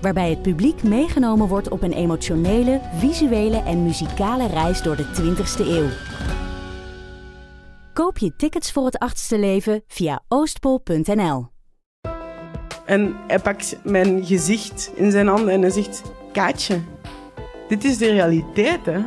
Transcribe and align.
Waarbij 0.00 0.30
het 0.30 0.42
publiek 0.42 0.82
meegenomen 0.82 1.48
wordt 1.48 1.68
op 1.68 1.82
een 1.82 1.92
emotionele, 1.92 2.80
visuele 2.94 3.62
en 3.62 3.82
muzikale 3.82 4.46
reis 4.46 4.82
door 4.82 4.96
de 4.96 5.04
20ste 5.04 5.66
eeuw. 5.66 5.88
Koop 7.92 8.18
je 8.18 8.36
tickets 8.36 8.72
voor 8.72 8.84
het 8.84 8.98
achtste 8.98 9.38
leven 9.38 9.82
via 9.86 10.22
oostpol.nl. 10.28 11.48
En 12.86 13.16
hij 13.26 13.38
pakt 13.38 13.76
mijn 13.84 14.26
gezicht 14.26 14.90
in 14.94 15.10
zijn 15.10 15.26
handen 15.26 15.54
en 15.54 15.60
hij 15.60 15.70
zegt: 15.70 16.02
Kaatje, 16.32 16.80
dit 17.68 17.84
is 17.84 17.98
de 17.98 18.10
realiteit, 18.10 18.86
hè? 18.86 19.00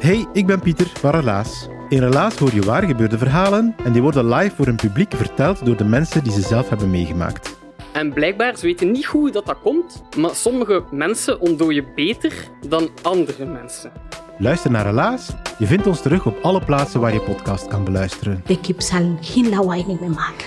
Hey, 0.00 0.26
ik 0.32 0.46
ben 0.46 0.60
Pieter 0.60 0.86
van 0.86 1.10
Relaas. 1.10 1.68
In 1.88 1.98
Relaas 1.98 2.36
hoor 2.36 2.54
je 2.54 2.62
waar 2.62 2.82
gebeurde 2.82 3.18
verhalen 3.18 3.74
en 3.84 3.92
die 3.92 4.02
worden 4.02 4.28
live 4.28 4.56
voor 4.56 4.66
een 4.66 4.76
publiek 4.76 5.14
verteld 5.14 5.66
door 5.66 5.76
de 5.76 5.84
mensen 5.84 6.24
die 6.24 6.32
ze 6.32 6.40
zelf 6.40 6.68
hebben 6.68 6.90
meegemaakt. 6.90 7.57
En 7.98 8.12
blijkbaar, 8.12 8.56
ze 8.56 8.66
weten 8.66 8.90
niet 8.90 9.04
hoe 9.04 9.30
dat, 9.30 9.46
dat 9.46 9.58
komt, 9.62 10.02
maar 10.16 10.34
sommige 10.34 10.84
mensen 10.90 11.40
ontdooien 11.40 11.84
beter 11.94 12.32
dan 12.68 12.88
andere 13.02 13.44
mensen. 13.44 13.92
Luister 14.38 14.70
naar 14.70 14.86
Relaas. 14.86 15.34
Je 15.58 15.66
vindt 15.66 15.86
ons 15.86 16.02
terug 16.02 16.26
op 16.26 16.38
alle 16.42 16.64
plaatsen 16.64 17.00
waar 17.00 17.12
je 17.12 17.20
podcast 17.20 17.66
kan 17.66 17.84
beluisteren. 17.84 18.42
De 18.46 18.60
kip 18.60 18.80
zal 18.80 19.16
geen 19.20 19.48
lawaai 19.48 19.84
niet 19.86 20.00
meer 20.00 20.10
maken. 20.10 20.46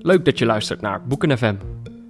Leuk 0.00 0.24
dat 0.24 0.38
je 0.38 0.46
luistert 0.46 0.80
naar 0.80 1.06
Boeken 1.06 1.38
FM. 1.38 1.54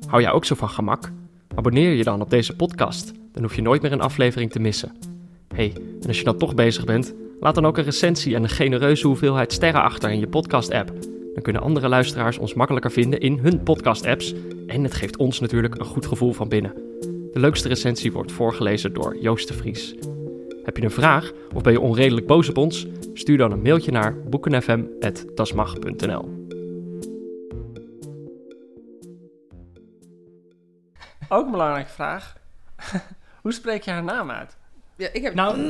Hou 0.06 0.22
jij 0.22 0.32
ook 0.32 0.44
zo 0.44 0.54
van 0.54 0.68
gemak? 0.68 1.10
Abonneer 1.54 1.92
je 1.92 2.04
dan 2.04 2.20
op 2.20 2.30
deze 2.30 2.56
podcast, 2.56 3.12
dan 3.32 3.42
hoef 3.42 3.54
je 3.54 3.62
nooit 3.62 3.82
meer 3.82 3.92
een 3.92 4.00
aflevering 4.00 4.50
te 4.50 4.60
missen. 4.60 4.96
hey, 5.54 5.72
en 6.00 6.08
als 6.08 6.18
je 6.18 6.24
dan 6.24 6.38
toch 6.38 6.54
bezig 6.54 6.84
bent, 6.84 7.14
laat 7.40 7.54
dan 7.54 7.66
ook 7.66 7.78
een 7.78 7.84
recensie 7.84 8.34
en 8.34 8.42
een 8.42 8.48
genereuze 8.48 9.06
hoeveelheid 9.06 9.52
sterren 9.52 9.82
achter 9.82 10.10
in 10.10 10.20
je 10.20 10.28
podcast-app. 10.28 11.11
Dan 11.34 11.42
kunnen 11.42 11.62
andere 11.62 11.88
luisteraars 11.88 12.38
ons 12.38 12.54
makkelijker 12.54 12.90
vinden 12.90 13.20
in 13.20 13.38
hun 13.38 13.62
podcast-apps 13.62 14.34
en 14.66 14.82
het 14.82 14.94
geeft 14.94 15.16
ons 15.16 15.40
natuurlijk 15.40 15.78
een 15.78 15.84
goed 15.84 16.06
gevoel 16.06 16.32
van 16.32 16.48
binnen. 16.48 16.74
De 17.32 17.40
leukste 17.40 17.68
recensie 17.68 18.12
wordt 18.12 18.32
voorgelezen 18.32 18.92
door 18.92 19.18
Joost 19.18 19.48
de 19.48 19.54
Vries. 19.54 19.94
Heb 20.64 20.76
je 20.76 20.82
een 20.82 20.90
vraag 20.90 21.32
of 21.54 21.62
ben 21.62 21.72
je 21.72 21.80
onredelijk 21.80 22.26
boos 22.26 22.48
op 22.48 22.56
ons? 22.56 22.86
Stuur 23.14 23.38
dan 23.38 23.52
een 23.52 23.62
mailtje 23.62 23.90
naar 23.90 24.20
boekenfm.dasmag.nl. 24.20 26.40
Ook 31.28 31.44
een 31.44 31.50
belangrijke 31.50 31.90
vraag. 31.90 32.36
Hoe 33.42 33.52
spreek 33.52 33.82
je 33.82 33.90
haar 33.90 34.04
naam 34.04 34.30
uit? 34.30 34.60
Ja, 34.96 35.08
ik 35.12 35.22
heb... 35.22 35.34
Nou, 35.34 35.56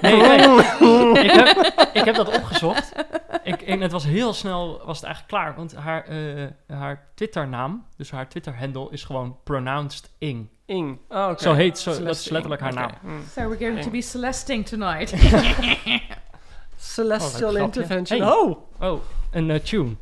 nee, 0.00 0.16
nee. 0.16 1.24
ik, 1.24 1.30
heb, 1.30 1.88
ik 1.92 2.04
heb 2.04 2.14
dat 2.14 2.36
opgezocht. 2.36 2.92
Ik, 3.42 3.62
en 3.62 3.80
het 3.80 3.92
was 3.92 4.04
heel 4.04 4.32
snel, 4.32 4.82
was 4.84 4.96
het 4.96 5.06
eigenlijk 5.06 5.26
klaar. 5.26 5.54
Want 5.56 5.74
haar, 5.74 6.04
eh 6.04 6.46
haar 6.78 7.06
Twitternaam, 7.14 7.84
dus 7.96 8.10
haar 8.10 8.28
Twitter-handle, 8.28 8.88
is 8.90 9.04
gewoon 9.04 9.36
pronounced 9.44 10.10
Ing. 10.18 10.48
Ing. 10.66 10.98
Oh, 11.08 11.28
oké. 11.30 11.42
Zo 11.42 11.52
heet, 11.52 11.78
zo, 11.78 12.02
dat 12.02 12.16
is 12.16 12.28
letterlijk 12.28 12.62
haar 12.62 12.74
naam. 12.74 12.84
Oké, 12.84 12.98
hm. 13.02 13.08
So 13.32 13.48
we're 13.48 13.58
going 13.58 13.82
to 13.82 13.90
be 13.90 14.00
celesting 14.00 14.66
tonight. 14.66 15.14
Celestial 16.76 17.54
Oh. 17.54 17.60
Intervention. 17.60 18.20
Hey. 18.20 18.30
Oh! 18.30 18.58
Oh, 18.80 19.00
een 19.30 19.50
eh, 19.50 19.60
tune. 19.60 19.96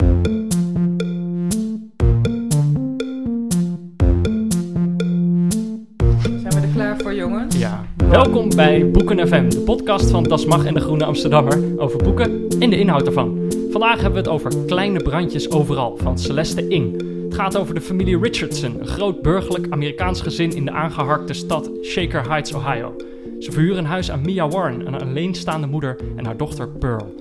Zijn 6.41 6.55
we 6.55 6.61
er 6.61 6.69
klaar 6.75 6.99
voor, 6.99 7.15
jongens? 7.15 7.57
Ja. 7.57 7.85
Welkom 8.09 8.49
bij 8.57 8.91
Boeken 8.91 9.29
FM, 9.29 9.49
de 9.49 9.61
podcast 9.61 10.11
van 10.11 10.23
Das 10.23 10.45
Mag 10.45 10.65
en 10.65 10.75
de 10.75 10.81
Groene 10.81 11.05
Amsterdammer 11.05 11.81
over 11.81 12.03
boeken 12.03 12.49
en 12.61 12.71
de 12.71 12.79
inhoud 12.79 13.07
ervan. 13.07 13.53
Vandaag 13.71 13.95
hebben 13.95 14.13
we 14.13 14.19
het 14.19 14.29
over 14.29 14.65
Kleine 14.67 15.03
Brandjes 15.03 15.51
Overal 15.51 15.97
van 15.97 16.19
Celeste 16.19 16.69
Ing. 16.69 17.03
Het 17.25 17.35
gaat 17.35 17.57
over 17.57 17.75
de 17.75 17.81
familie 17.81 18.19
Richardson, 18.19 18.81
een 18.81 18.87
groot 18.87 19.23
burgerlijk 19.23 19.67
Amerikaans 19.71 20.21
gezin 20.21 20.55
in 20.55 20.65
de 20.65 20.71
aangeharkte 20.71 21.33
stad 21.33 21.71
Shaker 21.83 22.29
Heights, 22.29 22.53
Ohio. 22.53 22.97
Ze 23.39 23.53
verhuren 23.53 23.79
een 23.79 23.85
huis 23.85 24.11
aan 24.11 24.21
Mia 24.21 24.49
Warren, 24.49 24.87
een 24.87 25.01
alleenstaande 25.01 25.67
moeder 25.67 25.97
en 26.17 26.25
haar 26.25 26.37
dochter 26.37 26.69
Pearl. 26.69 27.15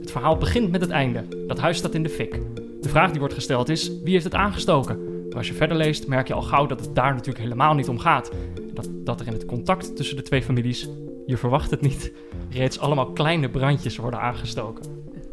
Het 0.00 0.10
verhaal 0.10 0.36
begint 0.36 0.70
met 0.70 0.80
het 0.80 0.90
einde. 0.90 1.24
Dat 1.46 1.58
huis 1.58 1.76
staat 1.76 1.94
in 1.94 2.02
de 2.02 2.08
fik. 2.08 2.40
De 2.80 2.88
vraag 2.88 3.10
die 3.10 3.20
wordt 3.20 3.34
gesteld 3.34 3.68
is, 3.68 3.92
wie 4.02 4.12
heeft 4.12 4.24
het 4.24 4.34
aangestoken? 4.34 4.98
Maar 5.28 5.36
als 5.36 5.48
je 5.48 5.54
verder 5.54 5.76
leest, 5.76 6.06
merk 6.06 6.28
je 6.28 6.34
al 6.34 6.42
gauw 6.42 6.66
dat 6.66 6.80
het 6.80 6.94
daar 6.94 7.12
natuurlijk 7.12 7.44
helemaal 7.44 7.74
niet 7.74 7.88
om 7.88 7.98
gaat. 7.98 8.30
Dat, 8.78 8.88
dat 9.04 9.20
er 9.20 9.26
in 9.26 9.32
het 9.32 9.44
contact 9.44 9.96
tussen 9.96 10.16
de 10.16 10.22
twee 10.22 10.42
families, 10.42 10.88
je 11.26 11.36
verwacht 11.36 11.70
het 11.70 11.80
niet, 11.80 12.12
reeds 12.50 12.78
allemaal 12.78 13.12
kleine 13.12 13.48
brandjes 13.50 13.96
worden 13.96 14.20
aangestoken. 14.20 14.84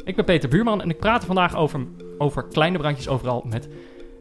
Ik 0.04 0.16
ben 0.16 0.24
Peter 0.24 0.48
Buurman 0.48 0.82
en 0.82 0.90
ik 0.90 0.98
praat 0.98 1.20
er 1.20 1.26
vandaag 1.26 1.56
over, 1.56 1.86
over 2.18 2.44
kleine 2.44 2.78
brandjes 2.78 3.08
overal 3.08 3.44
met 3.48 3.68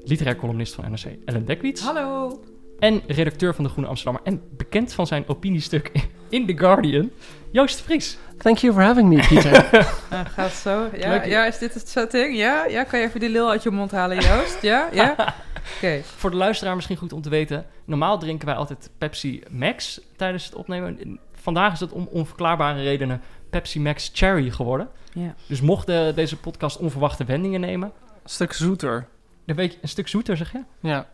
literair 0.04 0.36
columnist 0.36 0.74
van 0.74 0.92
NRC 0.92 1.06
Ellen 1.26 1.46
Dekwits. 1.46 1.82
Hallo. 1.82 2.42
En 2.80 3.02
redacteur 3.08 3.56
van 3.56 3.64
de 3.64 3.70
Groene 3.70 3.90
Amsterdammer 3.90 4.32
en 4.32 4.42
bekend 4.58 4.94
van 4.94 5.08
zijn 5.08 5.24
opiniestuk 5.28 5.92
in 6.30 6.46
The 6.46 6.58
Guardian, 6.58 7.12
Joost 7.52 7.78
de 7.78 7.84
Vries. 7.84 8.18
Thank 8.38 8.58
you 8.58 8.74
for 8.74 8.82
having 8.82 9.10
me, 9.10 9.26
Peter. 9.28 9.74
Uh, 9.74 9.86
gaat 10.36 10.52
zo. 10.52 10.90
Ja, 10.98 11.10
Leuk. 11.10 11.26
ja, 11.26 11.46
is 11.46 11.58
dit 11.58 11.74
het 11.74 11.90
setting? 11.90 12.38
Ja? 12.38 12.66
Ja, 12.66 12.84
kan 12.84 13.00
je 13.00 13.06
even 13.06 13.20
die 13.20 13.30
lul 13.30 13.50
uit 13.50 13.64
je 13.64 13.70
mond 13.70 13.92
halen, 13.92 14.20
Joost? 14.20 14.62
Ja? 14.62 14.90
Ja? 14.92 15.16
Oké. 15.76 16.02
Voor 16.18 16.32
de 16.32 16.38
luisteraar 16.38 16.76
misschien 16.76 16.98
goed 16.98 17.14
om 17.14 17.22
te 17.22 17.30
weten. 17.30 17.66
Normaal 17.86 18.20
drinken 18.20 18.48
wij 18.48 18.56
altijd 18.56 18.90
Pepsi 18.98 19.44
Max 19.50 20.02
tijdens 20.16 20.46
het 20.46 20.56
opnemen. 20.56 21.20
Vandaag 21.34 21.74
is 21.74 21.80
het 21.80 21.92
om 21.92 22.08
onverklaarbare 22.12 22.82
redenen 22.82 23.22
Pepsi 23.50 23.80
Max 23.82 24.10
Cherry 24.14 24.52
geworden. 24.52 24.90
Ja. 25.14 25.36
Dus 25.48 25.62
mocht 25.62 25.86
de- 25.86 26.12
deze 26.16 26.38
podcast 26.38 26.78
onverwachte 26.78 27.24
wendingen 27.26 27.60
nemen, 27.62 27.92
Een 28.24 28.30
stuk 28.30 28.54
zoeter. 28.54 29.08
dan 29.46 29.56
weet 29.56 29.74
je 29.74 29.80
een 29.82 29.88
stuk 29.90 30.08
zoeter 30.08 30.38
zeg 30.38 30.52
je. 30.52 30.64
Ja. 30.80 31.08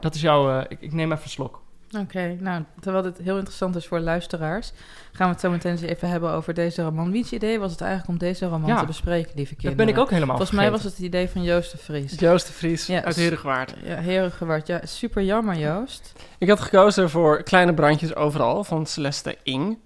Dat 0.00 0.14
is 0.14 0.20
jouw. 0.20 0.58
eh, 0.58 0.64
ik, 0.68 0.80
ik 0.80 0.92
neem 0.92 1.12
even 1.12 1.24
een 1.24 1.30
slok. 1.30 1.62
Oké, 1.96 2.36
nou, 2.40 2.64
terwijl 2.80 3.02
dit 3.04 3.18
heel 3.18 3.34
interessant 3.36 3.76
is 3.76 3.86
voor 3.86 4.00
luisteraars, 4.00 4.72
gaan 5.12 5.26
we 5.26 5.32
het 5.32 5.40
zo 5.40 5.50
meteen 5.50 5.72
eens 5.72 5.80
even 5.80 6.08
hebben 6.08 6.30
over 6.30 6.54
deze 6.54 6.82
roman. 6.82 7.10
Wiens 7.10 7.32
idee 7.32 7.58
was 7.58 7.70
het 7.70 7.80
eigenlijk 7.80 8.10
om 8.10 8.18
deze 8.18 8.46
roman 8.46 8.68
Ja. 8.68 8.80
te 8.80 8.86
bespreken, 8.86 9.32
lieve 9.34 9.52
Dat 9.54 9.60
kinderen? 9.62 9.86
ben 9.86 9.94
ik 9.94 10.00
ook 10.00 10.10
helemaal 10.10 10.36
Volgens 10.36 10.56
mij 10.58 10.70
was 10.70 10.82
het 10.82 10.92
het 10.92 11.02
idee 11.02 11.28
van 11.28 11.42
Joost 11.42 11.70
de 11.72 11.78
Vries. 11.78 12.18
Joost 12.18 12.46
de 12.46 12.52
Vries 12.52 12.86
Ja, 12.86 13.02
uit 13.04 13.16
Herengewaard. 13.16 13.74
Ja, 13.84 13.94
Herengeward. 13.96 14.66
Ja, 14.66 14.80
super 14.84 15.22
jammer, 15.22 15.56
Joost. 15.56 16.12
Ik 16.38 16.48
had 16.48 16.60
gekozen 16.60 17.10
voor 17.10 17.42
Kleine 17.42 17.74
Brandjes 17.74 18.14
Overal 18.14 18.64
van 18.64 18.86
Celeste 18.86 19.36
Ing. 19.42 19.78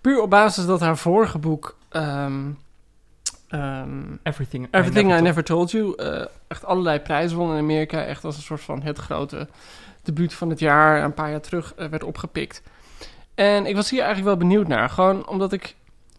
Puur 0.00 0.20
op 0.22 0.30
basis 0.30 0.66
dat 0.66 0.80
haar 0.80 0.96
vorige 0.96 1.38
boek... 1.38 1.76
ehm, 1.88 2.50
ehm, 3.48 4.16
Everything, 4.22 4.68
Everything 4.70 5.04
I 5.04 5.08
Never 5.08 5.22
Never 5.22 5.44
Told 5.44 5.70
You 5.70 5.94
eh, 5.96 6.24
echt 6.48 6.64
allerlei 6.64 7.00
prijzen 7.00 7.38
won 7.38 7.52
in 7.52 7.58
Amerika. 7.58 8.04
Echt 8.04 8.24
als 8.24 8.36
een 8.36 8.42
soort 8.42 8.60
van 8.60 8.82
het 8.82 8.98
grote 8.98 9.48
debuut 10.04 10.34
van 10.34 10.50
het 10.50 10.58
jaar. 10.58 11.04
Een 11.04 11.14
paar 11.14 11.30
jaar 11.30 11.40
terug 11.40 11.74
eh, 11.74 11.86
werd 11.86 12.04
opgepikt. 12.04 12.62
En 13.34 13.66
ik 13.66 13.74
was 13.74 13.90
hier 13.90 14.02
eigenlijk 14.02 14.28
wel 14.28 14.48
benieuwd 14.48 14.68
naar. 14.68 14.90
Gewoon 14.90 15.28
omdat 15.28 15.52
ik 15.52 15.74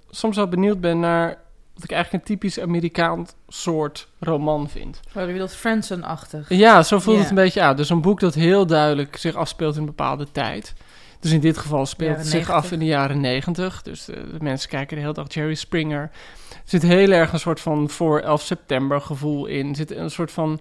soms 0.09 0.35
wel 0.35 0.47
benieuwd 0.47 0.81
ben 0.81 0.99
naar... 0.99 1.27
wat 1.73 1.83
ik 1.83 1.91
eigenlijk 1.91 2.23
een 2.23 2.35
typisch 2.35 2.59
Amerikaans 2.59 3.33
soort 3.47 4.07
roman 4.19 4.69
vind. 4.69 4.99
Oh, 5.15 5.25
je 5.25 5.31
bedoelt 5.31 5.55
Franson-achtig. 5.55 6.49
Ja, 6.49 6.83
zo 6.83 6.99
voelt 6.99 7.19
het 7.19 7.29
een 7.29 7.35
beetje 7.35 7.61
uit. 7.61 7.77
Dus 7.77 7.89
een 7.89 8.01
boek 8.01 8.19
dat 8.19 8.33
heel 8.33 8.65
duidelijk 8.65 9.17
zich 9.17 9.35
afspeelt 9.35 9.73
in 9.73 9.79
een 9.79 9.85
bepaalde 9.85 10.31
tijd. 10.31 10.73
Dus 11.19 11.31
in 11.31 11.39
dit 11.39 11.57
geval 11.57 11.85
speelt 11.85 12.17
het 12.17 12.25
zich 12.25 12.47
90. 12.47 12.55
af 12.55 12.71
in 12.71 12.79
de 12.79 12.85
jaren 12.85 13.19
negentig. 13.19 13.81
Dus 13.81 14.09
eh, 14.09 14.15
de 14.15 14.43
mensen 14.43 14.69
kijken 14.69 14.95
de 14.95 15.01
hele 15.01 15.13
dag 15.13 15.33
Jerry 15.33 15.53
Springer. 15.53 16.01
Er 16.49 16.61
zit 16.63 16.81
heel 16.81 17.11
erg 17.11 17.33
een 17.33 17.39
soort 17.39 17.59
van 17.59 17.89
voor 17.89 18.19
11 18.19 18.41
september 18.41 19.01
gevoel 19.01 19.45
in. 19.45 19.69
Er 19.69 19.75
zit 19.75 19.91
een 19.91 20.11
soort 20.11 20.31
van 20.31 20.59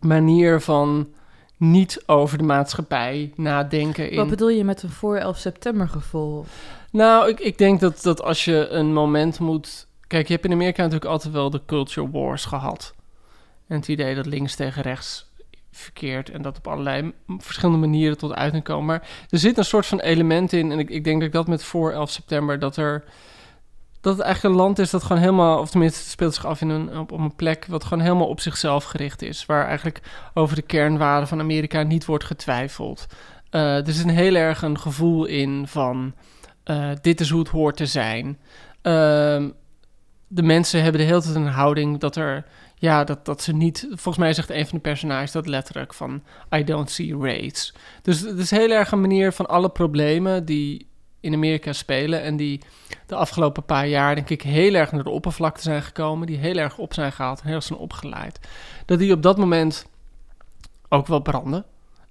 manier 0.00 0.60
van 0.60 1.08
niet 1.58 2.02
over 2.06 2.38
de 2.38 2.44
maatschappij 2.44 3.32
nadenken 3.36 4.10
in. 4.10 4.16
Wat 4.16 4.28
bedoel 4.28 4.48
je 4.48 4.64
met 4.64 4.82
een 4.82 4.90
voor 4.90 5.16
11 5.16 5.38
september 5.38 5.88
gevoel? 5.88 6.44
Nou, 6.90 7.28
ik, 7.28 7.40
ik 7.40 7.58
denk 7.58 7.80
dat, 7.80 8.02
dat 8.02 8.22
als 8.22 8.44
je 8.44 8.68
een 8.68 8.92
moment 8.92 9.38
moet... 9.38 9.86
Kijk, 10.06 10.26
je 10.26 10.32
hebt 10.32 10.44
in 10.44 10.52
Amerika 10.52 10.82
natuurlijk 10.82 11.10
altijd 11.10 11.32
wel 11.32 11.50
de 11.50 11.60
culture 11.66 12.10
wars 12.10 12.44
gehad. 12.44 12.94
En 13.66 13.76
het 13.76 13.88
idee 13.88 14.14
dat 14.14 14.26
links 14.26 14.54
tegen 14.54 14.82
rechts 14.82 15.26
verkeerd... 15.70 16.30
en 16.30 16.42
dat 16.42 16.56
op 16.58 16.68
allerlei 16.68 17.12
verschillende 17.38 17.86
manieren 17.86 18.18
tot 18.18 18.34
uiting 18.34 18.64
komen. 18.64 18.86
Maar 18.86 19.08
er 19.28 19.38
zit 19.38 19.58
een 19.58 19.64
soort 19.64 19.86
van 19.86 20.00
element 20.00 20.52
in... 20.52 20.72
en 20.72 20.78
ik, 20.78 20.90
ik 20.90 21.04
denk 21.04 21.18
dat 21.18 21.28
ik 21.28 21.34
dat 21.34 21.48
met 21.48 21.64
voor 21.64 21.92
11 21.92 22.10
september... 22.10 22.58
dat 22.58 22.76
er... 22.76 23.04
dat 24.00 24.16
het 24.16 24.24
eigenlijk 24.24 24.54
een 24.54 24.60
land 24.60 24.78
is 24.78 24.90
dat 24.90 25.02
gewoon 25.02 25.22
helemaal... 25.22 25.58
of 25.58 25.70
tenminste 25.70 25.98
het 25.98 26.08
speelt 26.08 26.34
zich 26.34 26.46
af 26.46 26.60
in 26.60 26.68
een, 26.68 26.98
op, 26.98 27.12
op 27.12 27.18
een 27.18 27.36
plek... 27.36 27.66
wat 27.68 27.84
gewoon 27.84 28.02
helemaal 28.02 28.28
op 28.28 28.40
zichzelf 28.40 28.84
gericht 28.84 29.22
is. 29.22 29.46
Waar 29.46 29.66
eigenlijk 29.66 30.00
over 30.34 30.56
de 30.56 30.62
kernwaarden 30.62 31.28
van 31.28 31.40
Amerika 31.40 31.82
niet 31.82 32.04
wordt 32.04 32.24
getwijfeld. 32.24 33.06
Eh, 33.50 33.76
er 33.76 33.88
is 33.88 34.02
een 34.02 34.08
heel 34.08 34.34
erg 34.34 34.62
een 34.62 34.78
gevoel 34.78 35.24
in 35.24 35.66
van 35.66 36.14
eh, 36.64 36.90
dit 37.00 37.20
is 37.20 37.30
hoe 37.30 37.38
het 37.38 37.48
hoort 37.48 37.76
te 37.76 37.86
zijn. 37.86 38.38
Ehm, 38.82 39.50
de 40.26 40.42
mensen 40.42 40.82
hebben 40.82 41.00
de 41.00 41.06
hele 41.06 41.22
tijd 41.22 41.34
een 41.34 41.46
houding 41.46 41.98
dat 41.98 42.16
er, 42.16 42.44
ja, 42.74 43.04
dat, 43.04 43.24
dat 43.24 43.42
ze 43.42 43.52
niet, 43.52 43.86
volgens 43.88 44.16
mij 44.16 44.32
zegt 44.32 44.50
een 44.50 44.66
van 44.66 44.78
de 44.78 44.82
personages 44.82 45.32
dat 45.32 45.46
letterlijk 45.46 45.94
van 45.94 46.22
I 46.54 46.64
don't 46.64 46.90
see 46.90 47.16
race. 47.18 47.72
Dus 48.02 48.20
het 48.20 48.38
is 48.38 48.50
heel 48.50 48.70
erg 48.70 48.92
een 48.92 49.00
manier 49.00 49.32
van 49.32 49.46
alle 49.46 49.68
problemen 49.68 50.44
die 50.44 50.87
in 51.20 51.34
Amerika 51.34 51.72
spelen 51.72 52.22
en 52.22 52.36
die 52.36 52.60
de 53.06 53.14
afgelopen 53.14 53.64
paar 53.64 53.86
jaar 53.86 54.14
denk 54.14 54.30
ik 54.30 54.42
heel 54.42 54.74
erg 54.74 54.92
naar 54.92 55.04
de 55.04 55.10
oppervlakte 55.10 55.62
zijn 55.62 55.82
gekomen, 55.82 56.26
die 56.26 56.36
heel 56.36 56.56
erg 56.56 56.78
op 56.78 56.94
zijn 56.94 57.12
gehaald 57.12 57.40
en 57.40 57.46
heel 57.46 57.54
erg 57.54 57.64
zijn 57.64 57.78
opgeleid. 57.78 58.40
Dat 58.84 58.98
die 58.98 59.12
op 59.12 59.22
dat 59.22 59.38
moment 59.38 59.86
ook 60.88 61.06
wel 61.06 61.20
branden. 61.20 61.64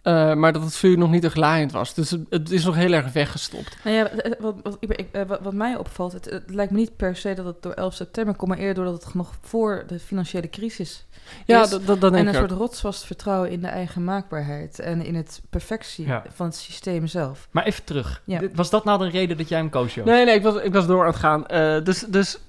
Uh, 0.07 0.33
maar 0.33 0.53
dat 0.53 0.61
het 0.61 0.75
vuur 0.75 0.97
nog 0.97 1.09
niet 1.09 1.23
echt 1.23 1.35
laaiend 1.35 1.71
was. 1.71 1.93
Dus 1.93 2.11
het, 2.11 2.21
het, 2.29 2.51
is 2.51 2.65
nog 2.65 2.75
heel 2.75 2.91
erg 2.91 3.11
weggestopt. 3.11 3.77
Nou 3.83 3.95
ja, 3.95 4.09
wat, 4.39 4.55
wat, 4.63 4.77
ik, 4.79 5.07
wat, 5.27 5.39
wat 5.41 5.53
mij 5.53 5.75
opvalt, 5.75 6.13
het, 6.13 6.25
het, 6.25 6.43
lijkt 6.47 6.71
me 6.71 6.77
niet 6.77 6.95
per 6.95 7.15
se 7.15 7.33
dat 7.33 7.45
het 7.45 7.61
door 7.61 7.71
11 7.71 7.93
september 7.93 8.35
komt, 8.35 8.49
maar 8.51 8.59
eerder 8.59 8.83
doordat 8.83 9.03
het 9.03 9.13
nog 9.13 9.33
voor 9.41 9.83
de 9.87 9.99
financiële 9.99 10.49
crisis 10.49 11.05
ja, 11.45 11.63
is. 11.63 11.69
dat, 11.69 11.85
dat, 11.85 12.01
dat 12.01 12.13
en 12.13 12.27
een 12.27 12.33
soort 12.33 12.51
rotsvast 12.51 13.05
vertrouwen 13.05 13.49
in 13.49 13.61
de 13.61 13.67
eigen 13.67 14.03
maakbaarheid 14.03 14.79
en 14.79 15.05
in 15.05 15.15
het 15.15 15.41
perfectie 15.49 16.07
Ja. 16.07 16.23
van 16.33 16.45
het 16.45 16.55
systeem 16.55 17.07
zelf. 17.07 17.47
Maar 17.51 17.65
even 17.65 17.83
terug. 17.83 18.21
Ja. 18.25 18.41
Was 18.53 18.69
dat 18.69 18.85
nou 18.85 18.99
de 18.99 19.09
reden 19.09 19.37
dat 19.37 19.49
jij 19.49 19.57
hem 19.57 19.69
koos, 19.69 19.93
Joost? 19.93 20.09
Nee, 20.09 20.25
nee, 20.25 20.35
ik 20.35 20.43
was, 20.43 20.55
ik 20.55 20.73
was 20.73 20.87
door 20.87 21.01
aan 21.01 21.07
het 21.07 21.15
gaan. 21.15 21.47
Eh, 21.47 21.83
dus, 21.83 21.99
dus 21.99 22.39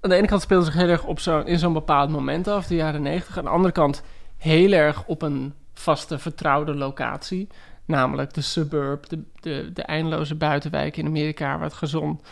aan 0.00 0.10
de 0.10 0.16
ene 0.16 0.26
kant 0.26 0.42
speelde 0.42 0.64
zich 0.64 0.74
heel 0.74 0.88
erg 0.88 1.04
op 1.04 1.20
zo, 1.20 1.40
in 1.40 1.58
zo'n 1.58 1.72
bepaald 1.72 2.10
moment 2.10 2.48
af, 2.48 2.66
de 2.66 2.74
jaren 2.74 3.02
negentig. 3.02 3.38
Aan 3.38 3.44
de 3.44 3.50
andere 3.50 3.72
kant 3.72 4.02
heel 4.36 4.72
erg 4.72 5.04
op 5.06 5.22
een 5.22 5.54
vaste, 5.80 6.18
vertrouwde 6.18 6.74
locatie. 6.74 7.48
Namelijk 7.84 8.34
de 8.34 8.40
suburb, 8.40 9.08
de, 9.08 9.22
de, 9.40 9.70
de 9.72 9.82
eindeloze 9.82 10.34
buitenwijk 10.34 10.96
in 10.96 11.06
Amerika, 11.06 11.54
waar 11.54 11.66
het 11.66 11.74
gezond 11.74 12.22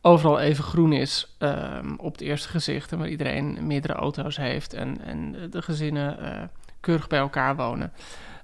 overal 0.00 0.40
even 0.40 0.64
groen 0.64 0.92
is 0.92 1.34
ehm, 1.38 1.94
op 1.96 2.12
het 2.12 2.20
eerste 2.20 2.48
gezicht. 2.48 2.92
En 2.92 2.98
waar 2.98 3.08
iedereen 3.08 3.66
meerdere 3.66 3.92
auto's 3.92 4.36
heeft 4.36 4.74
en, 4.74 5.00
en 5.04 5.36
de 5.50 5.62
gezinnen 5.62 6.18
eh, 6.18 6.42
keurig 6.80 7.06
bij 7.06 7.18
elkaar 7.18 7.56
wonen. 7.56 7.92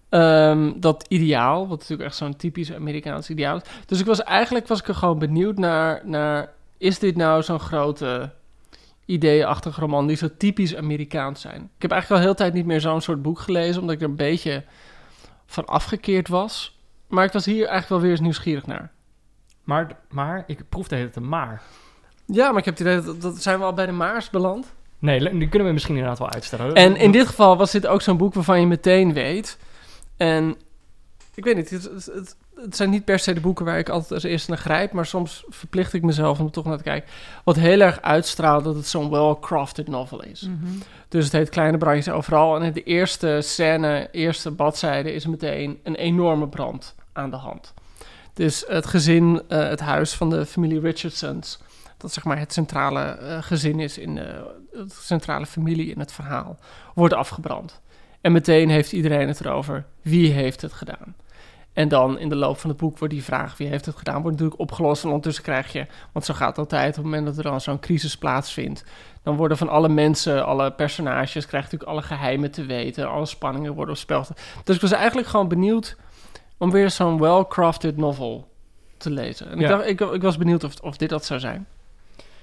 Ehm, 0.08 0.72
dat 0.76 1.04
ideaal, 1.08 1.68
wat 1.68 1.78
natuurlijk 1.78 2.08
echt 2.08 2.18
zo'n 2.18 2.36
typisch 2.36 2.72
Amerikaans 2.72 3.30
ideaal 3.30 3.56
is. 3.56 3.62
Dus 3.86 4.00
ik 4.00 4.06
was 4.06 4.22
eigenlijk 4.22 4.66
was 4.66 4.80
ik 4.80 4.88
er 4.88 4.94
gewoon 4.94 5.18
benieuwd 5.18 5.58
naar, 5.58 6.00
naar 6.04 6.48
is 6.78 6.98
dit 6.98 7.16
nou 7.16 7.42
zo'n 7.42 7.60
grote 7.60 8.32
ideeachtige 9.10 9.80
roman 9.80 10.06
die 10.06 10.16
zo 10.16 10.28
typisch 10.38 10.76
Amerikaans 10.76 11.40
zijn? 11.40 11.62
Ik 11.76 11.82
heb 11.82 11.90
eigenlijk 11.90 12.22
al 12.22 12.26
heel 12.26 12.36
tijd 12.36 12.52
niet 12.52 12.66
meer 12.66 12.80
zo'n 12.80 13.00
soort 13.00 13.22
boek 13.22 13.38
gelezen, 13.38 13.80
omdat 13.80 13.94
ik 13.94 14.02
er 14.02 14.08
een 14.08 14.16
beetje 14.16 14.64
van 15.46 15.66
afgekeerd 15.66 16.28
was. 16.28 16.78
Maar 17.08 17.24
ik 17.24 17.32
was 17.32 17.44
hier 17.44 17.66
eigenlijk 17.66 17.88
wel 17.88 18.00
weer 18.00 18.10
eens 18.10 18.20
nieuwsgierig 18.20 18.66
naar. 18.66 18.92
Maar, 19.64 19.96
maar 20.10 20.44
ik 20.46 20.68
proefde 20.68 20.96
het 20.96 21.16
een 21.16 21.28
maar. 21.28 21.62
Ja, 22.26 22.48
maar 22.48 22.58
ik 22.58 22.64
heb 22.64 22.78
het 22.78 22.86
idee 22.86 23.00
dat, 23.00 23.20
dat 23.20 23.42
zijn 23.42 23.58
we 23.58 23.64
al 23.64 23.72
bij 23.72 23.86
de 23.86 23.92
Maars 23.92 24.30
beland. 24.30 24.72
Nee, 24.98 25.38
die 25.38 25.48
kunnen 25.48 25.68
we 25.68 25.74
misschien 25.74 25.94
inderdaad 25.94 26.18
wel 26.18 26.30
uitstellen. 26.30 26.74
En 26.74 26.96
in 26.96 27.10
dit 27.10 27.26
geval 27.26 27.56
was 27.56 27.70
dit 27.70 27.86
ook 27.86 28.02
zo'n 28.02 28.16
boek 28.16 28.34
waarvan 28.34 28.60
je 28.60 28.66
meteen 28.66 29.12
weet. 29.12 29.58
En 30.16 30.56
ik 31.34 31.44
weet 31.44 31.56
niet, 31.56 31.70
het, 31.70 31.82
het, 31.82 32.06
het, 32.06 32.36
het 32.62 32.76
zijn 32.76 32.90
niet 32.90 33.04
per 33.04 33.18
se 33.18 33.32
de 33.32 33.40
boeken 33.40 33.64
waar 33.64 33.78
ik 33.78 33.88
altijd 33.88 34.12
als 34.12 34.22
eerste 34.22 34.50
naar 34.50 34.58
grijp, 34.58 34.92
maar 34.92 35.06
soms 35.06 35.44
verplicht 35.48 35.92
ik 35.92 36.02
mezelf 36.02 36.38
om 36.38 36.46
er 36.46 36.52
toch 36.52 36.64
naar 36.64 36.76
te 36.76 36.82
kijken. 36.82 37.10
Wat 37.44 37.56
heel 37.56 37.80
erg 37.80 38.00
uitstraalt 38.00 38.64
dat 38.64 38.74
het 38.74 38.86
zo'n 38.86 39.10
well-crafted 39.10 39.88
novel 39.88 40.22
is. 40.22 40.48
Dus 41.08 41.24
het 41.24 41.32
heet 41.32 41.48
Kleine 41.48 41.78
Brandjes 41.78 42.14
Overal. 42.14 42.56
En 42.56 42.62
in 42.62 42.72
de 42.72 42.82
eerste 42.82 43.38
scène, 43.42 44.08
eerste 44.12 44.52
bladzijde, 44.52 45.12
is 45.12 45.26
meteen 45.26 45.78
een 45.82 45.94
enorme 45.94 46.48
brand 46.48 46.94
aan 47.12 47.30
de 47.30 47.36
hand. 47.36 47.74
Dus 48.34 48.64
het 48.66 48.86
gezin, 48.86 49.42
eh, 49.48 49.68
het 49.68 49.80
huis 49.80 50.14
van 50.14 50.30
de 50.30 50.46
familie 50.46 50.80
Richardsons, 50.80 51.58
dat 51.96 52.12
zeg 52.12 52.24
maar 52.24 52.38
het 52.38 52.52
centrale 52.52 53.00
eh, 53.00 53.42
gezin 53.42 53.80
is 53.80 53.98
in 53.98 54.14
de 54.14 54.58
het 54.72 54.92
centrale 54.92 55.46
familie 55.46 55.90
in 55.90 55.98
het 55.98 56.12
verhaal, 56.12 56.58
wordt 56.94 57.14
afgebrand. 57.14 57.80
En 58.20 58.32
meteen 58.32 58.70
heeft 58.70 58.92
iedereen 58.92 59.28
het 59.28 59.40
erover 59.40 59.86
wie 60.02 60.32
heeft 60.32 60.60
het 60.60 60.72
gedaan. 60.72 61.14
En 61.72 61.88
dan 61.88 62.18
in 62.18 62.28
de 62.28 62.36
loop 62.36 62.58
van 62.58 62.70
het 62.70 62.78
boek 62.78 62.98
wordt 62.98 63.14
die 63.14 63.24
vraag 63.24 63.56
wie 63.56 63.68
heeft 63.68 63.86
het 63.86 63.96
gedaan, 63.96 64.22
wordt 64.22 64.30
natuurlijk 64.30 64.60
opgelost. 64.60 65.02
En 65.02 65.08
ondertussen 65.08 65.44
krijg 65.44 65.72
je, 65.72 65.86
want 66.12 66.24
zo 66.24 66.34
gaat 66.34 66.48
het 66.48 66.58
altijd 66.58 66.88
op 66.88 66.94
het 66.94 67.04
moment 67.04 67.26
dat 67.26 67.36
er 67.36 67.42
dan 67.42 67.60
zo'n 67.60 67.80
crisis 67.80 68.16
plaatsvindt, 68.16 68.84
dan 69.22 69.36
worden 69.36 69.56
van 69.56 69.68
alle 69.68 69.88
mensen, 69.88 70.46
alle 70.46 70.72
personages, 70.72 71.46
krijg 71.46 71.64
je 71.64 71.70
natuurlijk 71.70 71.90
alle 71.90 72.02
geheimen 72.02 72.50
te 72.50 72.64
weten, 72.64 73.10
alle 73.10 73.26
spanningen 73.26 73.74
worden 73.74 73.94
op 73.94 74.00
spel. 74.00 74.26
Dus 74.64 74.74
ik 74.74 74.80
was 74.80 74.92
eigenlijk 74.92 75.28
gewoon 75.28 75.48
benieuwd 75.48 75.96
om 76.58 76.70
weer 76.70 76.90
zo'n 76.90 77.18
well-crafted 77.18 77.96
novel 77.96 78.48
te 78.96 79.10
lezen. 79.10 79.50
En 79.50 79.60
ik, 79.60 79.68
dacht, 79.68 79.86
ik, 79.86 80.00
ik 80.00 80.22
was 80.22 80.36
benieuwd 80.36 80.64
of, 80.64 80.80
of 80.80 80.96
dit 80.96 81.08
dat 81.08 81.24
zou 81.24 81.40
zijn. 81.40 81.66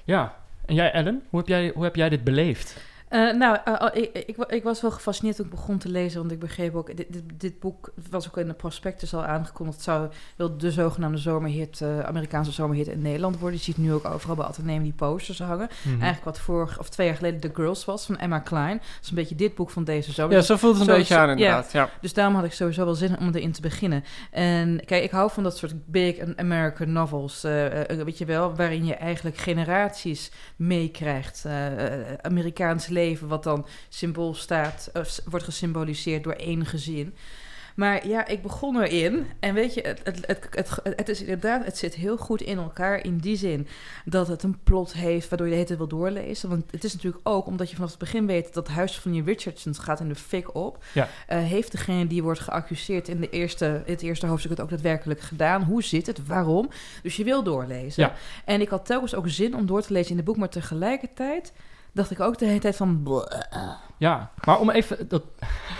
Ja. 0.03 0.35
En 0.65 0.75
jij, 0.75 0.91
Ellen, 0.91 1.23
hoe 1.29 1.39
heb 1.39 1.47
jij, 1.47 1.71
hoe 1.75 1.83
heb 1.83 1.95
jij 1.95 2.09
dit 2.09 2.23
beleefd? 2.23 2.77
Eh, 3.07 3.33
nou, 3.33 3.57
eh, 3.65 3.73
oh, 3.79 3.87
ik, 3.93 4.23
ik, 4.25 4.35
wa- 4.35 4.49
ik 4.49 4.63
was 4.63 4.81
wel 4.81 4.91
gefascineerd 4.91 5.35
toen 5.35 5.45
ik 5.45 5.51
begon 5.51 5.77
te 5.77 5.89
lezen, 5.89 6.19
want 6.19 6.31
ik 6.31 6.39
begreep 6.39 6.75
ook, 6.75 6.97
dit, 6.97 7.05
dit, 7.13 7.23
dit 7.37 7.59
boek 7.59 7.93
was 8.09 8.27
ook 8.27 8.37
in 8.37 8.47
de 8.47 8.53
prospectus 8.53 9.13
al 9.13 9.23
aangekondigd, 9.25 9.75
het 9.77 9.85
zou 9.85 10.07
wel 10.35 10.57
de 10.57 10.71
zogenaamde 10.71 11.17
zomerhit, 11.17 11.81
eh, 11.81 11.99
Amerikaanse 11.99 12.51
zomerhit 12.51 12.87
in 12.87 13.01
Nederland 13.01 13.39
worden. 13.39 13.57
Je 13.59 13.63
ziet 13.65 13.77
nu 13.77 13.93
ook 13.93 14.05
overal 14.05 14.35
bij 14.35 14.45
Atheneum 14.45 14.83
die 14.83 14.93
posters 14.93 15.39
hangen. 15.39 15.67
Mhm. 15.81 15.89
Eigenlijk 15.89 16.23
wat 16.23 16.39
vorig, 16.39 16.79
of 16.79 16.89
twee 16.89 17.07
jaar 17.07 17.15
geleden 17.15 17.39
The 17.39 17.51
Girls 17.53 17.85
was, 17.85 18.05
van 18.05 18.17
Emma 18.17 18.39
Klein. 18.39 18.77
Dat 18.77 18.87
is 19.03 19.09
een 19.09 19.15
beetje 19.15 19.35
dit 19.35 19.55
boek 19.55 19.69
van 19.69 19.83
deze 19.83 20.11
zomer. 20.11 20.35
Ja, 20.35 20.41
zo 20.41 20.55
voelt 20.55 20.73
het 20.79 20.81
een 20.81 20.93
Zo- 20.93 20.97
beetje 20.97 21.13
zo- 21.13 21.19
aan 21.19 21.29
inderdaad. 21.29 21.71
Ja. 21.71 21.89
Dus 22.01 22.13
daarom 22.13 22.35
had 22.35 22.43
ik 22.45 22.53
sowieso 22.53 22.85
wel 22.85 22.95
zin 22.95 23.19
om 23.19 23.29
erin 23.33 23.51
te 23.51 23.61
beginnen. 23.61 24.03
En 24.31 24.85
kijk, 24.85 25.03
ik 25.03 25.11
hou 25.11 25.31
van 25.31 25.43
dat 25.43 25.57
soort 25.57 25.73
big 25.85 26.15
American 26.35 26.91
novels, 26.91 27.41
weet 27.87 28.17
je 28.17 28.25
wel, 28.25 28.55
waarin 28.55 28.85
je 28.85 28.95
eigenlijk 28.95 29.37
generaties 29.37 30.31
meekrijgt. 30.55 31.45
eh, 31.45 31.85
eh, 32.01 32.17
Amerikaans 32.21 32.87
leven, 32.97 33.27
wat 33.27 33.43
dan 33.43 33.65
symbool 33.89 34.33
staat, 34.33 34.89
of 34.93 35.19
wordt 35.25 35.45
gesymboliseerd 35.45 36.23
door 36.23 36.33
één 36.33 36.65
gezin. 36.65 37.15
Maar 37.77 38.07
ja, 38.07 38.27
ik 38.27 38.41
begon 38.41 38.81
erin. 38.81 39.27
En 39.39 39.53
weet 39.53 39.73
je, 39.73 39.81
het, 39.81 40.01
het, 40.03 40.27
het, 40.27 40.47
het, 40.51 40.79
het 40.83 41.09
is 41.09 41.19
inderdaad, 41.19 41.65
het 41.65 41.77
zit 41.77 41.95
heel 41.95 42.17
goed 42.17 42.41
in 42.41 42.57
elkaar 42.57 43.03
in 43.03 43.17
die 43.17 43.35
zin 43.35 43.67
dat 44.05 44.27
het 44.27 44.43
een 44.43 44.59
plot 44.63 44.93
heeft 44.93 45.29
waardoor 45.29 45.47
je 45.47 45.53
de 45.53 45.57
hele 45.57 45.75
tijd 45.75 45.89
wil 45.89 45.99
doorlezen. 45.99 46.49
Want 46.49 46.71
het 46.71 46.83
is 46.83 46.93
natuurlijk 46.93 47.27
ook 47.27 47.45
omdat 47.45 47.69
je 47.69 47.75
vanaf 47.75 47.89
het 47.89 47.99
begin 47.99 48.25
weet 48.25 48.53
dat 48.53 48.67
het 48.67 48.75
huis 48.75 48.99
van 48.99 49.11
die 49.11 49.23
Richardsons 49.23 49.79
gaat 49.79 49.99
in 49.99 50.07
de 50.07 50.15
fik 50.15 50.55
op. 50.55 50.83
Ja. 50.93 51.07
Eh, 51.27 51.39
heeft 51.39 51.71
degene 51.71 52.07
die 52.07 52.23
wordt 52.23 52.39
geaccuseerd 52.39 53.07
in, 53.07 53.21
de 53.21 53.29
eerste, 53.29 53.81
in 53.85 53.93
het 53.93 54.01
eerste 54.01 54.27
hoofdstuk 54.27 54.51
het 54.51 54.61
ook 54.61 54.69
daadwerkelijk 54.69 55.21
gedaan? 55.21 55.63
Hoe 55.63 55.83
zit 55.83 56.07
het? 56.07 56.27
Waarom? 56.27 56.69
Dus 57.03 57.15
je 57.15 57.23
wil 57.23 57.43
doorlezen. 57.43 58.03
Ja. 58.03 58.13
En 58.45 58.61
ik 58.61 58.69
had 58.69 58.85
telkens 58.85 59.15
ook 59.15 59.29
zin 59.29 59.55
om 59.55 59.65
door 59.65 59.81
te 59.81 59.93
lezen 59.93 60.11
in 60.11 60.17
het 60.17 60.25
boek, 60.25 60.37
maar 60.37 60.49
tegelijkertijd 60.49 61.53
dacht 61.97 62.11
ik 62.11 62.19
ook 62.19 62.37
de 62.37 62.45
hele 62.45 62.59
tijd 62.59 62.75
van... 62.75 63.21
Ja, 63.97 64.31
maar 64.45 64.59
om 64.59 64.69
even... 64.69 65.07
Dat, 65.07 65.23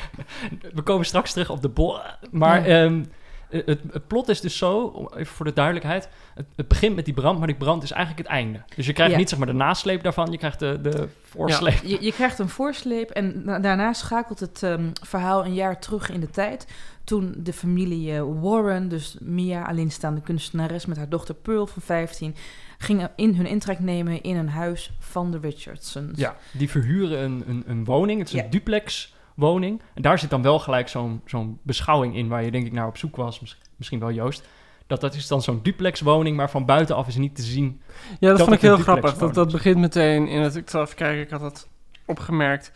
we 0.74 0.82
komen 0.82 1.06
straks 1.06 1.32
terug 1.34 1.50
op 1.50 1.62
de 1.62 1.70
bol. 1.70 2.00
Maar 2.32 2.68
Ja. 2.70 2.84
ehm, 2.86 3.04
het, 3.50 3.80
het 3.92 4.08
plot 4.08 4.30
is 4.30 4.42
dus 4.42 4.58
zo, 4.58 4.80
om- 4.80 5.10
even 5.14 5.36
voor 5.36 5.46
de 5.46 5.54
duidelijkheid... 5.54 6.10
Het, 6.34 6.46
het 6.56 6.68
begint 6.68 6.96
met 6.96 7.06
die 7.06 7.14
brand, 7.14 7.38
maar 7.38 7.48
die 7.48 7.56
brand 7.56 7.84
is 7.84 7.92
eigenlijk 7.92 8.28
het 8.28 8.38
einde. 8.38 8.62
Dus 8.76 8.86
je 8.86 8.94
krijgt 8.94 9.12
Ja. 9.14 9.18
niet 9.20 9.30
zeg 9.30 9.38
maar 9.38 9.48
de 9.48 9.54
nasleep 9.54 10.04
daarvan, 10.04 10.32
je 10.32 10.38
krijgt 10.38 10.60
de, 10.60 10.80
de 10.82 11.08
voorsleep. 11.24 11.80
Je, 11.84 11.98
je 12.04 12.12
krijgt 12.12 12.40
een 12.40 12.50
voorsleep 12.50 13.10
en 13.10 13.42
na- 13.46 13.60
daarna 13.60 13.94
schakelt 13.94 14.40
het 14.40 14.64
ehm, 14.64 14.90
verhaal 15.02 15.46
een 15.46 15.54
jaar 15.54 15.80
terug 15.80 16.10
in 16.10 16.20
de 16.20 16.30
tijd. 16.30 16.68
Toen 17.04 17.34
de 17.38 17.54
familie 17.54 18.14
eh, 18.16 18.24
Warren, 18.42 18.88
dus 18.90 19.18
Mia, 19.20 19.62
alleenstaande 19.64 20.22
kunstenares 20.22 20.86
met 20.86 20.98
haar 20.98 21.10
dochter 21.10 21.36
Pearl 21.36 21.68
van 21.68 21.82
15, 21.82 22.36
gingen 22.78 23.12
in 23.16 23.36
hun 23.36 23.46
intrek 23.46 23.80
nemen 23.80 24.22
in 24.24 24.36
een 24.36 24.50
huis 24.50 24.92
van 25.00 25.32
de 25.32 25.38
Richardsons. 25.42 26.18
Ja, 26.20 26.36
die 26.52 26.70
verhuren 26.70 27.24
een, 27.24 27.44
een, 27.48 27.64
een 27.68 27.86
woning. 27.86 28.20
Het 28.20 28.28
is 28.28 28.34
Ja. 28.34 28.44
een 28.44 28.50
duplex 28.50 29.16
woning. 29.36 29.82
En 29.94 30.02
daar 30.02 30.20
zit 30.20 30.30
dan 30.30 30.42
wel 30.42 30.60
gelijk 30.60 30.88
zo'n 30.88 31.22
zo'n 31.26 31.60
beschouwing 31.62 32.16
in... 32.16 32.28
waar 32.28 32.44
je 32.44 32.52
denk 32.52 32.66
ik 32.66 32.72
naar 32.72 32.88
op 32.88 32.98
zoek 32.98 33.16
was, 33.16 33.40
mis- 33.40 33.58
misschien 33.76 34.00
wel 34.00 34.12
Joost... 34.12 34.48
Dat, 34.88 35.02
dat 35.02 35.16
is 35.16 35.28
dan 35.28 35.42
zo'n 35.42 35.60
duplex 35.64 36.02
woning, 36.02 36.38
maar 36.38 36.50
van 36.50 36.66
buitenaf 36.66 37.08
is 37.08 37.16
niet 37.16 37.36
te 37.36 37.42
zien. 37.42 37.82
Ja, 38.20 38.28
dat, 38.30 38.38
Dat 38.38 38.40
vond 38.48 38.52
ik 38.54 38.62
heel 38.62 38.78
grappig. 38.78 39.18
Dat, 39.18 39.34
dat 39.34 39.52
begint 39.52 39.78
meteen 39.78 40.28
in 40.28 40.42
het... 40.42 40.56
Ik 40.56 40.70
zal 40.70 40.82
even 40.82 40.96
kijken, 40.96 41.22
ik 41.22 41.30
had 41.30 41.40
dat 41.40 41.68
opgemerkt. 42.06 42.72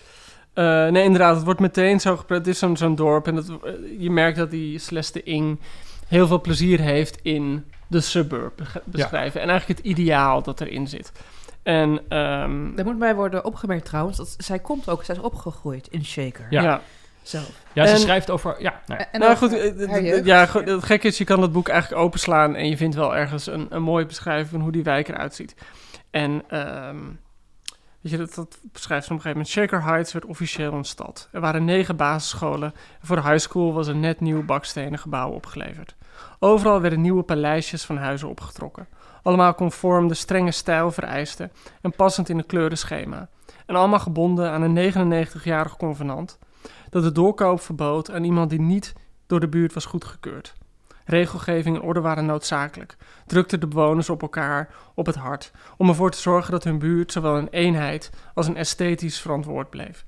Eh, 0.53 0.88
nee, 0.88 1.03
inderdaad, 1.03 1.36
het 1.36 1.43
wordt 1.46 1.60
meteen 1.60 2.00
zo 2.00 2.17
gepraat. 2.17 2.38
Het 2.38 2.48
is 2.48 2.60
zo'n 2.60 2.77
zo'n 2.77 2.96
dorp 2.96 3.27
en 3.27 3.36
dat, 3.36 3.50
eh, 3.50 3.72
je 4.00 4.10
merkt 4.12 4.38
dat 4.38 4.51
die 4.51 4.79
Celeste 4.79 5.24
Ing 5.24 5.60
heel 6.08 6.27
veel 6.27 6.41
plezier 6.41 6.79
heeft 6.79 7.20
in 7.22 7.65
de 7.92 8.02
suburb 8.02 8.82
beschrijven. 8.86 9.42
En 9.42 9.50
eigenlijk 9.50 9.80
het 9.80 9.88
ideaal 9.88 10.42
dat 10.42 10.62
erin 10.62 10.88
zit. 10.88 11.12
En 11.64 12.02
ehm, 12.10 12.78
Er 12.78 12.86
moet 12.86 13.00
bij 13.00 13.16
worden 13.16 13.46
opgemerkt 13.46 13.86
trouwens, 13.86 14.18
dat 14.18 14.36
zij 14.38 14.60
komt 14.60 14.90
ook, 14.90 15.04
zij 15.04 15.16
is 15.16 15.22
opgegroeid 15.22 15.88
in 15.88 16.06
Shaker. 16.06 16.48
Ja. 16.50 16.62
ja. 16.62 16.82
Zelf. 17.22 17.52
Ja, 17.74 17.86
ze 17.86 17.94
En- 17.94 18.00
schrijft 18.00 18.30
over... 18.30 18.62
Ja, 18.62 18.82
nou. 18.86 19.02
En 19.12 19.20
nou 19.20 19.36
goed, 19.36 19.52
ja, 20.26 20.46
goed, 20.46 20.68
het 20.68 20.84
gekke 20.84 21.08
is, 21.08 21.18
je 21.18 21.24
kan 21.24 21.40
dat 21.40 21.52
boek 21.52 21.68
eigenlijk 21.68 22.02
openslaan 22.02 22.56
en 22.56 22.70
je 22.70 22.78
vindt 22.78 22.96
wel 22.96 23.16
ergens 23.16 23.48
een, 23.48 23.68
een 23.70 23.84
mooie 23.84 24.06
beschrijving 24.06 24.50
van 24.50 24.62
hoe 24.62 24.72
die 24.72 24.84
wijk 24.84 25.08
eruit 25.08 25.36
ziet. 25.36 25.56
En 26.10 26.44
ehm, 26.48 26.98
Weet 28.02 28.12
je, 28.12 28.18
dat, 28.18 28.34
dat 28.36 28.60
beschrijft 28.72 29.06
ze 29.06 29.12
op 29.12 29.18
een 29.18 29.24
gegeven 29.24 29.30
moment. 29.30 29.48
Shaker 29.48 29.84
Heights 29.84 30.14
werd 30.14 30.26
officieel 30.26 30.74
een 30.74 30.84
stad. 30.84 31.30
Er 31.32 31.42
waren 31.42 31.66
negen 31.66 31.96
basisscholen. 31.96 32.74
En 32.74 33.08
voor 33.08 33.16
de 33.16 33.22
high 33.22 33.38
school 33.38 33.74
was 33.74 33.88
een 33.88 34.00
net 34.00 34.20
nieuw 34.20 34.44
bakstenen 34.46 35.00
gebouw 35.00 35.30
opgeleverd. 35.32 35.96
Overal 36.40 36.82
werden 36.82 37.01
nieuwe 37.01 37.24
paleisjes 37.24 37.86
van 37.86 37.98
huizen 37.98 38.30
opgetrokken. 38.30 38.88
Allemaal 39.24 39.56
conform 39.56 40.08
de 40.08 40.13
strenge 40.13 40.51
stijl 40.51 40.92
vereisten 40.92 41.51
en 41.82 41.96
passend 41.96 42.30
in 42.30 42.38
het 42.38 42.46
kleurenschema. 42.46 43.30
En 43.66 43.75
allemaal 43.75 44.00
gebonden 44.00 44.51
aan 44.51 44.62
een 44.62 44.94
99-jarig 44.94 45.78
convenant 45.78 46.40
dat 46.90 47.04
de 47.04 47.12
doorkoop 47.12 47.62
verbood 47.62 48.12
aan 48.12 48.24
iemand 48.24 48.50
die 48.50 48.62
niet 48.62 48.94
door 49.28 49.40
de 49.40 49.50
buurt 49.50 49.74
was 49.74 49.86
goedgekeurd. 49.86 50.54
Regelgeving 51.06 51.75
en 51.75 51.82
orde 51.82 52.01
waren 52.01 52.25
noodzakelijk, 52.25 52.98
drukten 53.25 53.60
de 53.60 53.68
bewoners 53.68 54.10
op 54.10 54.22
elkaar 54.22 54.70
op 54.96 55.06
het 55.06 55.16
hart 55.16 55.51
om 55.78 55.90
ervoor 55.90 56.12
te 56.12 56.18
zorgen 56.18 56.51
dat 56.51 56.63
hun 56.63 56.80
buurt 56.80 57.12
zowel 57.12 57.38
een 57.38 57.50
eenheid 57.50 58.12
als 58.34 58.48
een 58.48 58.58
esthetisch 58.58 59.20
verantwoord 59.20 59.70
bleef. 59.70 60.06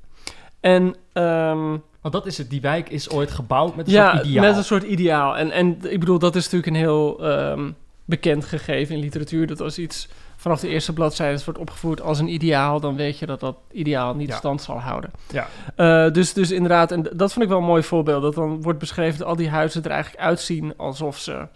En 0.60 0.96
ehm, 1.13 1.77
Want 2.03 2.15
dat 2.15 2.25
is 2.25 2.38
het, 2.38 2.50
die 2.50 2.62
wijk 2.62 2.89
is 2.89 3.10
ooit 3.10 3.31
gebouwd 3.31 3.75
met 3.75 3.88
een 3.88 3.93
ja, 3.93 4.12
soort 4.12 4.25
ideaal. 4.25 4.45
met 4.45 4.57
een 4.57 4.63
soort 4.63 4.83
ideaal. 4.83 5.38
En, 5.38 5.51
en 5.51 5.91
ik 5.91 6.00
bedoel, 6.00 6.19
dat 6.19 6.36
is 6.36 6.43
natuurlijk 6.43 6.72
een 6.72 6.81
heel 6.81 7.24
ehm, 7.29 7.72
bekend 8.05 8.45
gegeven 8.45 8.95
in 8.95 9.01
literatuur. 9.01 9.48
Dat 9.48 9.62
als 9.62 9.77
iets 9.77 10.07
vanaf 10.36 10.60
de 10.60 10.67
eerste 10.67 10.93
bladzijde 10.93 11.43
wordt 11.45 11.60
opgevoerd 11.60 12.01
als 12.01 12.19
een 12.19 12.27
ideaal, 12.33 12.79
dan 12.79 12.95
weet 12.95 13.19
je 13.19 13.25
dat 13.25 13.39
dat 13.39 13.55
ideaal 13.72 14.15
niet 14.15 14.27
Ja. 14.27 14.36
stand 14.36 14.62
zal 14.62 14.79
houden. 14.79 15.12
Ja. 15.31 15.48
Eh, 15.75 16.12
dus, 16.12 16.33
dus 16.33 16.51
inderdaad, 16.51 16.91
en 16.91 17.03
dat 17.13 17.33
vond 17.33 17.43
ik 17.45 17.50
wel 17.51 17.60
een 17.60 17.65
mooi 17.65 17.83
voorbeeld. 17.83 18.22
Dat 18.22 18.36
dan 18.36 18.62
wordt 18.62 18.79
beschreven 18.79 19.19
dat 19.19 19.27
al 19.27 19.36
die 19.36 19.50
huizen 19.50 19.83
er 19.83 19.91
eigenlijk 19.91 20.24
uitzien 20.24 20.74
alsof 20.77 21.17
ze 21.17 21.48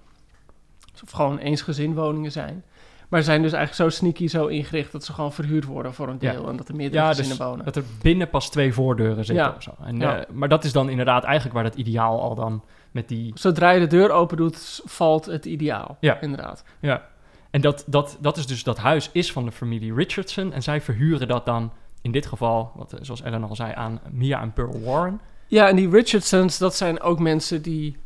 alsof 0.92 1.12
gewoon 1.12 1.38
eensgezinwoningen 1.38 2.32
zijn. 2.32 2.64
Maar 3.08 3.24
zijn 3.24 3.42
dus 3.42 3.52
eigenlijk 3.54 3.92
zo 3.92 3.98
sneaky, 3.98 4.28
zo 4.28 4.46
ingericht 4.48 4.92
dat 4.92 5.04
ze 5.06 5.14
gewoon 5.14 5.34
verhuurd 5.34 5.66
worden 5.66 5.94
voor 5.94 6.08
een 6.08 6.18
Ja. 6.20 6.32
deel. 6.32 6.48
En 6.50 6.56
dat 6.56 6.68
er 6.68 6.76
meerdere 6.76 7.02
Ja, 7.04 7.08
gezinnen 7.08 7.38
dus 7.38 7.46
wonen. 7.46 7.66
dat 7.66 7.76
er 7.76 7.84
binnen 8.02 8.30
pas 8.30 8.50
twee 8.50 8.74
voordeuren 8.74 9.26
zitten 9.26 9.46
Ja. 9.46 9.54
of 9.58 9.64
zo. 9.64 9.72
En, 9.84 9.98
Ja. 10.00 10.20
eh, 10.20 10.30
maar 10.34 10.50
dat 10.50 10.64
is 10.64 10.72
dan 10.72 10.90
inderdaad 10.90 11.24
eigenlijk 11.24 11.56
waar 11.56 11.64
dat 11.64 11.76
ideaal 11.76 12.22
al 12.22 12.36
dan 12.36 12.64
met 12.92 13.08
die... 13.08 13.32
Zodra 13.36 13.70
je 13.70 13.80
de 13.80 13.88
deur 13.88 14.12
open 14.12 14.38
doet, 14.38 14.82
valt 14.86 15.26
het 15.26 15.46
ideaal. 15.46 15.98
Ja. 16.00 16.22
Inderdaad. 16.22 16.64
Ja. 16.80 17.06
En 17.52 17.62
dat, 17.62 17.84
dat, 17.88 18.18
dat 18.22 18.38
is 18.38 18.48
dus, 18.48 18.64
dat 18.64 18.78
huis 18.78 19.10
is 19.14 19.32
van 19.32 19.46
de 19.46 19.52
familie 19.52 19.94
Richardson. 19.94 20.54
En 20.54 20.64
zij 20.64 20.82
verhuren 20.82 21.28
dat 21.28 21.46
dan, 21.46 21.72
in 22.02 22.12
dit 22.12 22.26
geval, 22.26 22.72
wat, 22.76 22.94
eh, 22.94 23.00
zoals 23.02 23.22
Ellen 23.22 23.44
al 23.44 23.56
zei, 23.56 23.72
aan 23.76 24.00
Mia 24.12 24.42
en 24.42 24.54
Pearl 24.54 24.82
Warren. 24.84 25.20
Ja, 25.48 25.68
en 25.70 25.76
die 25.76 25.90
Richardsons, 25.90 26.58
dat 26.58 26.76
zijn 26.76 27.02
ook 27.02 27.20
mensen 27.20 27.62
die 27.62 27.98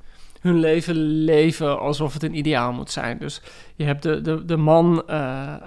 hun 0.41 0.59
leven 0.59 0.95
leven 1.23 1.79
alsof 1.79 2.13
het 2.13 2.23
een 2.23 2.37
ideaal 2.37 2.73
moet 2.73 2.91
zijn. 2.91 3.17
Dus 3.17 3.41
je 3.75 3.83
hebt 3.83 4.03
de, 4.03 4.21
de, 4.21 4.45
de 4.45 4.57
man, 4.57 5.03
eh, 5.07 5.53
eh. 5.53 5.59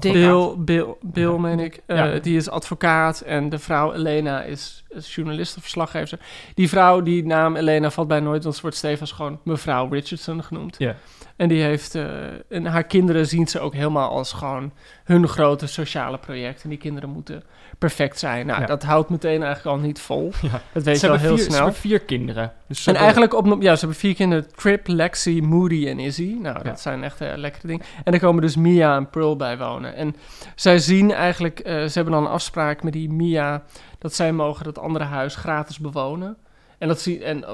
Bill, 0.00 0.54
Bill, 0.58 0.94
Bill 1.00 1.30
Ja. 1.32 1.38
meen 1.38 1.58
ik, 1.60 1.80
eh, 1.86 1.96
Ja. 1.96 2.18
die 2.18 2.36
is 2.36 2.48
advocaat. 2.50 3.20
En 3.20 3.48
de 3.48 3.58
vrouw 3.58 3.92
Elena 3.92 4.42
is, 4.42 4.84
is 4.88 5.14
journalist 5.14 5.56
of 5.56 5.62
verslaggever. 5.62 6.18
Die 6.54 6.68
vrouw, 6.68 7.02
die 7.02 7.26
naam 7.26 7.56
Elena 7.56 7.90
valt 7.90 8.08
bij 8.08 8.20
nooit, 8.20 8.42
want 8.42 8.54
ze 8.54 8.62
wordt 8.62 8.76
stevast 8.76 9.12
gewoon 9.12 9.40
mevrouw 9.42 9.88
Richardson 9.88 10.42
genoemd. 10.44 10.74
Ja. 10.78 10.96
En 11.36 11.48
die 11.48 11.62
heeft, 11.62 11.94
eh, 11.94 12.04
en 12.48 12.66
haar 12.66 12.84
kinderen 12.84 13.26
zien 13.26 13.46
ze 13.48 13.60
ook 13.60 13.74
helemaal 13.74 14.10
als 14.10 14.32
gewoon 14.32 14.72
hun 15.04 15.28
grote 15.28 15.66
sociale 15.66 16.18
project. 16.18 16.62
En 16.62 16.68
die 16.68 16.78
kinderen 16.78 17.08
moeten 17.10 17.42
perfect 17.78 18.18
zijn. 18.18 18.46
Nou, 18.46 18.60
Ja. 18.60 18.66
dat 18.66 18.82
houdt 18.82 19.08
meteen 19.10 19.42
eigenlijk 19.42 19.76
al 19.76 19.82
niet 19.82 20.00
vol. 20.00 20.32
Ja. 20.42 20.60
Dat 20.72 20.82
weet 20.82 20.98
ze 20.98 21.06
je 21.06 21.12
al 21.12 21.18
heel 21.18 21.28
vier, 21.28 21.38
Ze 21.38 21.44
snel. 21.44 21.56
hebben 21.56 21.74
vier 21.80 22.00
kinderen. 22.00 22.52
Dus 22.68 22.86
En 22.86 22.94
eigenlijk 22.94 23.34
op, 23.34 23.62
ja, 23.62 23.72
ze 23.74 23.78
hebben 23.78 23.98
vier 23.98 24.14
kinderen: 24.14 24.54
Trip, 24.54 24.86
Lexi, 24.86 25.42
Moody 25.42 25.88
en 25.88 25.98
Izzy. 25.98 26.36
Nou, 26.40 26.54
dat 26.54 26.64
Ja. 26.66 26.76
zijn 26.76 27.04
echt 27.04 27.20
eh, 27.20 27.32
lekkere 27.36 27.66
dingen. 27.66 27.84
En 28.04 28.12
er 28.12 28.18
komen 28.20 28.42
dus 28.42 28.56
Mia 28.56 28.96
en 28.96 29.10
Pearl 29.10 29.36
bij 29.36 29.58
wonen. 29.58 29.94
En 29.94 30.16
zij 30.54 30.78
zien 30.78 31.12
eigenlijk, 31.12 31.58
eh, 31.60 31.72
ze 31.84 31.92
hebben 31.94 32.12
dan 32.12 32.24
een 32.24 32.30
afspraak 32.30 32.82
met 32.82 32.92
die 32.92 33.10
Mia 33.12 33.62
dat 33.98 34.14
zij 34.14 34.32
mogen 34.32 34.64
dat 34.64 34.78
andere 34.78 35.04
huis 35.04 35.34
gratis 35.36 35.78
bewonen. 35.78 36.36
En 36.78 36.88
dat 36.88 37.00
zien 37.00 37.22
en 37.22 37.44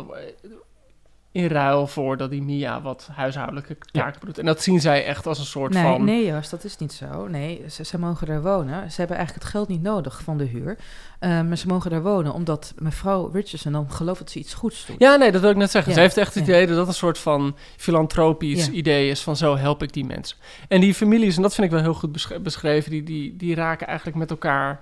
in 1.32 1.46
ruil 1.46 1.86
voor 1.86 2.16
dat 2.16 2.30
die 2.30 2.42
Mia 2.42 2.82
wat 2.82 3.08
huishoudelijke 3.12 3.76
taken 3.92 4.20
doet. 4.26 4.38
En 4.38 4.46
dat 4.46 4.62
zien 4.62 4.80
zij 4.80 5.04
echt 5.04 5.26
als 5.26 5.38
een 5.38 5.44
soort 5.44 5.72
Nee, 5.72 5.82
van. 5.82 6.04
nee, 6.04 6.26
Joost, 6.26 6.50
dat 6.50 6.64
is 6.64 6.76
niet 6.76 6.92
zo. 6.92 7.26
Nee, 7.28 7.64
ze, 7.70 7.84
ze 7.84 7.98
mogen 7.98 8.26
daar 8.26 8.42
wonen. 8.42 8.90
Ze 8.90 8.96
hebben 8.96 9.16
eigenlijk 9.16 9.44
het 9.44 9.54
geld 9.54 9.68
niet 9.68 9.82
nodig 9.82 10.20
van 10.24 10.38
de 10.38 10.44
huur. 10.44 10.76
Eh, 11.18 11.40
maar 11.42 11.56
ze 11.56 11.66
mogen 11.66 11.90
daar 11.90 12.02
wonen 12.02 12.32
omdat 12.32 12.72
mevrouw 12.78 13.30
Richardson 13.32 13.72
dan 13.72 13.90
gelooft 13.90 14.18
dat 14.18 14.30
ze 14.30 14.38
iets 14.38 14.54
goeds 14.54 14.86
doet. 14.86 14.96
Ja, 14.98 15.16
nee, 15.16 15.32
dat 15.32 15.40
wil 15.40 15.50
ik 15.50 15.56
net 15.56 15.70
zeggen. 15.70 15.90
Ja, 15.90 15.96
Ze 15.96 16.02
heeft 16.04 16.16
echt 16.16 16.34
het 16.34 16.46
ja. 16.46 16.52
idee 16.52 16.66
dat 16.66 16.76
dat 16.76 16.86
een 16.86 16.94
soort 16.94 17.18
van 17.18 17.56
filantropisch 17.76 18.68
idee 18.70 19.10
is 19.10 19.20
van 19.20 19.36
zo 19.36 19.56
help 19.56 19.82
ik 19.82 19.92
die 19.92 20.04
mensen. 20.04 20.36
En 20.68 20.80
die 20.80 20.94
families, 20.94 21.36
en 21.36 21.42
dat 21.42 21.54
vind 21.54 21.66
ik 21.66 21.72
wel 21.72 21.82
heel 21.82 21.94
goed 21.94 22.12
besch- 22.12 22.40
beschreven, 22.42 22.90
die, 22.90 23.02
die, 23.02 23.36
die 23.36 23.54
raken 23.54 23.86
eigenlijk 23.86 24.16
met 24.18 24.30
elkaar, 24.30 24.80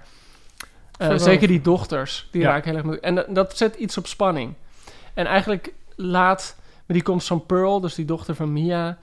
eh, 0.99 1.19
zeker 1.19 1.49
die 1.49 1.61
dochters, 1.61 2.28
die 2.31 2.43
raken 2.43 2.69
heel 2.71 2.76
erg 2.78 2.87
met 2.87 3.00
En 3.00 3.14
dat, 3.14 3.26
dat 3.35 3.57
zet 3.57 3.75
iets 3.75 3.99
op 3.99 4.07
spanning. 4.07 4.55
En 5.14 5.26
eigenlijk 5.26 5.73
laat, 6.00 6.57
met 6.87 6.97
die 6.97 7.02
komst 7.02 7.26
van 7.26 7.47
Pearl, 7.47 7.81
dus 7.81 7.95
die 7.95 8.05
dochter 8.05 8.35
van 8.35 8.52
Mia, 8.52 8.99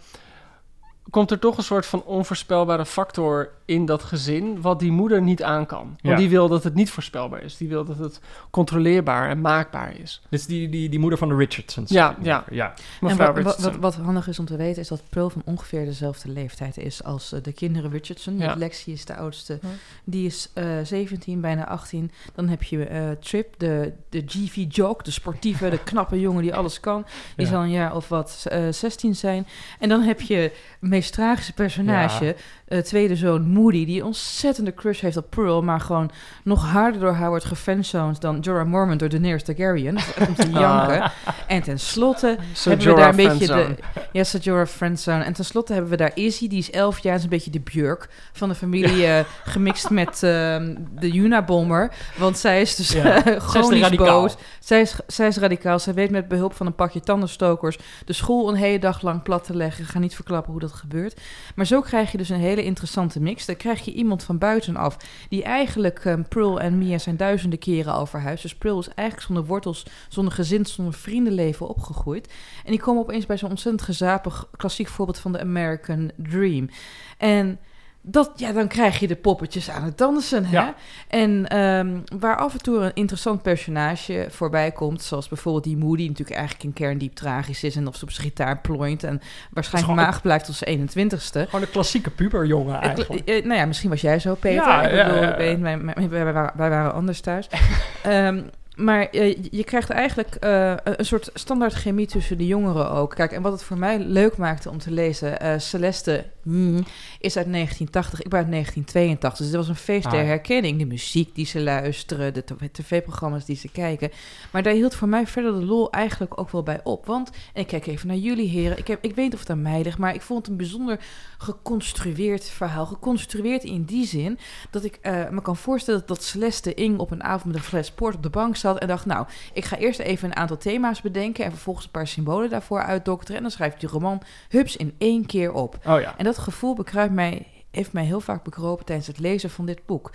komt 1.09 1.31
er 1.31 1.39
toch 1.39 1.57
een 1.57 1.63
soort 1.63 1.85
van 1.85 2.03
onvoorspelbare 2.03 2.85
factor 2.85 3.51
in 3.65 3.85
dat 3.85 4.03
gezin, 4.03 4.61
wat 4.61 4.79
die 4.79 4.91
moeder 4.91 5.21
niet 5.21 5.43
aan 5.43 5.65
kan. 5.65 5.83
Want 5.85 5.97
Ja. 6.01 6.15
die 6.15 6.29
wil 6.29 6.47
dat 6.47 6.63
het 6.63 6.73
niet 6.73 6.89
voorspelbaar 6.89 7.43
is. 7.43 7.57
Die 7.57 7.69
wil 7.69 7.85
dat 7.85 7.97
het 7.97 8.19
controleerbaar 8.51 9.29
en 9.29 9.41
maakbaar 9.41 9.97
is. 9.99 10.21
Dit 10.29 10.39
is 10.39 10.45
die, 10.45 10.69
die, 10.69 10.89
die 10.89 10.99
moeder 10.99 11.19
van 11.19 11.27
de 11.29 11.35
Richardsons. 11.35 11.89
Ja, 11.91 12.15
ja. 12.21 12.43
ja. 12.51 12.67
En 12.67 12.73
Mevrouw 13.01 13.25
wat, 13.33 13.35
wat, 13.35 13.45
Richardson. 13.55 13.81
wat, 13.81 13.95
wat 13.95 14.05
handig 14.05 14.27
is 14.27 14.39
om 14.39 14.45
te 14.45 14.55
weten 14.55 14.81
is 14.81 14.87
dat 14.87 15.01
Pearl 15.09 15.29
van 15.29 15.41
ongeveer 15.45 15.85
dezelfde 15.85 16.29
leeftijd 16.31 16.77
is 16.77 17.03
als 17.03 17.31
eh, 17.33 17.41
de 17.43 17.51
kinderen 17.53 17.91
Richardson. 17.91 18.37
Ja. 18.37 18.55
Lexi 18.55 18.91
is 18.91 19.05
de 19.05 19.15
oudste. 19.15 19.59
Ja. 19.61 19.67
Die 20.03 20.25
is 20.25 20.49
eh 20.53 20.65
17, 20.83 21.41
bijna 21.41 21.67
18. 21.67 22.11
Dan 22.35 22.47
heb 22.47 22.63
je 22.63 22.85
eh, 22.85 23.09
Trip, 23.19 23.53
de, 23.57 23.93
de 24.09 24.23
GV 24.25 24.65
Joke, 24.69 25.03
de 25.03 25.11
sportieve, 25.11 25.69
de 25.69 25.83
knappe 25.89 26.19
jongen 26.19 26.41
die 26.41 26.55
alles 26.55 26.79
kan. 26.79 27.05
Die 27.35 27.45
Ja. 27.45 27.51
zal 27.51 27.61
een 27.61 27.71
jaar 27.71 27.95
of 27.95 28.09
wat 28.09 28.45
eh 28.49 28.67
16 28.71 29.15
zijn. 29.15 29.47
En 29.79 29.89
dan 29.89 30.01
heb 30.01 30.21
je 30.21 30.35
het 30.35 30.53
meest 30.79 31.13
tragische 31.13 31.53
personage, 31.53 32.35
eh, 32.67 32.79
tweede 32.79 33.15
zoon 33.15 33.47
Moody, 33.55 33.85
die 33.85 33.99
een 33.99 34.05
ontzettende 34.05 34.73
crush 34.73 35.01
heeft 35.01 35.17
op 35.17 35.29
Pearl, 35.29 35.61
maar 35.61 35.79
gewoon 35.79 36.11
nog 36.43 36.65
harder 36.65 37.01
door 37.01 37.11
haar 37.13 37.29
wordt 37.29 38.21
dan 38.21 38.39
Jorah 38.39 38.67
Mormont 38.67 38.99
door 38.99 39.09
Daenerys 39.09 39.43
Targaryen. 39.43 39.97
Om 40.27 40.35
te 40.35 40.49
janken. 40.59 41.11
En 41.47 41.61
tenslotte 41.61 42.27
hebben 42.63 42.87
we 42.87 42.93
daar 42.93 43.09
een 43.09 43.15
Jorah 43.15 43.37
beetje 43.37 43.47
de... 43.47 43.75
Ja, 44.11 44.23
Sajora 44.23 44.65
Friendzone. 44.65 45.23
En 45.23 45.33
tenslotte 45.33 45.73
hebben 45.73 45.91
we 45.91 45.97
daar 45.97 46.11
Izzy, 46.13 46.47
die 46.47 46.59
is 46.59 46.71
11 46.71 46.99
jaar, 46.99 47.15
is 47.15 47.23
een 47.23 47.29
beetje 47.29 47.51
de 47.51 47.59
Björk 47.59 48.09
van 48.33 48.49
de 48.49 48.55
familie, 48.55 49.05
eh, 49.05 49.25
gemixt 49.43 49.89
met 49.89 50.23
ehm, 50.23 50.75
de 50.99 51.13
Unabomber. 51.13 51.91
Want 52.17 52.37
zij 52.37 52.61
is 52.61 52.75
dus 52.75 52.91
Ja. 52.91 53.23
eh, 53.25 53.39
chronisch 53.39 53.89
boos. 53.89 54.35
Zij 54.59 54.81
is, 54.81 54.95
zij 55.07 55.27
is 55.27 55.37
radicaal. 55.37 55.79
Zij 55.79 55.93
weet 55.93 56.11
met 56.11 56.27
behulp 56.27 56.53
van 56.53 56.65
een 56.65 56.75
pakje 56.75 56.99
tandenstokers 56.99 57.77
de 58.05 58.13
school 58.13 58.49
een 58.49 58.55
hele 58.55 58.79
dag 58.79 59.01
lang 59.01 59.23
plat 59.23 59.43
te 59.43 59.55
leggen. 59.55 59.83
Ik 59.83 59.89
ga 59.89 59.99
niet 59.99 60.15
verklappen 60.15 60.51
hoe 60.51 60.61
dat 60.61 60.71
gebeurt. 60.71 61.21
Maar 61.55 61.65
zo 61.65 61.81
krijg 61.81 62.11
je 62.11 62.17
dus 62.17 62.29
een 62.29 62.39
hele 62.39 62.63
interessante 62.63 63.19
mix. 63.21 63.44
Krijg 63.53 63.85
je 63.85 63.93
iemand 63.93 64.23
van 64.23 64.37
buitenaf 64.37 64.97
die 65.29 65.43
eigenlijk 65.43 66.05
ehm, 66.05 66.23
Pearl 66.29 66.59
en 66.59 66.77
Mia 66.77 66.97
zijn 66.97 67.17
duizenden 67.17 67.59
keren 67.59 67.93
al 67.93 68.05
verhuisd. 68.05 68.41
Dus 68.41 68.55
Pearl 68.55 68.79
is 68.79 68.87
eigenlijk 68.87 69.27
zonder 69.27 69.45
wortels, 69.45 69.85
zonder 70.09 70.33
gezin, 70.33 70.65
zonder 70.65 70.93
vriendenleven 70.93 71.67
opgegroeid. 71.67 72.33
En 72.63 72.71
die 72.71 72.79
komen 72.79 73.01
opeens 73.01 73.25
bij 73.25 73.37
zo'n 73.37 73.49
ontzettend 73.49 73.83
gezapig 73.83 74.49
klassiek 74.55 74.87
voorbeeld 74.87 75.19
van 75.19 75.31
de 75.31 75.39
American 75.39 76.11
Dream. 76.17 76.69
En 77.17 77.59
dat, 78.07 78.31
ja, 78.35 78.51
dan 78.51 78.67
krijg 78.67 78.99
je 78.99 79.07
de 79.07 79.15
poppetjes 79.15 79.69
aan 79.69 79.83
het 79.83 79.97
dansen. 79.97 80.45
Hè? 80.45 80.51
Ja. 80.51 80.73
En 81.07 81.47
ehm, 81.47 81.97
waar 82.19 82.37
af 82.37 82.53
en 82.53 82.61
toe 82.61 82.77
een 82.79 82.91
interessant 82.93 83.41
personage 83.41 84.27
voorbij 84.29 84.71
komt, 84.71 85.01
zoals 85.03 85.27
bijvoorbeeld 85.27 85.63
die 85.63 85.77
Moody, 85.77 86.07
natuurlijk 86.07 86.37
eigenlijk 86.37 86.63
in 86.67 86.73
kern 86.73 86.97
diep 86.97 87.15
tragisch 87.15 87.63
is 87.63 87.75
en 87.75 87.87
of 87.87 87.95
ze 87.95 88.03
op 88.03 88.11
zijn 88.11 88.27
gitaar 88.27 88.59
plooit 88.61 89.03
en 89.03 89.21
waarschijnlijk 89.51 89.95
maag 89.95 90.21
blijft 90.21 90.45
tot 90.45 90.55
zijn 90.55 90.89
21ste. 90.89 91.31
Gewoon 91.31 91.61
een 91.61 91.71
klassieke 91.71 92.09
puberjongen 92.09 92.79
eigenlijk. 92.81 93.29
eh, 93.29 93.43
nou 93.45 93.59
ja, 93.59 93.65
misschien 93.65 93.89
was 93.89 94.01
jij 94.01 94.19
zo, 94.19 94.35
Peter. 94.35 94.63
Ja, 94.65 94.81
ik 94.83 94.89
bedoel, 95.05 95.15
ja, 95.15 95.21
ja. 95.21 95.31
ik 95.31 95.37
weet, 95.37 95.59
wij, 95.59 95.81
wij- 95.81 96.09
wij 96.09 96.23
waren, 96.33 96.51
wij 96.55 96.69
waren 96.69 96.93
anders 96.93 97.21
thuis. 97.21 97.47
Ehm, 98.03 98.41
maar 98.75 99.05
eh, 99.09 99.37
je 99.51 99.63
krijgt 99.63 99.89
eigenlijk 99.89 100.35
eh, 100.35 100.73
een 100.83 101.05
soort 101.05 101.29
standaard 101.33 101.73
chemie 101.73 102.07
tussen 102.07 102.37
de 102.37 102.45
jongeren 102.47 102.91
ook. 102.91 103.15
Kijk, 103.15 103.31
en 103.31 103.41
wat 103.41 103.51
het 103.51 103.63
voor 103.63 103.77
mij 103.77 103.99
leuk 103.99 104.37
maakte 104.37 104.69
om 104.69 104.77
te 104.77 104.91
lezen... 104.91 105.39
eh, 105.39 105.59
Celeste 105.59 106.25
mm, 106.43 106.83
is 107.19 107.37
uit 107.37 107.51
1980, 107.51 108.21
ik 108.21 108.29
ben 108.29 108.39
uit 108.39 108.49
1982. 108.51 109.37
Dus 109.37 109.47
dit 109.47 109.55
was 109.55 109.67
een 109.67 109.75
feest 109.83 110.11
der 110.11 110.19
Ah. 110.21 110.25
herkenning. 110.27 110.79
De 110.79 110.85
muziek 110.85 111.35
die 111.35 111.45
ze 111.45 111.61
luisteren, 111.61 112.33
de 112.33 112.43
tv- 112.43 112.67
tv-programma's 112.71 113.45
die 113.45 113.55
ze 113.55 113.69
kijken. 113.71 114.11
Maar 114.51 114.63
daar 114.63 114.73
hield 114.73 114.95
voor 114.95 115.07
mij 115.07 115.27
verder 115.27 115.51
de 115.59 115.65
lol 115.65 115.91
eigenlijk 115.91 116.39
ook 116.39 116.49
wel 116.51 116.63
bij 116.63 116.79
op. 116.83 117.05
Want, 117.05 117.29
en 117.53 117.61
ik 117.61 117.67
kijk 117.67 117.85
even 117.87 118.07
naar 118.07 118.17
jullie 118.17 118.49
heren... 118.49 118.77
Ik, 118.77 118.87
heb, 118.87 118.97
ik 119.03 119.15
weet 119.15 119.25
niet 119.25 119.33
of 119.33 119.39
het 119.39 119.49
aan 119.49 119.61
mij 119.61 119.83
ligt, 119.83 119.97
maar 119.97 120.13
ik 120.13 120.21
vond 120.21 120.39
het 120.39 120.49
een 120.49 120.57
bijzonder 120.57 120.99
geconstrueerd 121.37 122.43
verhaal. 122.49 122.85
Geconstrueerd 122.85 123.63
in 123.63 123.83
die 123.83 124.05
zin 124.05 124.37
dat 124.69 124.83
ik 124.83 124.99
me 125.31 125.41
kan 125.41 125.55
voorstellen 125.57 126.03
dat 126.05 126.23
Celeste 126.23 126.73
Ing 126.73 126.99
op 126.99 127.11
een 127.11 127.23
avond 127.23 127.45
met 127.45 127.55
een 127.55 127.61
fles 127.69 127.91
port 127.91 128.15
op 128.15 128.23
de 128.23 128.29
bank 128.29 128.55
zat 128.65 128.79
en 128.79 128.87
dacht, 128.87 129.05
nou, 129.05 129.27
ik 129.53 129.65
ga 129.65 129.77
eerst 129.77 129.99
even 129.99 130.29
een 130.29 130.35
aantal 130.35 130.57
thema's 130.57 131.01
bedenken 131.01 131.45
en 131.45 131.51
vervolgens 131.51 131.85
een 131.85 131.91
paar 131.91 132.07
symbolen 132.07 132.49
daarvoor 132.49 132.83
uitdokteren 132.83 133.35
en 133.35 133.41
dan 133.41 133.51
schrijft 133.51 133.79
die 133.79 133.89
roman 133.89 134.21
hups 134.49 134.75
in 134.75 134.95
één 134.97 135.25
keer 135.25 135.51
op. 135.51 135.77
Oh 135.85 135.99
ja. 135.99 136.17
En 136.17 136.23
dat 136.23 136.37
gevoel 136.37 136.75
bekruipt 136.75 137.13
mij 137.13 137.47
heeft 137.71 137.93
mij 137.93 138.05
heel 138.05 138.21
vaak 138.21 138.43
bekropen 138.43 138.85
tijdens 138.85 139.07
het 139.07 139.19
lezen 139.19 139.49
van 139.49 139.65
dit 139.65 139.85
boek. 139.85 140.11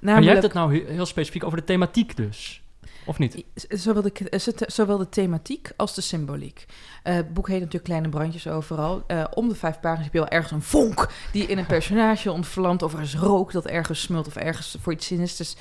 Maar 0.00 0.22
jij 0.22 0.32
hebt 0.32 0.42
het 0.42 0.52
nou 0.52 0.76
he- 0.76 0.92
heel 0.92 1.06
specifiek 1.06 1.44
over 1.44 1.58
de 1.58 1.64
thematiek 1.64 2.16
dus, 2.16 2.62
of 3.06 3.18
niet? 3.18 3.44
Zowel 3.68 4.02
de, 4.02 4.32
zowel 4.66 4.98
de 4.98 5.08
thematiek 5.08 5.70
als 5.76 5.94
de 5.94 6.00
symboliek. 6.00 6.64
Eh, 7.02 7.14
het 7.14 7.34
boek 7.34 7.48
heet 7.48 7.58
natuurlijk 7.58 7.84
Kleine 7.84 8.08
Brandjes 8.08 8.48
Overal. 8.48 9.04
Eh, 9.06 9.24
om 9.34 9.48
de 9.48 9.54
vijf 9.54 9.80
pagina's 9.80 10.04
heb 10.04 10.12
je 10.12 10.18
wel 10.18 10.28
ergens 10.28 10.52
een 10.52 10.62
vonk 10.62 11.08
die 11.32 11.46
in 11.46 11.58
een 11.58 11.66
personage 11.76 12.32
ontvlamt. 12.32 12.82
Of 12.82 12.92
er 12.92 13.00
is 13.00 13.14
rook 13.14 13.52
dat 13.52 13.66
ergens 13.66 14.00
smult 14.00 14.26
of 14.26 14.36
ergens 14.36 14.76
voor 14.80 14.92
iets 14.92 15.06
sinisters 15.06 15.56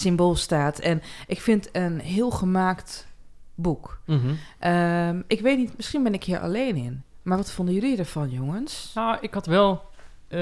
symbool 0.00 0.34
staat. 0.36 0.78
En 0.78 1.02
ik 1.26 1.40
vind 1.40 1.68
een 1.72 1.98
heel 2.00 2.30
gemaakt 2.30 3.06
boek. 3.54 4.00
Mhm. 4.06 4.28
Ehm, 4.58 5.22
ik 5.26 5.40
weet 5.40 5.58
niet, 5.58 5.76
misschien 5.76 6.02
ben 6.02 6.14
ik 6.14 6.24
hier 6.24 6.38
alleen 6.40 6.76
in. 6.76 7.02
Maar 7.22 7.36
wat 7.36 7.50
vonden 7.52 7.74
jullie 7.74 7.98
ervan, 7.98 8.30
jongens? 8.30 8.90
Nou, 8.94 9.16
ik 9.20 9.34
had 9.34 9.46
wel... 9.46 9.82
eh, 10.28 10.38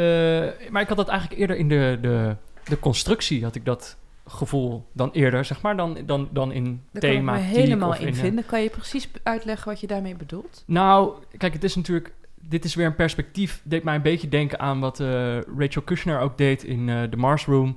maar 0.71 0.83
ik 0.83 0.89
had 0.89 0.97
dat 0.97 1.09
eigenlijk 1.09 1.41
eerder 1.41 1.57
in 1.57 1.69
de, 1.69 1.99
de, 2.01 2.37
de 2.69 2.79
constructie, 2.79 3.45
had 3.45 3.55
ik 3.55 3.65
dat 3.65 3.97
gevoel 4.27 4.87
dan 4.93 5.11
eerder, 5.13 5.45
zeg 5.45 5.63
maar, 5.63 5.77
dan, 5.77 5.99
dan, 6.07 6.29
dan 6.33 6.53
in 6.53 6.65
Daar 6.65 7.01
kan 7.03 7.11
ik 7.11 7.17
thema. 7.17 7.33
me 7.33 7.39
helemaal 7.39 7.97
in 7.97 8.15
vinden. 8.15 8.47
Kan 8.47 8.63
je 8.63 8.71
precies 8.71 9.09
uitleggen 9.23 9.69
wat 9.69 9.81
je 9.81 9.87
daarmee 9.87 10.17
bedoelt? 10.17 10.63
Nou, 10.67 11.13
kijk, 11.37 11.53
het 11.53 11.65
is 11.65 11.75
natuurlijk... 11.75 12.13
Dit 12.49 12.65
is 12.65 12.75
weer 12.75 12.87
een 12.87 12.95
perspectief, 12.95 13.61
deed 13.65 13.83
mij 13.83 13.95
een 13.95 14.03
beetje 14.03 14.29
denken 14.29 14.61
aan 14.61 14.81
wat 14.81 15.01
eh, 15.01 15.41
Rachel 15.41 15.83
Kushner 15.83 16.21
ook 16.21 16.39
deed 16.39 16.65
in 16.65 16.89
eh 16.89 17.03
The 17.03 17.17
Mars 17.17 17.45
Room. 17.47 17.77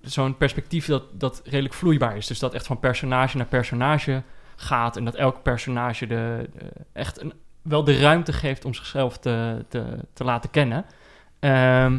Zo'n 0.00 0.36
perspectief 0.36 0.86
dat, 0.86 1.20
dat 1.20 1.42
redelijk 1.44 1.74
vloeibaar 1.74 2.16
is. 2.16 2.26
Dus 2.26 2.38
dat 2.38 2.54
echt 2.54 2.66
van 2.66 2.78
personage 2.78 3.36
naar 3.36 3.46
personage 3.46 4.22
gaat. 4.56 4.96
En 4.96 5.04
dat 5.04 5.14
elk 5.14 5.42
personage 5.42 6.06
de, 6.06 6.48
echt 6.92 7.20
een, 7.20 7.32
wel 7.62 7.84
de 7.84 7.98
ruimte 7.98 8.32
geeft 8.32 8.64
om 8.64 8.74
zichzelf 8.74 9.18
te, 9.18 9.64
te, 9.68 9.98
te 10.12 10.24
laten 10.24 10.50
kennen. 10.50 10.84
Ehm, 11.38 11.98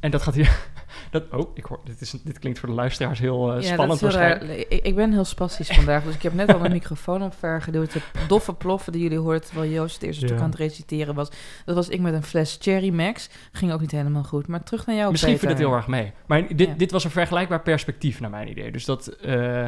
en 0.00 0.10
dat 0.10 0.22
gaat 0.22 0.34
hier... 0.34 0.74
Dat, 1.10 1.22
oh, 1.32 1.50
ik 1.54 1.64
hoor, 1.64 1.80
dit, 1.84 2.00
is, 2.00 2.10
dit 2.10 2.38
klinkt 2.38 2.58
voor 2.58 2.68
de 2.68 2.74
luisteraars 2.74 3.18
heel 3.18 3.52
eh, 3.52 3.62
spannend 3.62 4.00
heel 4.00 4.10
waarschijnlijk. 4.10 4.66
Ik, 4.68 4.84
ik 4.84 4.94
ben 4.94 5.12
heel 5.12 5.24
spastisch 5.24 5.68
vandaag, 5.68 6.04
dus 6.04 6.14
ik 6.14 6.22
heb 6.22 6.34
net 6.34 6.52
al 6.52 6.58
mijn 6.58 6.72
microfoon 6.72 7.22
opvergeduwd. 7.22 7.92
De 7.92 8.00
doffe 8.28 8.52
ploffen 8.54 8.92
die 8.92 9.02
jullie 9.02 9.18
hoort 9.18 9.46
terwijl 9.46 9.70
Joost 9.70 9.94
het 9.94 10.02
eerste 10.02 10.20
Ja. 10.20 10.26
stuk 10.28 10.40
aan 10.40 10.50
het 10.50 10.58
reciteren 10.58 11.14
was. 11.14 11.28
Dat 11.64 11.74
was 11.74 11.88
ik 11.88 12.00
met 12.00 12.14
een 12.14 12.22
fles 12.22 12.56
Cherry 12.60 12.90
Max. 12.90 13.28
Ging 13.52 13.72
ook 13.72 13.80
niet 13.80 13.90
helemaal 13.90 14.24
goed. 14.24 14.46
Maar 14.46 14.62
terug 14.62 14.86
naar 14.86 14.96
jou, 14.96 15.10
Misschien 15.10 15.32
Peter. 15.32 15.48
viel 15.48 15.56
het 15.58 15.66
heel 15.66 15.76
erg 15.76 15.86
mee. 15.86 16.12
Maar 16.26 16.46
dit, 16.56 16.68
Ja. 16.68 16.74
dit 16.74 16.90
was 16.90 17.04
een 17.04 17.10
vergelijkbaar 17.10 17.60
perspectief 17.62 18.20
naar 18.20 18.30
mijn 18.30 18.48
idee. 18.50 18.72
Dus 18.72 18.84
dat 18.84 19.06
eh, 19.06 19.66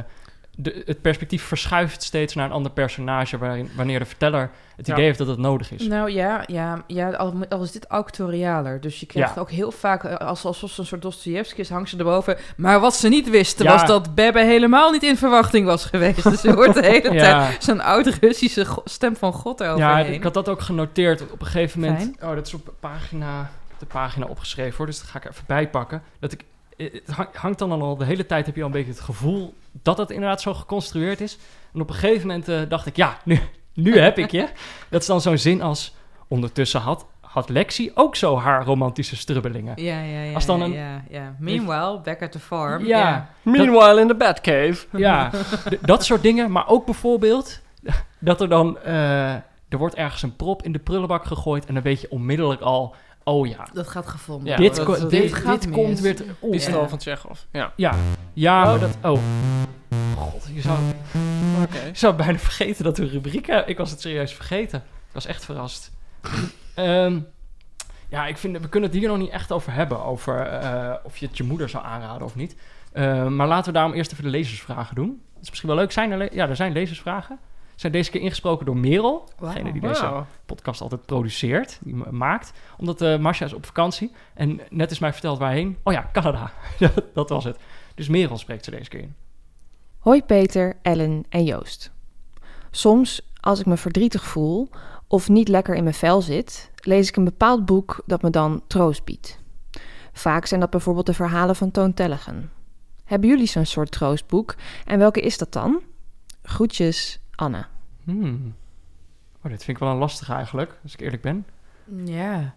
de, 0.60 0.82
het 0.86 1.00
perspectief 1.00 1.42
verschuift 1.42 2.02
steeds 2.02 2.34
naar 2.34 2.44
een 2.46 2.52
ander 2.52 2.72
personage... 2.72 3.38
Waarin, 3.38 3.70
wanneer 3.76 3.98
de 3.98 4.04
verteller 4.04 4.50
het 4.76 4.86
Ja. 4.86 4.92
idee 4.92 5.04
heeft 5.04 5.18
dat 5.18 5.26
het 5.26 5.38
nodig 5.38 5.72
is. 5.72 5.86
Nou 5.86 6.10
ja, 6.10 6.42
ja, 6.46 6.82
ja 6.86 7.10
al, 7.10 7.34
al 7.48 7.62
is 7.62 7.72
dit 7.72 7.86
auctorialer. 7.86 8.80
Dus 8.80 9.00
je 9.00 9.06
krijgt 9.06 9.34
Ja. 9.34 9.40
ook 9.40 9.50
heel 9.50 9.72
vaak, 9.72 10.04
eh, 10.04 10.16
als, 10.16 10.44
alsof 10.44 10.70
ze 10.70 10.80
een 10.80 10.86
soort 10.86 11.02
Dostoevsky 11.02 11.60
is, 11.60 11.68
hangt 11.70 11.88
ze 11.90 11.96
erboven. 11.96 12.36
Maar 12.56 12.80
wat 12.80 12.94
ze 12.96 13.08
niet 13.08 13.30
wisten, 13.30 13.64
Ja. 13.64 13.72
was 13.72 13.86
dat 13.86 14.14
Bebbe 14.14 14.44
helemaal 14.44 14.90
niet 14.90 15.02
in 15.02 15.16
verwachting 15.16 15.66
was 15.66 15.84
geweest. 15.84 16.22
Dus 16.22 16.42
je 16.42 16.52
hoort 16.52 16.74
de 16.74 16.86
hele 16.92 17.12
Ja. 17.12 17.20
tijd 17.48 17.64
zo'n 17.64 17.80
oud-Russische 17.80 18.66
stem 18.84 19.16
van 19.16 19.32
God 19.32 19.58
Ja, 19.58 19.72
overheen. 19.72 20.12
ik 20.12 20.22
had 20.22 20.34
dat 20.34 20.48
ook 20.48 20.60
genoteerd 20.60 21.22
op 21.32 21.40
een 21.40 21.46
gegeven 21.46 21.80
moment. 21.80 21.98
Fijn. 22.00 22.30
Oh, 22.30 22.34
dat 22.36 22.46
is 22.46 22.54
op 22.54 22.72
pagina, 22.80 23.50
de 23.78 23.86
pagina 23.86 24.26
opgeschreven 24.26 24.76
hoor. 24.76 24.86
Dus 24.86 24.98
dat 24.98 25.08
ga 25.08 25.18
ik 25.18 25.24
even 25.30 25.44
bijpakken. 25.46 26.02
Dat 26.20 26.32
ik, 26.32 26.44
het 26.78 27.10
hang- 27.14 27.34
hangt 27.36 27.58
dan 27.58 27.82
al 27.82 27.96
de 27.96 28.04
hele 28.04 28.26
tijd 28.26 28.46
heb 28.46 28.54
je 28.54 28.60
al 28.60 28.66
een 28.66 28.72
beetje 28.72 28.90
het 28.90 29.00
gevoel 29.00 29.54
dat 29.82 29.98
het 29.98 30.10
inderdaad 30.10 30.40
zo 30.40 30.54
geconstrueerd 30.54 31.20
is. 31.20 31.38
En 31.74 31.80
op 31.80 31.88
een 31.88 31.94
gegeven 31.94 32.26
moment 32.26 32.48
eh, 32.48 32.60
dacht 32.68 32.86
ik, 32.86 32.96
ja, 32.96 33.18
nu, 33.24 33.38
nu 33.74 33.98
heb 33.98 34.18
ik 34.18 34.30
je. 34.30 34.48
Dat 34.90 35.00
is 35.00 35.06
dan 35.06 35.20
zo'n 35.20 35.38
zin 35.38 35.62
als 35.62 35.94
ondertussen 36.28 36.80
had, 36.80 37.06
had 37.20 37.48
Lexi 37.48 37.90
ook 37.94 38.16
zo 38.16 38.38
haar 38.38 38.64
romantische 38.64 39.16
strubbelingen. 39.16 39.82
Ja, 39.82 40.00
ja, 40.00 40.20
ja. 40.22 40.32
Als 40.34 40.46
dan 40.46 40.60
een- 40.60 40.72
ja, 40.72 41.04
ja. 41.10 41.34
Meanwhile, 41.38 42.00
back 42.00 42.22
at 42.22 42.32
the 42.32 42.38
farm. 42.38 42.84
Ja, 42.86 43.30
Meanwhile 43.42 44.00
in 44.00 44.08
the 44.08 44.14
Batcave. 44.14 44.86
Ja, 44.92 45.30
dat 45.80 46.04
soort 46.04 46.22
dingen. 46.22 46.50
Maar 46.52 46.68
ook 46.68 46.84
bijvoorbeeld 46.84 47.60
dat 48.18 48.40
er 48.40 48.48
dan... 48.48 48.78
eh, 48.78 49.32
er 49.68 49.78
wordt 49.78 49.94
ergens 49.94 50.22
een 50.22 50.36
prop 50.36 50.62
in 50.62 50.72
de 50.72 50.78
prullenbak 50.78 51.24
gegooid... 51.24 51.66
en 51.66 51.74
dan 51.74 51.82
weet 51.82 52.00
je 52.00 52.10
onmiddellijk 52.10 52.60
al... 52.60 52.94
Oh 53.28 53.46
ja, 53.46 53.68
Dat 53.72 53.88
gaat 53.88 54.06
gevonden. 54.06 54.48
Ja, 54.48 54.56
dit, 54.56 54.76
dat- 54.76 54.84
ko- 54.86 54.98
dat- 54.98 55.10
dit, 55.10 55.22
dit 55.22 55.34
gaat 55.34 55.60
dit 55.60 55.66
mis. 55.70 55.84
komt 55.84 56.00
weer... 56.00 56.16
te- 56.16 56.24
Pistool 56.50 56.80
Ja. 56.80 56.88
van 56.88 56.98
Tsjechov. 56.98 57.38
Ja. 57.52 57.72
Ja, 57.76 57.94
ja 58.32 58.64
maar 58.64 58.78
dat... 58.78 58.96
Oh. 59.02 59.18
God, 60.16 60.48
je 60.54 60.60
zou, 60.60 60.78
Oké. 61.62 61.84
je 61.84 61.90
zou 61.98 62.14
bijna 62.14 62.38
vergeten 62.38 62.84
dat 62.84 62.96
we 62.98 63.02
een 63.02 63.08
rubriek 63.10 63.46
hebben. 63.46 63.68
Ik 63.68 63.76
was 63.78 63.90
het 63.90 64.00
serieus 64.00 64.34
vergeten. 64.34 64.78
Ik 64.78 65.12
was 65.14 65.26
echt 65.26 65.44
verrast. 65.44 65.90
Ehm, 66.74 67.20
ja, 68.08 68.26
ik 68.26 68.36
vind... 68.38 68.58
We 68.60 68.68
kunnen 68.68 68.90
het 68.90 68.98
hier 68.98 69.08
nog 69.08 69.18
niet 69.18 69.30
echt 69.30 69.52
over 69.52 69.72
hebben. 69.72 70.04
Over 70.04 70.40
eh, 70.40 70.94
of 71.02 71.16
je 71.16 71.26
het 71.26 71.36
je 71.36 71.44
moeder 71.44 71.68
zou 71.68 71.84
aanraden 71.84 72.22
of 72.26 72.34
niet. 72.34 72.56
Ehm, 72.92 73.36
maar 73.36 73.46
laten 73.46 73.66
we 73.66 73.78
daarom 73.78 73.92
eerst 73.94 74.12
even 74.12 74.24
de 74.24 74.30
lezersvragen 74.30 74.94
doen. 74.94 75.20
Dat 75.34 75.42
is 75.42 75.48
misschien 75.48 75.68
wel 75.68 75.78
leuk. 75.78 75.92
Zijn 75.92 76.10
er 76.10 76.34
ja, 76.34 76.48
er 76.48 76.56
zijn 76.56 76.72
lezersvragen. 76.72 77.38
Zijn 77.78 77.92
deze 77.92 78.10
keer 78.10 78.20
ingesproken 78.20 78.66
door 78.66 78.76
Merel. 78.76 79.28
Degene 79.40 79.72
die 79.72 79.80
deze 79.80 80.24
podcast 80.46 80.80
altijd 80.80 81.06
produceert, 81.06 81.78
die 81.82 81.94
ma- 81.94 82.10
maakt. 82.10 82.52
Omdat 82.78 83.00
eh 83.02 83.18
Marcia 83.18 83.46
is 83.46 83.52
op 83.52 83.66
vakantie. 83.66 84.12
En 84.34 84.60
net 84.70 84.90
is 84.90 84.98
mij 84.98 85.12
verteld 85.12 85.38
waarheen. 85.38 85.76
Oh 85.82 85.92
ja, 85.92 86.08
Canada. 86.12 86.52
Ja, 86.78 86.90
dat 87.14 87.28
was 87.28 87.44
het. 87.44 87.58
Dus 87.94 88.08
Merel 88.08 88.38
spreekt 88.38 88.64
ze 88.64 88.70
deze 88.70 88.88
keer 88.88 89.00
in. 89.00 89.14
Hoi 89.98 90.22
Peter, 90.22 90.76
Ellen 90.82 91.24
en 91.28 91.44
Joost. 91.44 91.90
Soms, 92.70 93.20
als 93.40 93.60
ik 93.60 93.66
me 93.66 93.76
verdrietig 93.76 94.24
voel 94.24 94.68
of 95.06 95.28
niet 95.28 95.48
lekker 95.48 95.74
in 95.74 95.82
mijn 95.82 95.94
vel 95.94 96.22
zit, 96.22 96.70
lees 96.74 97.08
ik 97.08 97.16
een 97.16 97.24
bepaald 97.24 97.64
boek 97.64 98.02
dat 98.06 98.22
me 98.22 98.30
dan 98.30 98.62
troost 98.66 99.04
biedt. 99.04 99.38
Vaak 100.12 100.46
zijn 100.46 100.60
dat 100.60 100.70
bijvoorbeeld 100.70 101.06
de 101.06 101.14
verhalen 101.14 101.56
van 101.56 101.70
Toon 101.70 101.94
Tellegen. 101.94 102.50
Hebben 103.04 103.28
jullie 103.28 103.46
zo'n 103.46 103.66
soort 103.66 103.90
troostboek 103.90 104.54
en 104.84 104.98
welke 104.98 105.20
is 105.20 105.38
dat 105.38 105.52
dan? 105.52 105.80
Groetjes, 106.42 107.20
Anne. 107.38 107.64
Hmm. 108.04 108.54
Oh, 109.42 109.50
dit 109.50 109.64
vind 109.64 109.76
ik 109.76 109.78
wel 109.78 109.92
een 109.92 109.98
lastige 109.98 110.32
eigenlijk, 110.32 110.78
als 110.82 110.92
ik 110.92 111.00
eerlijk 111.00 111.22
ben. 111.22 111.46
Ja. 112.04 112.54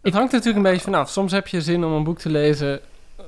Het 0.00 0.14
hangt 0.14 0.32
natuurlijk 0.32 0.56
een 0.56 0.70
beetje 0.72 0.84
vanaf. 0.84 1.10
Soms 1.10 1.32
heb 1.32 1.48
je 1.48 1.60
zin 1.62 1.84
om 1.84 1.92
een 1.92 2.04
boek 2.04 2.18
te 2.18 2.30
lezen 2.30 2.80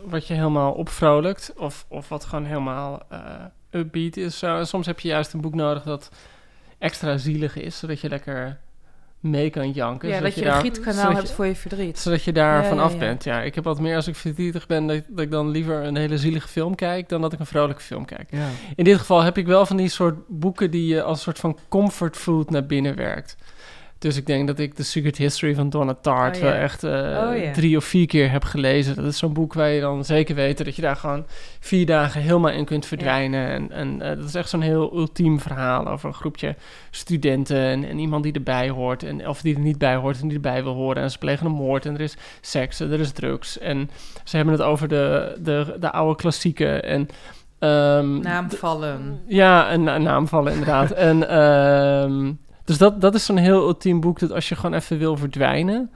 wat 0.05 0.27
je 0.27 0.35
helemaal 0.35 0.73
opvrolijkt. 0.73 1.53
Of, 1.57 1.87
of 1.89 2.09
wat 2.09 2.25
gewoon 2.25 2.45
helemaal 2.45 3.03
eh, 3.09 3.45
upbeat 3.71 4.17
is. 4.17 4.39
Zo. 4.39 4.57
En 4.57 4.67
soms 4.67 4.87
heb 4.87 5.01
je 5.01 5.09
juist 5.09 5.33
een 5.33 5.41
boek 5.41 5.55
nodig 5.55 5.83
dat 5.83 6.11
extra 6.79 7.17
zielig 7.17 7.57
is. 7.57 7.79
Zodat 7.79 8.01
je 8.01 8.09
lekker 8.09 8.61
mee 9.25 9.51
kan 9.51 9.71
janken. 9.71 10.09
ja, 10.09 10.15
zodat 10.17 10.31
dat 10.31 10.39
je, 10.39 10.45
daar- 10.49 10.55
een 10.57 10.61
gietkanaal 10.63 11.15
hebt 11.15 11.29
je- 11.29 11.35
voor 11.35 11.47
je 11.47 11.55
verdriet. 11.57 11.99
Zodat 11.99 12.23
je 12.25 12.33
daar 12.33 12.63
Ja, 12.63 12.69
vanaf 12.69 12.87
ja, 12.89 12.93
ja. 12.95 12.99
bent. 12.99 13.25
Ja, 13.25 13.43
ik 13.43 13.55
heb 13.55 13.65
wat 13.65 13.81
meer 13.81 13.97
als 13.97 14.07
ik 14.07 14.17
verdrietig 14.17 14.67
ben... 14.67 14.87
Dat, 14.87 15.03
dat 15.09 15.21
ik 15.25 15.31
dan 15.31 15.49
liever 15.51 15.85
een 15.85 15.97
hele 15.97 16.19
zielige 16.19 16.49
film 16.49 16.75
kijk... 16.75 17.09
dan 17.09 17.21
dat 17.21 17.33
ik 17.33 17.39
een 17.39 17.47
vrolijke 17.47 17.83
film 17.83 18.05
kijk. 18.05 18.29
Ja. 18.31 18.47
In 18.77 18.85
dit 18.85 18.99
geval 18.99 19.23
heb 19.23 19.39
ik 19.39 19.47
wel 19.47 19.67
van 19.67 19.77
die 19.77 19.89
soort 19.89 20.17
boeken... 20.29 20.71
die 20.71 20.87
je 20.87 21.03
als 21.03 21.23
soort 21.23 21.39
van 21.39 21.59
comfort 21.69 22.17
food 22.17 22.51
naar 22.51 22.67
binnen 22.67 22.97
werkt. 22.97 23.37
Dus 24.05 24.17
ik 24.17 24.27
denk 24.27 24.47
dat 24.47 24.59
ik 24.59 24.75
The 24.75 24.85
Secret 24.85 25.17
History 25.17 25.55
van 25.55 25.71
Donna 25.71 25.95
Tartt... 26.01 26.37
Oh, 26.37 26.43
wel 26.43 26.53
echt 26.53 26.85
eh, 26.85 26.91
Oh, 26.93 27.53
drie 27.53 27.77
of 27.77 27.85
vier 27.85 28.07
keer 28.07 28.31
heb 28.31 28.45
gelezen. 28.45 28.95
Dat 28.95 29.05
is 29.05 29.19
zo'n 29.19 29.33
boek 29.33 29.55
waar 29.55 29.69
je 29.69 29.81
dan 29.81 30.05
zeker 30.05 30.35
weet... 30.35 30.65
dat 30.65 30.77
je 30.77 30.83
daar 30.83 30.97
gewoon 30.97 31.27
vier 31.61 31.87
dagen 31.87 32.21
helemaal 32.21 32.51
in 32.51 32.65
kunt 32.65 32.87
verdwijnen. 32.87 33.49
En, 33.49 33.71
en 33.71 34.03
eh, 34.03 34.17
dat 34.17 34.25
is 34.25 34.35
echt 34.35 34.49
zo'n 34.49 34.61
heel 34.61 34.97
ultiem 34.97 35.41
verhaal... 35.41 35.87
over 35.89 36.09
een 36.09 36.15
groepje 36.15 36.57
studenten 36.91 37.57
en, 37.57 37.89
en 37.89 37.99
iemand 37.99 38.23
die 38.23 38.33
erbij 38.33 38.69
hoort... 38.71 39.03
En, 39.03 39.29
of 39.29 39.41
die 39.41 39.55
er 39.55 39.61
niet 39.61 39.79
bij 39.79 39.97
hoort 39.97 40.21
en 40.21 40.29
die 40.29 40.37
erbij 40.37 40.63
wil 40.63 40.75
horen. 40.75 41.03
En 41.03 41.11
ze 41.11 41.19
plegen 41.19 41.47
een 41.47 41.53
moord 41.53 41.87
en 41.87 41.95
er 41.95 42.01
is 42.01 42.17
seks 42.41 42.81
en 42.81 42.93
er 42.93 43.01
is 43.01 43.13
drugs. 43.13 43.59
En 43.59 43.91
ze 44.25 44.37
hebben 44.37 44.55
het 44.55 44.63
over 44.63 44.89
de, 44.89 45.37
de, 45.43 45.77
de 45.81 45.93
oude 45.93 46.17
klassieken 46.17 46.83
en... 46.83 47.09
ehm, 47.59 48.21
Naamvallen. 48.21 49.21
ja, 49.27 49.73
een, 49.73 49.87
een 49.87 50.03
naamvallen 50.03 50.53
inderdaad. 50.53 50.91
en, 51.11 51.29
ehm, 51.29 52.33
dus 52.65 52.79
dat, 52.79 53.01
dat 53.01 53.15
is 53.15 53.25
zo'n 53.25 53.37
heel 53.37 53.67
ultiem 53.67 54.01
boek 54.01 54.19
dat 54.19 54.33
als 54.33 54.49
je 54.49 54.55
gewoon 54.55 54.75
even 54.75 54.99
wil 54.99 55.17
verdwijnen... 55.17 55.91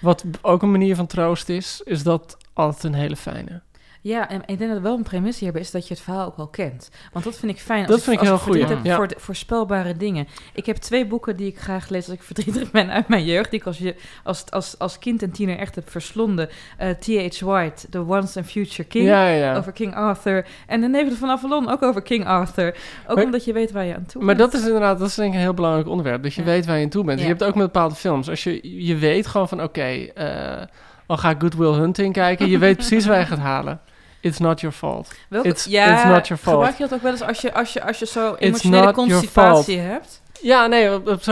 wat 0.00 0.24
ook 0.40 0.62
een 0.62 0.70
manier 0.70 0.96
van 0.96 1.06
troost 1.06 1.48
is, 1.48 1.80
is 1.84 2.02
dat 2.02 2.36
altijd 2.52 2.84
een 2.84 2.94
hele 2.94 3.16
fijne. 3.16 3.60
Ja, 4.00 4.28
en 4.28 4.42
ik 4.46 4.58
denk 4.58 4.70
dat 4.72 4.80
wel 4.80 4.96
een 4.96 5.02
premisse 5.02 5.44
hierbij 5.44 5.60
is 5.60 5.70
dat 5.70 5.88
je 5.88 5.94
het 5.94 6.02
verhaal 6.02 6.26
ook 6.26 6.36
al 6.36 6.46
kent. 6.46 6.90
Want 7.12 7.24
dat 7.24 7.36
vind 7.36 7.52
ik 7.52 7.58
fijn. 7.58 7.80
Als 7.80 7.88
Dat 7.90 8.02
vind 8.02 8.16
ik 8.16 8.28
heel 8.28 8.66
heb 8.68 8.84
ja. 8.84 8.96
Voor 8.96 9.08
voorspelbare 9.16 9.96
dingen. 9.96 10.28
Ik 10.54 10.66
heb 10.66 10.76
twee 10.76 11.06
boeken 11.06 11.36
die 11.36 11.46
ik 11.46 11.58
graag 11.58 11.88
lees 11.88 12.06
als 12.06 12.14
ik 12.14 12.22
verdrietig 12.22 12.70
ben 12.70 12.90
uit 12.90 13.08
mijn 13.08 13.24
jeugd. 13.24 13.50
Die 13.50 13.60
ik 13.60 13.66
als, 13.66 13.78
je, 13.78 13.94
als, 14.24 14.50
als, 14.50 14.78
als 14.78 14.98
kind 14.98 15.22
en 15.22 15.30
tiener 15.30 15.58
echt 15.58 15.74
heb 15.74 15.90
verslonden. 15.90 16.48
Eh, 16.76 16.90
T.H. 16.90 17.40
White, 17.40 17.88
The 17.88 17.98
Once 18.06 18.38
and 18.38 18.50
Future 18.50 18.84
King. 18.88 19.06
Ja. 19.06 19.56
Over 19.56 19.72
King 19.72 19.94
Arthur. 19.94 20.46
En 20.66 20.80
De 20.80 20.88
Negende 20.88 21.16
van 21.16 21.28
Avalon, 21.28 21.70
ook 21.70 21.82
over 21.82 22.02
King 22.02 22.26
Arthur. 22.26 22.76
Ook 23.06 23.16
Maar- 23.16 23.24
omdat 23.24 23.44
je 23.44 23.52
weet 23.52 23.72
waar 23.72 23.84
je 23.84 23.94
aan 23.94 24.06
toe 24.06 24.24
Maar 24.24 24.36
bent. 24.36 24.50
dat 24.52 24.60
is 24.60 24.66
inderdaad, 24.66 24.98
dat 24.98 25.08
is 25.08 25.14
denk 25.14 25.28
ik 25.28 25.34
een 25.34 25.40
heel 25.40 25.54
belangrijk 25.54 25.88
onderwerp. 25.88 26.22
Dat 26.22 26.34
je 26.34 26.42
weet 26.42 26.66
waar 26.66 26.76
je 26.78 26.84
aan 26.84 26.90
toe 26.90 27.04
bent. 27.04 27.18
Ja. 27.18 27.24
Je 27.24 27.30
hebt 27.30 27.44
ook 27.44 27.54
met 27.54 27.72
bepaalde 27.72 27.94
films. 27.94 28.28
Als 28.28 28.44
je, 28.44 28.84
je 28.86 28.96
weet 28.96 29.26
gewoon 29.26 29.48
van, 29.48 29.62
oké, 29.62 29.80
eh, 30.14 30.62
al 31.08 31.16
ga 31.16 31.30
ik 31.30 31.40
Good 31.40 31.54
Will 31.54 31.72
Hunting 31.72 32.12
kijken. 32.12 32.48
Je 32.48 32.58
weet 32.58 32.76
precies 32.76 33.06
waar 33.06 33.18
je 33.18 33.26
gaat 33.26 33.38
halen. 33.38 33.80
It's 34.20 34.38
not 34.38 34.60
your 34.60 34.76
fault. 34.76 35.12
Welke- 35.28 35.48
It's, 35.48 35.64
ja, 35.64 35.92
it's 35.94 36.04
not 36.04 36.26
your 36.28 36.42
fault. 36.42 36.56
gebruik 36.56 36.76
je 36.76 36.82
dat 36.82 36.92
ook 36.94 37.02
wel 37.02 37.12
eens 37.12 37.22
als 37.22 37.40
je, 37.40 37.54
als 37.54 37.72
je, 37.72 37.84
als 37.84 37.98
je 37.98 38.06
zo 38.06 38.34
emotionele 38.38 38.92
constipatie 38.92 39.78
hebt? 39.78 40.22
Ja, 40.42 40.66
nee, 40.66 40.94
op- 40.94 41.24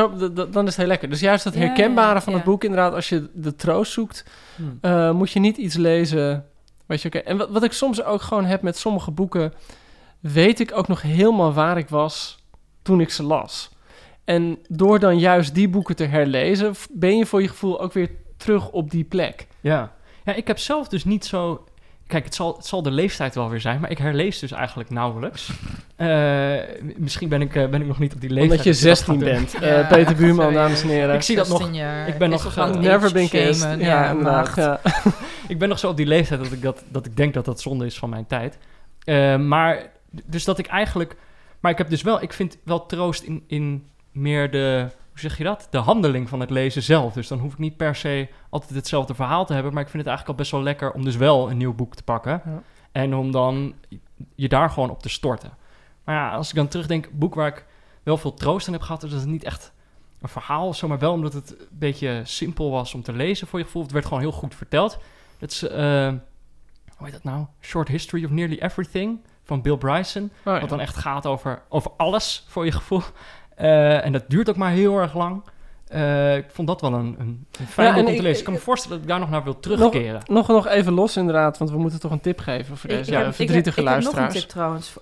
dan 0.52 0.62
is 0.62 0.66
het 0.68 0.76
heel 0.76 0.86
lekker. 0.86 1.08
Dus 1.10 1.20
juist 1.20 1.44
het 1.44 1.54
Ja, 1.54 1.60
herkenbare 1.60 2.14
ja, 2.14 2.20
van 2.22 2.32
ja. 2.32 2.38
het 2.38 2.48
boek, 2.48 2.64
inderdaad, 2.64 2.94
als 2.94 3.08
je 3.08 3.30
de 3.34 3.54
troost 3.56 3.92
zoekt, 3.92 4.24
Hmm. 4.56 4.78
eh, 4.80 5.10
moet 5.10 5.30
je 5.30 5.40
niet 5.40 5.56
iets 5.56 5.74
lezen. 5.76 6.44
Weet 6.86 7.02
je, 7.02 7.08
oké. 7.08 7.18
En 7.18 7.36
wat, 7.36 7.50
wat 7.50 7.62
ik 7.62 7.72
soms 7.72 8.02
ook 8.04 8.22
gewoon 8.22 8.44
heb 8.44 8.62
met 8.62 8.76
sommige 8.78 9.10
boeken, 9.10 9.52
weet 10.20 10.60
ik 10.60 10.70
ook 10.76 10.88
nog 10.88 11.02
helemaal 11.02 11.52
waar 11.52 11.78
ik 11.78 11.88
was 11.88 12.38
toen 12.82 13.00
ik 13.00 13.10
ze 13.10 13.22
las. 13.22 13.70
En 14.24 14.58
door 14.68 14.98
dan 14.98 15.18
juist 15.18 15.54
die 15.54 15.68
boeken 15.68 15.96
te 15.96 16.04
herlezen, 16.04 16.74
ben 16.90 17.16
je 17.16 17.26
voor 17.26 17.42
je 17.42 17.48
gevoel 17.48 17.80
ook 17.80 17.92
weer 17.92 18.10
terug 18.36 18.70
op 18.70 18.90
die 18.90 19.04
plek. 19.04 19.46
Ja. 19.66 19.92
ja, 20.24 20.34
ik 20.34 20.46
heb 20.46 20.58
zelf 20.58 20.88
dus 20.88 21.04
niet 21.04 21.24
zo... 21.24 21.64
Kijk, 22.06 22.24
het 22.24 22.34
zal, 22.34 22.56
het 22.56 22.66
zal 22.66 22.82
de 22.82 22.90
leeftijd 22.90 23.34
wel 23.34 23.50
weer 23.50 23.60
zijn, 23.60 23.80
maar 23.80 23.90
ik 23.90 23.98
herlees 23.98 24.38
dus 24.38 24.52
eigenlijk 24.52 24.90
nauwelijks. 24.90 25.50
Eh, 25.96 26.56
misschien 26.96 27.28
ben 27.28 27.40
ik, 27.40 27.54
eh, 27.54 27.68
ben 27.68 27.80
ik 27.80 27.86
nog 27.86 27.98
niet 27.98 28.14
op 28.14 28.20
die 28.20 28.30
leeftijd. 28.30 28.60
Omdat 28.60 28.78
je 28.78 28.88
dat 28.88 28.98
ik 28.98 29.06
dat 29.06 29.16
16 29.16 29.18
ga 29.18 29.24
doen. 29.24 29.34
bent. 29.34 29.52
Ja, 29.52 29.80
Eh, 29.82 29.88
Peter 29.88 30.16
Buurman, 30.16 30.44
sorry. 30.44 30.54
dames 30.54 30.82
en 30.82 30.88
heren. 30.88 31.14
Ik 31.14 31.22
zie 31.22 31.36
dat 31.36 31.48
nog. 31.48 31.58
16 31.58 31.76
jaar. 31.76 32.08
ik 32.08 32.18
ben 32.18 32.32
Is 32.32 32.42
nog, 32.42 32.54
het 32.54 32.80
Never 32.80 33.12
been 33.12 33.28
kissed. 33.28 33.80
Ja, 33.80 34.08
inderdaad. 34.10 34.22
maagd. 34.22 34.56
Ja. 34.56 34.80
Ik 35.48 35.58
ben 35.58 35.68
nog 35.68 35.78
zo 35.78 35.88
op 35.88 35.96
die 35.96 36.06
leeftijd 36.06 36.42
dat 36.42 36.52
ik, 36.52 36.62
dat, 36.62 36.82
dat 36.88 37.06
ik 37.06 37.16
denk 37.16 37.34
dat 37.34 37.44
dat 37.44 37.60
zonde 37.60 37.86
is 37.86 37.98
van 37.98 38.10
mijn 38.10 38.26
tijd. 38.26 38.58
Eh, 39.04 39.36
maar, 39.36 39.82
dus 40.24 40.44
dat 40.44 40.58
ik 40.58 40.66
eigenlijk... 40.66 41.16
Maar 41.60 41.72
ik 41.72 41.78
heb 41.78 41.90
dus 41.90 42.02
wel... 42.02 42.22
Ik 42.22 42.32
vind 42.32 42.58
wel 42.64 42.86
troost 42.86 43.22
in, 43.22 43.44
in 43.46 43.86
meer 44.12 44.50
de... 44.50 44.86
Hoe 45.16 45.28
zeg 45.28 45.38
je 45.38 45.44
dat? 45.44 45.66
De 45.70 45.78
handeling 45.78 46.28
van 46.28 46.40
het 46.40 46.50
lezen 46.50 46.82
zelf. 46.82 47.12
Dus 47.12 47.28
dan 47.28 47.38
hoef 47.38 47.52
ik 47.52 47.58
niet 47.58 47.76
per 47.76 47.94
se 47.94 48.28
altijd 48.50 48.74
hetzelfde 48.74 49.14
verhaal 49.14 49.46
te 49.46 49.52
hebben. 49.52 49.72
Maar 49.72 49.82
ik 49.82 49.88
vind 49.88 50.02
het 50.02 50.12
eigenlijk 50.12 50.38
al 50.38 50.44
best 50.44 50.56
wel 50.56 50.62
lekker 50.62 50.92
om 50.92 51.04
dus 51.04 51.16
wel 51.16 51.50
een 51.50 51.56
nieuw 51.56 51.74
boek 51.74 51.94
te 51.94 52.02
pakken. 52.02 52.42
Ja. 52.44 52.62
En 52.92 53.14
om 53.14 53.30
dan 53.30 53.74
je 54.34 54.48
daar 54.48 54.70
gewoon 54.70 54.90
op 54.90 55.02
te 55.02 55.08
storten. 55.08 55.50
Maar 56.04 56.14
ja, 56.14 56.30
als 56.30 56.48
ik 56.48 56.54
dan 56.54 56.68
terugdenk, 56.68 57.10
boek 57.12 57.34
waar 57.34 57.48
ik 57.48 57.64
wel 58.02 58.16
veel 58.16 58.34
troost 58.34 58.66
in 58.66 58.72
heb 58.72 58.82
gehad... 58.82 59.02
is 59.02 59.10
dat 59.10 59.20
het 59.20 59.28
niet 59.28 59.44
echt 59.44 59.72
een 60.20 60.28
verhaal 60.28 60.68
of 60.68 60.76
zo, 60.76 60.88
maar 60.88 60.98
wel 60.98 61.12
omdat 61.12 61.32
het 61.32 61.50
een 61.50 61.66
beetje 61.70 62.20
simpel 62.24 62.70
was 62.70 62.94
om 62.94 63.02
te 63.02 63.12
lezen 63.12 63.46
voor 63.46 63.58
je 63.58 63.64
gevoel. 63.64 63.82
Het 63.82 63.92
werd 63.92 64.06
gewoon 64.06 64.20
heel 64.20 64.32
goed 64.32 64.54
verteld. 64.54 64.98
Het 65.38 65.50
is, 65.50 65.62
eh, 65.62 66.08
hoe 66.96 67.06
heet 67.06 67.12
dat 67.12 67.24
nou? 67.24 67.46
Short 67.60 67.88
History 67.88 68.24
of 68.24 68.30
Nearly 68.30 68.58
Everything 68.58 69.20
van 69.42 69.62
Bill 69.62 69.76
Bryson. 69.76 70.22
Oh, 70.22 70.54
ja. 70.54 70.60
Wat 70.60 70.68
dan 70.68 70.80
echt 70.80 70.96
gaat 70.96 71.26
over, 71.26 71.62
over 71.68 71.90
alles 71.96 72.44
voor 72.48 72.64
je 72.64 72.72
gevoel. 72.72 73.02
Eh, 73.56 74.04
en 74.04 74.12
dat 74.12 74.24
duurt 74.28 74.48
ook 74.50 74.56
maar 74.56 74.70
heel 74.70 74.98
erg 74.98 75.14
lang. 75.14 75.42
Eh, 75.86 76.36
ik 76.36 76.44
vond 76.50 76.68
dat 76.68 76.80
wel 76.80 76.92
een, 76.92 77.16
een, 77.18 77.46
een 77.60 77.66
fijn 77.66 77.86
Ja, 77.88 77.92
boek 77.94 78.02
en 78.02 78.08
om 78.08 78.12
te 78.12 78.16
ik- 78.16 78.22
lezen. 78.22 78.38
Ik 78.38 78.44
kan 78.44 78.52
me 78.52 78.58
voorstellen 78.58 78.96
dat 78.96 79.06
ik 79.06 79.10
daar 79.12 79.20
nog 79.20 79.30
naar 79.30 79.44
wil 79.44 79.60
terugkeren. 79.60 80.20
Nog, 80.26 80.48
nog 80.48 80.66
even 80.66 80.92
los 80.92 81.16
inderdaad, 81.16 81.58
want 81.58 81.70
we 81.70 81.78
moeten 81.78 82.00
toch 82.00 82.10
een 82.10 82.20
tip 82.20 82.38
geven 82.40 82.76
voor 82.76 82.88
deze 82.90 83.10
ik 83.10 83.16
ja, 83.18 83.24
heb- 83.24 83.34
verdrietige 83.34 83.80
ik 83.80 83.86
heb, 83.88 83.98
ik 83.98 84.04
heb 84.04 84.12
nog 84.14 84.14
luisteraars. 84.22 84.34
een 84.34 84.40
tip 84.40 84.48
trouwens. 84.50 84.94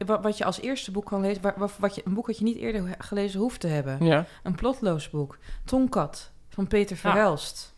Eh, 0.00 0.06
wat- 0.06 0.22
Wat 0.22 0.38
je 0.38 0.44
als 0.44 0.60
eerste 0.60 0.90
boek 0.90 1.04
kan 1.06 1.20
lezen, 1.20 1.42
wa- 1.42 1.54
wa- 1.56 1.68
wat 1.78 1.94
je, 1.94 2.02
een 2.04 2.14
boek 2.14 2.26
dat 2.26 2.38
je 2.38 2.44
niet 2.44 2.56
eerder 2.56 2.94
gelezen 2.98 3.40
hoeft 3.40 3.60
te 3.60 3.66
hebben. 3.66 4.04
Ja. 4.04 4.24
Een 4.42 4.54
plotloos 4.54 5.10
boek. 5.10 5.38
Tonkat 5.64 6.30
van 6.48 6.66
Peter 6.66 6.96
Verhelst. 6.96 7.74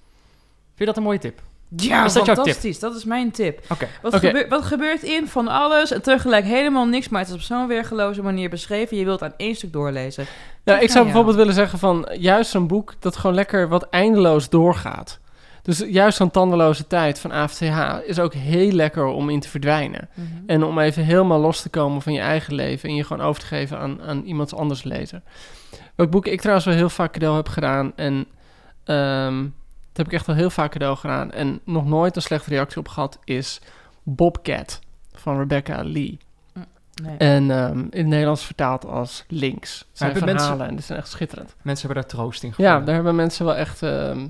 Vind 0.67 0.79
je 0.79 0.85
dat 0.85 0.97
een 0.97 1.03
mooie 1.03 1.19
tip? 1.19 1.41
Ja, 1.69 2.05
Is 2.05 2.13
dat 2.13 2.25
fantastisch. 2.25 2.79
Dat 2.79 2.97
is 2.97 3.05
mijn 3.05 3.31
tip. 3.31 3.61
Wat, 4.03 4.15
gebeurt, 4.15 4.49
wat 4.49 4.65
gebeurt 4.65 5.03
in 5.03 5.29
van 5.29 5.49
alles 5.49 5.91
en 5.91 6.03
tegelijk 6.03 6.45
helemaal 6.45 6.87
niks, 6.87 7.09
maar 7.09 7.21
het 7.21 7.29
is 7.29 7.35
op 7.35 7.41
zo'n 7.41 7.67
weergeloze 7.67 8.23
manier 8.23 8.51
beschreven. 8.51 8.97
Je 8.97 9.05
wilt 9.05 9.23
aan 9.23 9.35
één 9.37 9.55
stuk 9.55 9.73
doorlezen. 9.73 10.27
Nou, 10.65 10.81
ik 10.81 10.89
zou 10.89 10.99
ja. 10.99 11.05
bijvoorbeeld 11.05 11.37
willen 11.37 11.55
zeggen 11.55 11.79
van 11.79 12.09
juist 12.19 12.51
zo'n 12.51 12.67
boek 12.67 12.95
dat 12.99 13.17
gewoon 13.17 13.37
lekker 13.37 13.69
wat 13.69 13.89
eindeloos 13.89 14.49
doorgaat. 14.49 15.19
Dus 15.63 15.85
juist 15.89 16.17
zo'n 16.17 16.31
tandeloze 16.31 16.87
tijd 16.87 17.19
van 17.19 17.31
AFTH 17.31 17.99
is 18.05 18.19
ook 18.19 18.35
heel 18.35 18.73
lekker 18.73 19.05
om 19.05 19.31
in 19.31 19.41
te 19.41 19.49
verdwijnen. 19.49 20.09
Mhm. 20.15 20.27
En 20.47 20.65
om 20.65 20.79
even 20.79 21.05
helemaal 21.05 21.41
los 21.41 21.63
te 21.63 21.69
komen 21.69 22.03
van 22.03 22.13
je 22.13 22.21
eigen 22.21 22.55
leven 22.55 22.89
en 22.89 22.95
je 22.95 23.05
gewoon 23.05 23.27
over 23.27 23.41
te 23.41 23.47
geven 23.47 23.79
aan, 23.79 24.03
aan 24.03 24.23
iemands 24.25 24.55
anders 24.55 24.83
lezer. 24.83 25.23
Welk 25.95 26.11
boek 26.11 26.27
ik 26.27 26.39
trouwens 26.41 26.67
wel 26.67 26.75
heel 26.77 26.89
vaak 26.89 27.13
cadeau 27.13 27.37
heb 27.37 27.49
gedaan 27.49 27.93
en 27.97 28.27
ehm, 28.85 29.47
dat 29.97 30.07
heb 30.07 30.07
ik 30.07 30.13
echt 30.13 30.27
wel 30.27 30.37
heel 30.37 30.51
vaak 30.51 30.71
cadeau 30.71 30.97
gedaan 30.97 31.33
en 31.33 31.61
nog 31.65 31.87
nooit 31.87 32.17
een 32.17 32.23
slechte 32.23 32.51
reactie 32.51 32.79
op 32.79 32.89
gehad 32.89 33.19
is 33.25 33.61
Bobcat 34.03 34.81
van 35.13 35.39
Rebecca 35.39 35.83
Lee. 35.85 36.19
Nee. 37.03 37.17
En 37.17 37.51
ehm, 37.51 37.79
in 37.79 37.91
het 37.91 38.07
Nederlands 38.07 38.45
vertaald 38.45 38.85
als 38.87 39.25
Links. 39.29 39.79
Het 39.79 39.89
zijn 39.93 40.13
hebben 40.13 40.29
verhalen 40.29 40.49
mensen- 40.57 40.69
en 40.69 40.75
die 40.77 40.85
zijn 40.85 40.99
echt 40.99 41.09
schitterend. 41.09 41.55
Mensen 41.63 41.87
hebben 41.87 42.03
daar 42.05 42.13
troost 42.13 42.43
in 42.43 42.49
Ja, 42.49 42.55
gevonden. 42.55 42.85
daar 42.85 42.95
hebben 42.95 43.15
mensen 43.15 43.45
wel 43.45 43.55
echt 43.57 43.83
ehm 43.83 44.29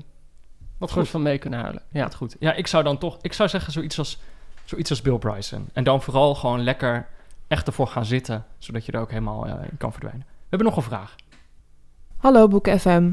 Wat 0.77 0.91
goed. 0.91 1.09
van 1.09 1.21
mee 1.21 1.37
kunnen 1.37 1.59
huilen. 1.59 1.81
Ja. 1.91 2.03
Wat 2.03 2.15
goed. 2.15 2.35
Ja, 2.39 2.53
ik 2.53 2.67
zou 2.67 2.83
dan 2.83 2.97
toch... 2.97 3.17
Ik 3.21 3.33
zou 3.33 3.49
zeggen 3.49 3.71
zoiets 3.71 3.97
als, 3.97 4.19
zoiets 4.65 4.89
als 4.89 5.01
Bill 5.01 5.17
Bryson. 5.17 5.69
En 5.73 5.83
dan 5.83 6.01
vooral 6.01 6.35
gewoon 6.35 6.63
lekker 6.63 7.07
echt 7.47 7.67
ervoor 7.67 7.87
gaan 7.87 8.05
zitten. 8.05 8.45
Zodat 8.57 8.85
je 8.85 8.91
er 8.91 8.99
ook 8.99 9.09
helemaal 9.09 9.45
eh, 9.45 9.53
in 9.71 9.77
kan 9.77 9.91
verdwijnen. 9.91 10.25
We 10.27 10.45
hebben 10.49 10.67
nog 10.67 10.77
een 10.77 10.83
vraag. 10.83 11.15
Hallo 12.17 12.47
Boek 12.47 12.69
FM. 12.69 13.11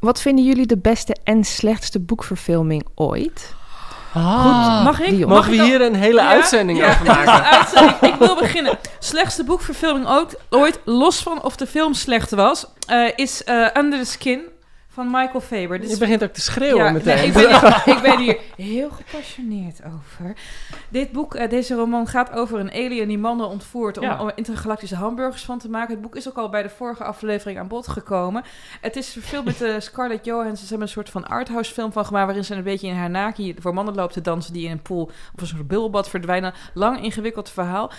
Wat 0.00 0.20
vinden 0.20 0.44
jullie 0.44 0.66
de 0.66 0.78
beste 0.78 1.16
en 1.24 1.44
slechtste 1.44 2.00
boekverfilming 2.00 2.86
ooit? 2.94 3.54
Ah, 4.14 4.84
Mag 4.84 5.00
ik? 5.00 5.18
Mag 5.18 5.28
Mogen 5.28 5.50
we 5.50 5.56
ik 5.56 5.62
hier 5.62 5.80
een 5.80 5.94
hele 5.94 6.20
Ja? 6.20 6.28
uitzending 6.28 6.78
Ja, 6.78 6.88
over 6.88 7.06
maken? 7.06 7.34
een 7.34 7.42
uitzending. 7.42 8.00
Ik 8.00 8.14
wil 8.14 8.36
beginnen. 8.36 8.78
Slechtste 8.98 9.44
boekverfilming 9.44 10.08
ooit, 10.08 10.38
ooit 10.50 10.80
los 10.84 11.22
van 11.22 11.42
of 11.42 11.56
de 11.56 11.66
film 11.66 11.94
slecht 11.94 12.30
was, 12.30 12.66
eh, 12.86 13.08
is 13.16 13.44
eh, 13.44 13.66
Under 13.76 13.98
the 13.98 14.04
Skin 14.10 14.40
van 14.92 15.06
Michael 15.10 15.40
Faber. 15.40 15.80
Dit 15.80 15.90
Je 15.90 15.98
begint 15.98 16.22
ook 16.22 16.32
te 16.32 16.40
schreeuwen 16.40 16.84
Ja, 16.84 16.90
meteen. 16.90 17.16
nee, 17.16 17.26
ik, 17.26 17.32
ben 17.32 17.48
hier, 17.48 17.82
ik 17.96 18.02
ben 18.02 18.18
hier 18.18 18.38
heel 18.56 18.90
gepassioneerd 18.90 19.80
over. 19.84 20.36
Dit 20.88 21.12
boek, 21.12 21.34
eh, 21.34 21.50
deze 21.50 21.74
roman 21.74 22.06
gaat 22.06 22.32
over 22.32 22.58
een 22.60 22.70
alien 22.72 23.08
die 23.08 23.18
mannen 23.18 23.48
ontvoert 23.48 23.98
om, 23.98 24.04
Ja. 24.04 24.20
om 24.20 24.26
er 24.28 24.36
intergalactische 24.36 24.96
hamburgers 24.96 25.44
van 25.44 25.58
te 25.58 25.68
maken. 25.70 25.92
Het 25.92 26.02
boek 26.02 26.16
is 26.16 26.28
ook 26.28 26.36
al 26.36 26.48
bij 26.48 26.62
de 26.62 26.68
vorige 26.68 27.04
aflevering 27.04 27.58
aan 27.58 27.68
bod 27.68 27.88
gekomen. 27.88 28.42
Het 28.80 28.96
is 28.96 29.08
verfilmd 29.12 29.44
met 29.44 29.62
eh, 29.62 29.74
Scarlett 29.78 30.24
Johansson. 30.24 30.56
Ze 30.56 30.66
hebben 30.68 30.86
een 30.86 30.92
soort 30.92 31.10
van 31.10 31.26
arthouse 31.26 31.72
film 31.72 31.92
van 31.92 32.06
gemaakt 32.06 32.26
waarin 32.26 32.44
ze 32.44 32.54
een 32.54 32.62
beetje 32.62 32.88
in 32.88 32.96
haar 32.96 33.10
naki 33.10 33.54
voor 33.58 33.74
mannen 33.74 33.94
loopt 33.94 34.12
te 34.12 34.20
dansen 34.20 34.52
die 34.52 34.64
in 34.64 34.70
een 34.70 34.82
pool 34.82 35.10
of 35.34 35.40
een 35.40 35.46
soort 35.46 35.68
bubbelbad 35.68 36.08
verdwijnen. 36.08 36.52
Lang 36.74 37.02
ingewikkeld 37.02 37.50
verhaal. 37.50 37.90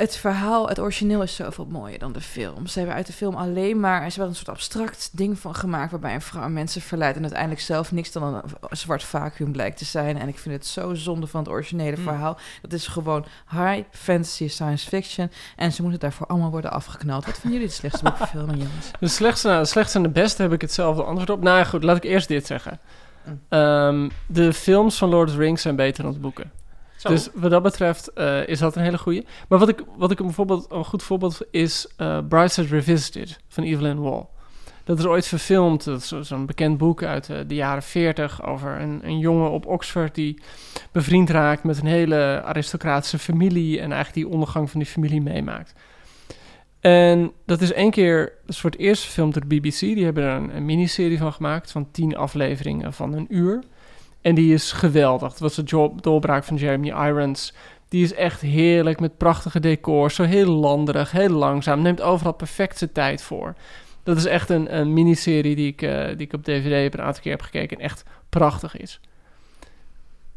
Het 0.00 0.16
verhaal, 0.16 0.68
het 0.68 0.78
origineel 0.78 1.22
is 1.22 1.34
zoveel 1.34 1.66
mooier 1.66 1.98
dan 1.98 2.12
de 2.12 2.20
film. 2.20 2.66
Ze 2.66 2.78
hebben 2.78 2.96
uit 2.96 3.06
de 3.06 3.12
film 3.12 3.34
alleen 3.34 3.80
maar... 3.80 3.98
Ze 3.98 4.08
hebben 4.08 4.28
een 4.28 4.34
soort 4.34 4.48
abstract 4.48 5.10
ding 5.12 5.38
van 5.38 5.54
gemaakt... 5.54 5.90
waarbij 5.90 6.14
een 6.14 6.22
vrouw 6.22 6.48
mensen 6.48 6.80
verleidt... 6.80 7.16
en 7.16 7.22
uiteindelijk 7.22 7.60
zelf 7.60 7.92
niks 7.92 8.12
dan 8.12 8.34
een, 8.34 8.42
zwart 8.70 9.02
vacuüm 9.02 9.52
blijkt 9.52 9.78
te 9.78 9.84
zijn. 9.84 10.18
En 10.18 10.28
ik 10.28 10.38
vind 10.38 10.54
het 10.54 10.66
zo 10.66 10.94
zonde 10.94 11.26
van 11.26 11.40
het 11.40 11.48
originele 11.48 11.96
Mm. 11.96 12.02
verhaal. 12.02 12.38
Dat 12.62 12.72
is 12.72 12.86
gewoon 12.86 13.24
high 13.50 13.82
fantasy 13.90 14.48
science 14.48 14.88
fiction. 14.88 15.30
En 15.56 15.72
ze 15.72 15.82
moeten 15.82 16.00
daarvoor 16.00 16.26
allemaal 16.26 16.50
worden 16.50 16.72
afgeknald. 16.72 17.24
Wat 17.24 17.38
vinden 17.38 17.52
jullie 17.52 17.68
de 17.68 17.74
slechtste 17.74 18.04
boekverfilming, 18.04 18.58
jongens? 18.58 18.90
De 19.00 19.08
slechtste, 19.08 19.48
nou, 19.48 19.62
de 19.62 19.68
slechtste 19.68 19.96
en 19.96 20.02
de 20.02 20.10
beste 20.10 20.42
heb 20.42 20.52
ik 20.52 20.60
hetzelfde 20.60 21.02
antwoord 21.02 21.30
op. 21.30 21.42
Nou 21.42 21.58
ja, 21.58 21.64
goed, 21.64 21.82
laat 21.82 21.96
ik 21.96 22.04
eerst 22.04 22.28
dit 22.28 22.46
zeggen. 22.46 22.80
Mm. 23.24 23.40
Ehm, 23.48 24.08
de 24.26 24.52
films 24.52 24.98
van 24.98 25.08
Lord 25.08 25.28
of 25.28 25.34
the 25.34 25.40
Rings 25.40 25.62
zijn 25.62 25.76
beter 25.76 26.02
dan 26.02 26.12
de 26.12 26.18
boeken. 26.18 26.50
Dus 27.08 27.28
wat 27.34 27.50
dat 27.50 27.62
betreft 27.62 28.12
eh, 28.12 28.48
is 28.48 28.58
dat 28.58 28.76
een 28.76 28.82
hele 28.82 28.98
goeie. 28.98 29.26
Maar 29.48 29.58
wat 29.58 29.68
ik, 29.68 29.84
wat 29.96 30.10
ik 30.10 30.18
een, 30.20 30.34
een 30.68 30.84
goed 30.84 31.02
voorbeeld 31.02 31.38
is 31.50 31.86
uh, 31.98 32.18
Brightside 32.28 32.68
Revisited 32.68 33.38
van 33.48 33.64
Evelyn 33.64 34.00
Waugh. 34.00 34.24
Dat 34.84 34.98
is 34.98 35.04
ooit 35.04 35.26
verfilmd. 35.26 35.84
Dat 35.84 36.00
is 36.00 36.08
zo- 36.08 36.22
zo'n 36.22 36.46
bekend 36.46 36.78
boek 36.78 37.02
uit 37.02 37.30
eh, 37.30 37.36
de 37.46 37.54
jaren 37.54 37.82
40 37.82 38.46
over 38.46 38.80
een, 38.80 39.00
een 39.02 39.18
jongen 39.18 39.50
op 39.50 39.66
Oxford 39.66 40.14
die 40.14 40.40
bevriend 40.92 41.30
raakt 41.30 41.64
met 41.64 41.80
een 41.80 41.86
hele 41.86 42.42
aristocratische 42.44 43.18
familie 43.18 43.80
en 43.80 43.92
eigenlijk 43.92 44.14
die 44.26 44.28
ondergang 44.34 44.70
van 44.70 44.80
die 44.80 44.88
familie 44.88 45.20
meemaakt. 45.20 45.74
En 46.80 47.32
dat 47.46 47.60
is 47.60 47.72
één 47.72 47.90
keer, 47.90 48.24
dat 48.40 48.54
is 48.54 48.60
voor 48.60 48.70
het 48.70 48.78
eerst 48.80 49.04
gefilmd 49.04 49.34
door 49.34 49.48
de 49.48 49.60
BBC. 49.60 49.78
Die 49.78 50.04
hebben 50.04 50.24
er 50.24 50.36
een, 50.36 50.56
een 50.56 50.64
miniserie 50.64 51.18
van 51.18 51.32
gemaakt 51.32 51.70
van 51.70 51.90
tien 51.90 52.16
afleveringen 52.16 52.92
van 52.92 53.12
een 53.14 53.26
uur. 53.28 53.62
En 54.20 54.34
die 54.34 54.54
is 54.54 54.72
geweldig. 54.72 55.30
Dat 55.30 55.38
was 55.38 55.54
de 55.54 55.90
doorbraak 56.00 56.44
van 56.44 56.56
Jeremy 56.56 56.88
Irons. 56.88 57.54
Die 57.88 58.04
is 58.04 58.14
echt 58.14 58.40
heerlijk 58.40 59.00
met 59.00 59.16
prachtige 59.16 59.60
decors. 59.60 60.14
Zo 60.14 60.22
heel 60.22 60.52
landerig, 60.52 61.10
heel 61.10 61.28
langzaam. 61.28 61.82
Neemt 61.82 62.00
overal 62.00 62.32
perfect 62.32 62.78
zijn 62.78 62.92
tijd 62.92 63.22
voor. 63.22 63.54
Dat 64.02 64.16
is 64.16 64.24
echt 64.24 64.50
een, 64.50 64.78
een 64.78 64.92
miniserie 64.92 65.56
die 65.56 65.66
ik, 65.66 65.82
eh, 65.82 66.06
die 66.06 66.26
ik 66.26 66.32
op 66.32 66.44
DVD 66.44 66.94
een 66.94 67.00
aantal 67.00 67.22
keer 67.22 67.32
heb 67.32 67.42
gekeken. 67.42 67.78
En 67.78 67.84
echt 67.84 68.04
prachtig 68.28 68.76
is. 68.76 69.00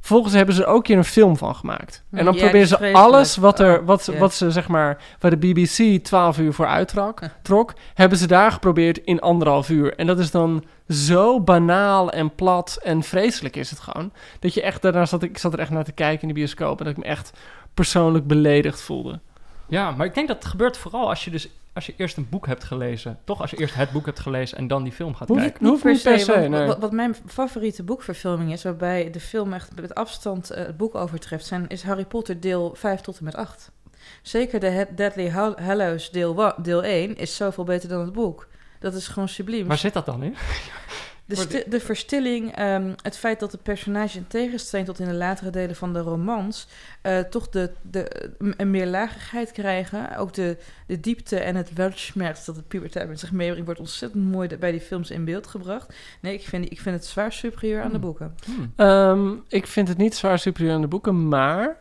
Vervolgens 0.03 0.33
hebben 0.33 0.55
ze 0.55 0.61
er 0.61 0.67
ook 0.67 0.83
keer 0.83 0.97
een 0.97 1.03
film 1.03 1.37
van 1.37 1.55
gemaakt. 1.55 2.03
En 2.11 2.25
dan 2.25 2.33
ja, 2.33 2.41
proberen 2.41 2.67
ze 2.67 2.93
alles 2.93 3.35
wat, 3.35 3.59
er, 3.59 3.79
Oh, 3.79 3.85
wat, 3.85 4.05
wat 4.05 4.33
ze 4.33 4.51
zeg 4.51 4.67
maar, 4.67 5.01
waar 5.19 5.31
de 5.31 5.37
BBC 5.37 6.03
12 6.03 6.37
uur 6.37 6.53
voor 6.53 6.65
uittrok, 6.65 7.19
trok, 7.41 7.73
hebben 7.93 8.17
ze 8.17 8.27
daar 8.27 8.51
geprobeerd 8.51 8.97
in 8.97 9.19
anderhalf 9.19 9.69
uur. 9.69 9.95
En 9.95 10.07
dat 10.07 10.19
is 10.19 10.31
dan 10.31 10.63
zo 10.89 11.41
banaal 11.41 12.11
en 12.11 12.35
plat 12.35 12.79
en 12.81 13.03
vreselijk 13.03 13.55
is 13.55 13.69
het 13.69 13.79
gewoon. 13.79 14.11
Dat 14.39 14.53
je 14.53 14.61
echt, 14.61 14.81
daarna 14.81 15.05
zat 15.05 15.23
ik, 15.23 15.29
ik 15.29 15.37
zat 15.37 15.53
er 15.53 15.59
echt 15.59 15.69
naar 15.69 15.83
te 15.83 15.91
kijken 15.91 16.21
in 16.21 16.27
de 16.27 16.33
bioscoop 16.33 16.79
en 16.79 16.85
dat 16.85 16.97
ik 16.97 17.03
me 17.03 17.09
echt 17.09 17.33
persoonlijk 17.73 18.27
beledigd 18.27 18.81
voelde. 18.81 19.19
Ja, 19.67 19.91
maar 19.91 20.05
ik 20.05 20.13
denk 20.13 20.27
dat 20.27 20.37
het 20.37 20.45
gebeurt 20.45 20.77
vooral 20.77 21.09
als 21.09 21.25
je 21.25 21.31
dus 21.31 21.49
als 21.73 21.85
je 21.85 21.93
eerst 21.97 22.17
een 22.17 22.29
boek 22.29 22.47
hebt 22.47 22.63
gelezen. 22.63 23.19
Toch 23.23 23.41
als 23.41 23.51
je 23.51 23.57
eerst 23.57 23.75
het 23.75 23.91
boek 23.91 24.05
hebt 24.05 24.19
gelezen 24.19 24.57
en 24.57 24.67
dan 24.67 24.83
die 24.83 24.91
film 24.91 25.15
gaat 25.15 25.27
kijken. 25.35 25.65
hoeft 25.65 25.83
niet 25.83 26.03
per 26.03 26.19
se, 26.19 26.31
want 26.31 26.49
nee. 26.49 26.67
wat, 26.67 26.79
wat 26.79 26.91
mijn 26.91 27.15
favoriete 27.25 27.83
boekverfilming 27.83 28.51
is, 28.51 28.63
waarbij 28.63 29.09
de 29.09 29.19
film 29.19 29.53
echt 29.53 29.81
met 29.81 29.95
afstand 29.95 30.49
eh, 30.49 30.65
het 30.65 30.77
boek 30.77 30.95
overtreft, 30.95 31.45
zijn, 31.45 31.67
is 31.67 31.83
Harry 31.83 32.05
Potter 32.05 32.39
deel 32.39 32.75
5 32.75 33.01
tot 33.01 33.17
en 33.17 33.23
met 33.23 33.35
8. 33.35 33.71
Zeker 34.21 34.59
de 34.59 34.87
Deadly 34.95 35.29
Hal- 35.29 35.59
Hallows 35.61 36.11
deel, 36.11 36.53
deel 36.61 36.83
1 36.83 37.15
is 37.15 37.35
zoveel 37.35 37.63
beter 37.63 37.89
dan 37.89 38.01
het 38.01 38.13
boek. 38.13 38.47
Dat 38.79 38.93
is 38.93 39.07
gewoon 39.07 39.29
subliem. 39.29 39.67
Waar 39.67 39.77
zit 39.77 39.93
dat 39.93 40.05
dan 40.05 40.23
in? 40.23 40.35
De, 41.35 41.41
sti- 41.41 41.63
de 41.69 41.79
verstilling, 41.79 42.55
ehm, 42.55 42.93
het 43.01 43.17
feit 43.17 43.39
dat 43.39 43.51
de 43.51 43.57
personage 43.57 44.17
in 44.17 44.27
tegenstelling 44.27 44.87
tot 44.87 44.99
in 44.99 45.07
de 45.07 45.13
latere 45.13 45.49
delen 45.49 45.75
van 45.75 45.93
de 45.93 45.99
romans... 45.99 46.67
eh, 47.01 47.19
toch 47.19 47.49
de, 47.49 47.71
de, 47.81 48.31
een 48.57 48.71
meer 48.71 48.85
lagigheid 48.85 49.51
krijgen. 49.51 50.17
Ook 50.17 50.33
de, 50.33 50.57
de 50.87 50.99
diepte 50.99 51.39
en 51.39 51.55
het 51.55 51.73
weltschmerz 51.73 52.45
dat 52.45 52.55
het 52.55 52.67
puberteit 52.67 53.07
met 53.07 53.19
zich 53.19 53.31
meebrengt... 53.31 53.65
wordt 53.65 53.79
ontzettend 53.79 54.31
mooi 54.31 54.57
bij 54.57 54.71
die 54.71 54.81
films 54.81 55.11
in 55.11 55.25
beeld 55.25 55.47
gebracht. 55.47 55.93
Nee, 56.21 56.33
ik 56.33 56.41
vind, 56.47 56.71
ik 56.71 56.79
vind 56.81 56.95
het 56.95 57.05
zwaar 57.05 57.31
superieur 57.31 57.81
aan 57.81 57.87
de 57.91 57.91
Hmm. 57.93 58.01
boeken. 58.01 58.35
Ehm, 58.75 59.31
ik 59.47 59.67
vind 59.67 59.87
het 59.87 59.97
niet 59.97 60.15
zwaar 60.15 60.39
superieur 60.39 60.73
aan 60.73 60.81
de 60.81 60.87
boeken, 60.87 61.27
maar 61.27 61.77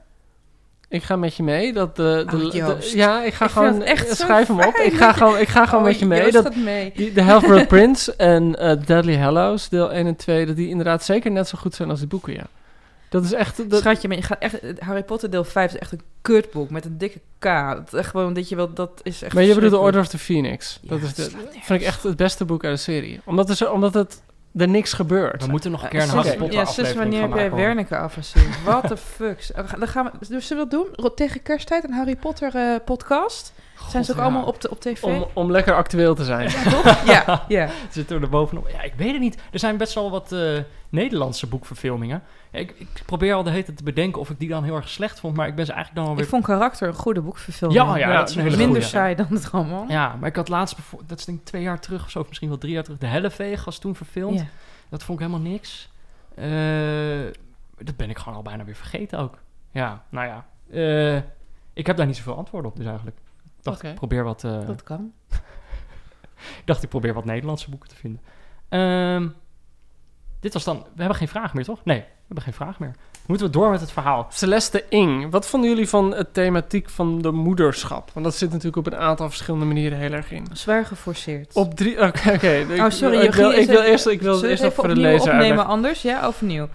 ik 0.92 1.02
ga 1.02 1.16
met 1.16 1.36
je 1.36 1.42
mee. 1.42 1.72
Dat 1.72 1.96
de, 1.96 2.24
de, 2.30 2.36
Oh, 2.36 2.50
de- 2.50 2.90
ja, 2.94 3.22
ik 3.24 3.34
ga 3.34 3.44
Ik 3.44 3.50
gewoon 3.50 3.82
echt 3.82 4.08
zo 4.08 4.14
schrijf 4.14 4.46
hem 4.46 4.60
op. 4.60 4.74
Ik 4.74 4.92
ga 4.94 5.12
gewoon, 5.12 5.38
ik 5.38 5.48
ga 5.48 5.66
gewoon 5.66 5.80
Oh, 5.80 5.86
met 5.88 5.98
je 5.98 6.06
mee. 6.06 6.20
Joost 6.22 6.32
Dat, 6.32 6.56
mee. 6.56 6.92
die- 6.96 7.12
de 7.12 7.22
Half-Blood 7.22 7.66
Prince 7.68 8.16
en 8.16 8.58
eh, 8.58 8.76
Deadly 8.86 9.16
Hallows, 9.16 9.68
deel 9.68 9.92
1 9.92 10.06
en 10.06 10.16
2, 10.16 10.46
dat 10.46 10.56
die 10.56 10.68
inderdaad 10.68 11.04
zeker 11.04 11.30
net 11.30 11.48
zo 11.48 11.58
goed 11.58 11.74
zijn 11.74 11.90
als 11.90 11.98
die 11.98 12.08
boeken, 12.08 12.32
ja. 12.32 12.46
Dat 13.08 13.24
is 13.24 13.32
echt... 13.32 13.70
Dat, 13.70 13.80
Schatje, 13.80 14.08
maar 14.08 14.16
je 14.16 14.22
gaat 14.22 14.38
echt, 14.38 14.58
Harry 14.78 15.02
Potter 15.02 15.30
deel 15.30 15.44
5 15.44 15.72
is 15.74 15.78
echt 15.78 15.92
een 15.92 16.00
kutboek 16.22 16.70
met 16.70 16.84
een 16.84 16.98
dikke 16.98 17.18
K. 17.38 17.44
Dat 17.44 17.86
is 17.92 17.98
echt 17.98 18.10
gewoon 18.10 18.32
dat 18.32 18.48
je 18.48 18.56
wel, 18.56 18.72
dat 18.72 19.00
is 19.02 19.22
echt 19.22 19.34
maar 19.34 19.42
je 19.42 19.54
bedoelt 19.54 19.72
de 19.72 19.78
verschrikkelijk. 19.78 19.84
Order 19.84 20.00
of 20.00 20.08
the 20.08 20.18
Phoenix. 20.18 20.78
Ja, 20.82 20.88
dat 20.90 21.02
is 21.02 21.14
de, 21.14 21.30
vind 21.62 21.80
ik 21.80 21.86
echt 21.86 22.02
het 22.02 22.16
beste 22.16 22.44
boek 22.44 22.64
uit 22.64 22.76
de 22.76 22.82
serie. 22.82 23.20
Omdat, 23.24 23.56
zo- 23.56 23.70
omdat 23.72 23.94
het, 23.94 24.22
er 24.56 24.68
niks 24.68 24.92
gebeurt. 24.92 25.44
We 25.44 25.50
moeten 25.50 25.70
nog 25.70 25.82
een 25.82 25.88
keer 25.88 26.00
Eh, 26.00 26.06
een 26.06 26.36
Potter 26.36 26.86
Ja, 26.86 26.94
wanneer 26.94 27.20
heb 27.20 27.34
jij. 27.34 27.50
Wernicke 27.50 27.96
afgezien? 27.96 28.50
What 28.64 28.86
the 28.88 28.96
fuck. 28.96 29.50
Gaan- 29.54 29.78
Dan 29.78 29.88
gaan 29.88 30.04
we, 30.04 30.26
dus 30.28 30.46
zullen 30.46 30.64
we 30.64 30.70
dat 30.70 30.96
doen? 30.96 31.14
Tegen 31.14 31.42
kersttijd 31.42 31.84
een 31.84 31.92
Harry 31.92 32.16
Potter 32.16 32.54
eh, 32.54 32.76
podcast? 32.84 33.52
Zijn 33.88 34.04
ze 34.04 34.10
ook 34.12 34.16
ja. 34.16 34.22
allemaal 34.22 34.44
op, 34.44 34.60
de, 34.60 34.70
op 34.70 34.80
tv? 34.80 35.02
Om, 35.02 35.26
om 35.32 35.50
lekker 35.50 35.74
actueel 35.74 36.14
te 36.14 36.24
zijn. 36.24 36.50
Ja, 36.50 36.70
toch? 36.70 37.04
ja, 37.04 37.44
ja. 37.48 37.68
Zitten 37.90 38.16
we 38.16 38.22
er 38.22 38.28
bovenop? 38.30 38.68
Ja, 38.68 38.82
ik 38.82 38.92
weet 38.96 39.12
het 39.12 39.20
niet. 39.20 39.38
Er 39.52 39.58
zijn 39.58 39.76
best 39.76 39.94
wel 39.94 40.10
wat 40.10 40.32
eh, 40.32 40.38
Nederlandse 40.92 41.46
boekverfilmingen. 41.46 42.22
Ik, 42.50 42.70
ik 42.78 43.02
probeer 43.06 43.34
al 43.34 43.42
de 43.42 43.50
hele 43.50 43.64
tijd 43.64 43.76
te 43.76 43.82
bedenken 43.82 44.20
of 44.20 44.30
ik 44.30 44.38
die 44.38 44.48
dan 44.48 44.64
heel 44.64 44.76
erg 44.76 44.88
slecht 44.88 45.20
vond, 45.20 45.36
maar 45.36 45.46
ik 45.46 45.54
ben 45.54 45.66
ze 45.66 45.72
eigenlijk 45.72 46.02
dan 46.02 46.12
Ik 46.12 46.18
alweer... 46.18 46.30
vond 46.32 46.44
karakter 46.44 46.88
een 46.88 46.94
goede 46.94 47.20
boekverfilming. 47.20 47.80
Ja, 47.80 47.96
ja, 47.96 48.16
dat 48.18 48.28
is 48.28 48.34
een 48.36 48.42
hele 48.42 48.56
Minder 48.56 48.74
goeie. 48.74 48.88
saai 48.90 49.14
dan 49.14 49.26
het 49.30 49.46
roman. 49.46 49.84
Ja, 49.88 50.16
maar 50.20 50.28
ik 50.28 50.36
had 50.36 50.48
laatst, 50.48 50.76
dat 51.06 51.18
is 51.18 51.24
denk 51.24 51.38
ik 51.38 51.44
twee 51.44 51.62
jaar 51.62 51.80
terug 51.80 52.04
of 52.04 52.10
zo, 52.10 52.20
of 52.20 52.28
misschien 52.28 52.48
wel 52.48 52.58
drie 52.58 52.72
jaar 52.72 52.82
terug, 52.82 52.98
de 52.98 53.06
Helleveeg 53.06 53.64
was 53.64 53.78
toen 53.78 53.94
verfilmd. 53.94 54.38
Ja. 54.38 54.46
Dat 54.88 55.02
vond 55.02 55.20
ik 55.20 55.26
helemaal 55.26 55.50
niks. 55.50 55.90
Eh, 56.34 57.32
dat 57.84 57.96
ben 57.96 58.10
ik 58.10 58.18
gewoon 58.18 58.34
al 58.34 58.42
bijna 58.42 58.64
weer 58.64 58.74
vergeten 58.76 59.18
ook. 59.18 59.38
Ja, 59.70 60.02
nou 60.08 60.26
ja. 60.26 60.46
Eh, 60.70 61.22
ik 61.72 61.86
heb 61.86 61.96
daar 61.96 62.06
niet 62.06 62.16
zoveel 62.16 62.36
antwoorden 62.36 62.70
op 62.70 62.76
dus 62.76 62.86
eigenlijk. 62.86 63.16
Ik 63.44 63.64
dacht, 63.64 63.82
ik 63.82 63.94
probeer 63.94 64.24
wat... 64.24 64.44
eh, 64.44 64.66
Dat 64.66 64.82
kan. 64.82 65.12
ik 66.60 66.62
dacht, 66.64 66.82
ik 66.82 66.88
probeer 66.88 67.14
wat 67.14 67.24
Nederlandse 67.24 67.70
boeken 67.70 67.88
te 67.88 67.94
vinden. 67.96 68.20
Ehm, 68.68 69.28
dit 70.42 70.52
was 70.52 70.64
dan... 70.64 70.76
We 70.76 70.98
hebben 70.98 71.16
geen 71.16 71.28
vraag 71.28 71.54
meer, 71.54 71.64
toch? 71.64 71.80
Nee, 71.84 71.98
we 71.98 72.04
hebben 72.26 72.44
geen 72.44 72.52
vraag 72.54 72.78
meer. 72.78 72.92
Moeten 73.26 73.46
we 73.46 73.52
door 73.52 73.70
met 73.70 73.80
het 73.80 73.92
verhaal? 73.92 74.26
Celeste 74.30 74.84
Ing, 74.88 75.30
wat 75.30 75.46
vonden 75.46 75.70
jullie 75.70 75.88
van 75.88 76.14
het 76.14 76.34
thematiek 76.34 76.90
van 76.90 77.22
de 77.22 77.30
moederschap? 77.30 78.10
Want 78.12 78.24
dat 78.26 78.34
zit 78.34 78.48
natuurlijk 78.50 78.76
op 78.76 78.86
een 78.92 78.98
aantal 78.98 79.28
verschillende 79.28 79.66
manieren 79.66 79.98
heel 79.98 80.12
erg 80.12 80.30
in. 80.32 80.46
Zwaar 80.52 80.84
geforceerd. 80.84 81.54
Op 81.54 81.74
drie... 81.74 82.00
Oké, 82.06 82.32
oké. 82.32 82.50
ik- 82.74 82.80
oh, 82.80 82.90
sorry. 82.90 83.18
Ik 83.20 83.34
wil, 83.34 83.44
Jochie, 83.44 83.62
ik 83.62 83.68
wil 83.68 83.82
eerst, 83.82 84.06
ik 84.06 84.22
wil 84.22 84.44
eerst 84.44 84.62
nog 84.62 84.74
voor 84.74 84.84
even 84.84 84.96
de 84.96 85.00
lezer 85.00 85.20
opnemen 85.20 85.38
uitleggen. 85.40 85.66
anders? 85.66 86.02
Ja, 86.02 86.26
overnieuw. 86.26 86.68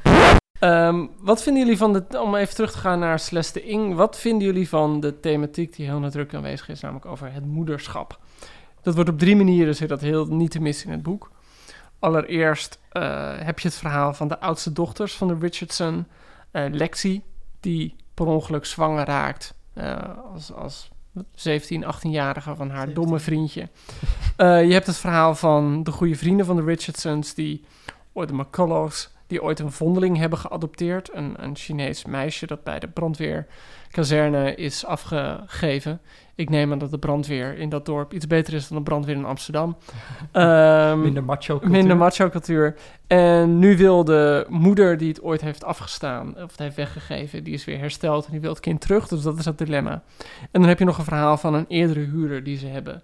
Ehm, 0.60 1.06
wat 1.20 1.44
vinden 1.44 1.62
jullie 1.64 1.78
van 1.78 1.94
de... 1.94 2.22
Om 2.22 2.36
even 2.36 2.56
terug 2.56 2.72
te 2.72 2.78
gaan 2.78 3.00
naar 3.00 3.20
Celeste 3.20 3.64
Ing. 3.64 3.96
Wat 3.96 4.20
vinden 4.20 4.48
jullie 4.48 4.70
van 4.70 5.00
de 5.00 5.20
thematiek 5.20 5.76
die 5.76 5.86
heel 5.86 6.00
nadrukkelijk 6.00 6.46
aanwezig 6.46 6.70
is? 6.70 6.80
Namelijk 6.82 7.06
over 7.06 7.34
het 7.34 7.46
moederschap. 7.46 8.20
Dat 8.82 8.96
wordt 8.96 9.10
op 9.10 9.20
drie 9.20 9.36
manieren 9.36 9.76
zit 9.76 9.90
dat 9.90 10.02
heel 10.02 10.26
niet 10.26 10.52
te 10.52 10.62
missen 10.62 10.86
in 10.88 10.94
het 10.94 11.04
boek. 11.04 11.30
Allereerst 12.00 12.80
eh, 12.90 13.32
heb 13.38 13.60
je 13.60 13.68
het 13.68 13.78
verhaal 13.78 14.14
van 14.14 14.28
de 14.28 14.40
oudste 14.40 14.74
dochters 14.74 15.16
van 15.16 15.28
de 15.28 15.38
Richardson. 15.40 16.08
eh, 16.52 16.66
Lexi, 16.72 17.22
die 17.60 17.96
per 18.14 18.26
ongeluk 18.26 18.66
zwanger 18.66 19.06
raakt 19.06 19.54
eh, 19.74 19.98
als, 20.34 20.54
als 20.54 20.90
17, 21.34 21.84
18-jarige 21.84 22.56
van 22.56 22.70
haar 22.70 22.86
17. 22.86 22.94
domme 22.94 23.20
vriendje. 23.20 23.70
Je 24.68 24.74
hebt 24.74 24.88
het 24.88 24.98
verhaal 24.98 25.36
van 25.36 25.84
de 25.84 25.92
goede 25.92 26.16
vrienden 26.16 26.46
van 26.46 26.56
de 26.56 26.64
Richardsons, 26.64 27.34
die 27.34 27.66
ooit 28.14 28.30
de 28.30 28.36
McCullochs, 28.36 29.10
die 29.28 29.44
ooit 29.44 29.60
een 29.60 29.72
vondeling 29.72 30.18
hebben 30.18 30.40
geadopteerd. 30.40 31.10
Een, 31.14 31.44
een 31.44 31.56
Chinees 31.56 32.06
meisje 32.06 32.48
dat 32.48 32.64
bij 32.64 32.80
de 32.80 32.88
brandweerkazerne 32.88 34.56
is 34.56 34.86
afgegeven. 34.86 36.02
Ik 36.38 36.50
neem 36.50 36.72
aan 36.72 36.78
dat 36.78 36.92
de 36.92 36.98
brandweer 36.98 37.58
in 37.58 37.70
dat 37.70 37.86
dorp 37.86 38.14
iets 38.14 38.28
beter 38.28 38.54
is 38.54 38.68
dan 38.68 38.78
de 38.78 38.84
brandweer 38.84 39.16
in 39.16 39.26
Amsterdam. 39.26 39.78
Ehm, 40.32 41.02
Minder 41.02 41.24
macho 41.24 41.60
cultuur. 41.60 41.78
Minder 41.78 41.98
macho-cultuur. 41.98 42.76
En 43.08 43.60
nu 43.60 43.78
wil 43.78 44.04
de 44.04 44.46
moeder 44.50 44.98
die 44.98 45.08
het 45.08 45.22
ooit 45.22 45.42
heeft 45.42 45.64
afgestaan, 45.64 46.36
of 46.36 46.52
het 46.52 46.60
heeft 46.60 46.76
weggegeven, 46.76 47.44
die 47.44 47.54
is 47.54 47.66
weer 47.66 47.78
hersteld 47.78 48.26
en 48.26 48.32
die 48.32 48.40
wil 48.40 48.50
het 48.50 48.60
kind 48.60 48.82
terug. 48.82 49.08
Dus 49.08 49.22
dat 49.22 49.40
is 49.40 49.46
het 49.46 49.58
dilemma. 49.58 50.04
En 50.52 50.62
dan 50.62 50.64
heb 50.64 50.80
je 50.80 50.86
nog 50.86 50.98
een 50.98 51.04
verhaal 51.04 51.38
van 51.38 51.54
een 51.54 51.66
eerdere 51.68 52.00
huurder 52.00 52.44
die 52.44 52.58
ze 52.58 52.68
hebben 52.68 53.02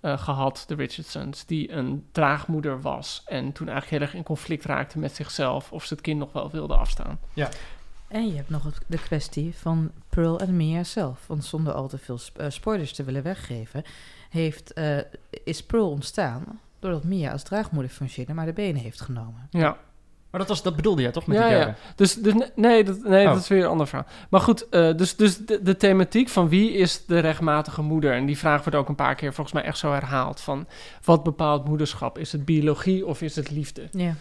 eh, 0.00 0.18
gehad, 0.18 0.64
de 0.66 0.74
Richardsons, 0.74 1.46
die 1.46 1.72
een 1.72 2.04
draagmoeder 2.12 2.80
was. 2.80 3.22
En 3.26 3.52
toen 3.52 3.68
eigenlijk 3.68 3.90
heel 3.90 4.08
erg 4.08 4.14
in 4.14 4.22
conflict 4.22 4.64
raakte 4.64 4.98
met 4.98 5.14
zichzelf 5.14 5.72
of 5.72 5.84
ze 5.84 5.94
het 5.94 6.02
kind 6.02 6.18
nog 6.18 6.32
wel 6.32 6.50
wilde 6.50 6.76
afstaan. 6.76 7.18
En 8.10 8.26
je 8.28 8.34
hebt 8.36 8.50
nog 8.50 8.64
het- 8.64 8.80
de 8.86 8.98
kwestie 8.98 9.54
van 9.56 9.90
Pearl 10.08 10.40
en 10.40 10.56
Mia 10.56 10.84
zelf. 10.84 11.24
Want 11.26 11.44
zonder 11.44 11.72
al 11.72 11.88
te 11.88 11.98
veel 11.98 12.18
sp- 12.18 12.38
eh, 12.38 12.50
spoilers 12.50 12.92
te 12.92 13.04
willen 13.04 13.22
weggeven, 13.22 13.82
heeft, 14.30 14.72
eh, 14.72 14.98
is 15.44 15.62
Pearl 15.64 15.90
ontstaan 15.90 16.60
doordat 16.78 17.04
Mia 17.04 17.32
als 17.32 17.42
draagmoeder 17.42 17.90
fungeerde, 17.90 18.34
maar 18.34 18.46
de 18.46 18.52
benen 18.52 18.80
heeft 18.82 19.00
genomen. 19.00 19.46
Ja, 19.50 19.76
Maar 20.30 20.40
dat, 20.40 20.48
was, 20.48 20.62
dat 20.62 20.76
bedoelde 20.76 21.02
jij 21.02 21.10
toch 21.10 21.26
met 21.26 21.36
ja, 21.38 21.48
die 21.48 21.56
ja. 21.56 21.74
Dus, 21.96 22.14
dus 22.14 22.34
ne- 22.34 22.50
nee, 22.56 22.84
dat, 22.84 23.02
nee 23.02 23.26
Oh. 23.26 23.32
dat 23.32 23.42
is 23.42 23.48
weer 23.48 23.62
een 23.62 23.68
ander 23.70 23.86
verhaal. 23.86 24.06
Maar 24.30 24.40
goed, 24.40 24.68
eh, 24.68 24.94
dus, 24.96 25.16
dus 25.16 25.36
de, 25.38 25.62
de 25.62 25.76
thematiek 25.76 26.28
van 26.28 26.48
wie 26.48 26.72
is 26.72 27.06
de 27.06 27.18
rechtmatige 27.18 27.82
moeder? 27.82 28.12
En 28.12 28.26
die 28.26 28.38
vraag 28.38 28.58
wordt 28.64 28.78
ook 28.78 28.88
een 28.88 28.94
paar 28.94 29.14
keer 29.14 29.34
volgens 29.34 29.54
mij 29.54 29.64
echt 29.64 29.78
zo 29.78 29.92
herhaald. 29.92 30.40
Van 30.40 30.66
wat 31.04 31.22
bepaalt 31.22 31.64
moederschap? 31.64 32.18
Is 32.18 32.32
het 32.32 32.44
biologie 32.44 33.06
of 33.06 33.22
is 33.22 33.36
het 33.36 33.50
liefde? 33.50 33.88
Ja. 33.90 34.14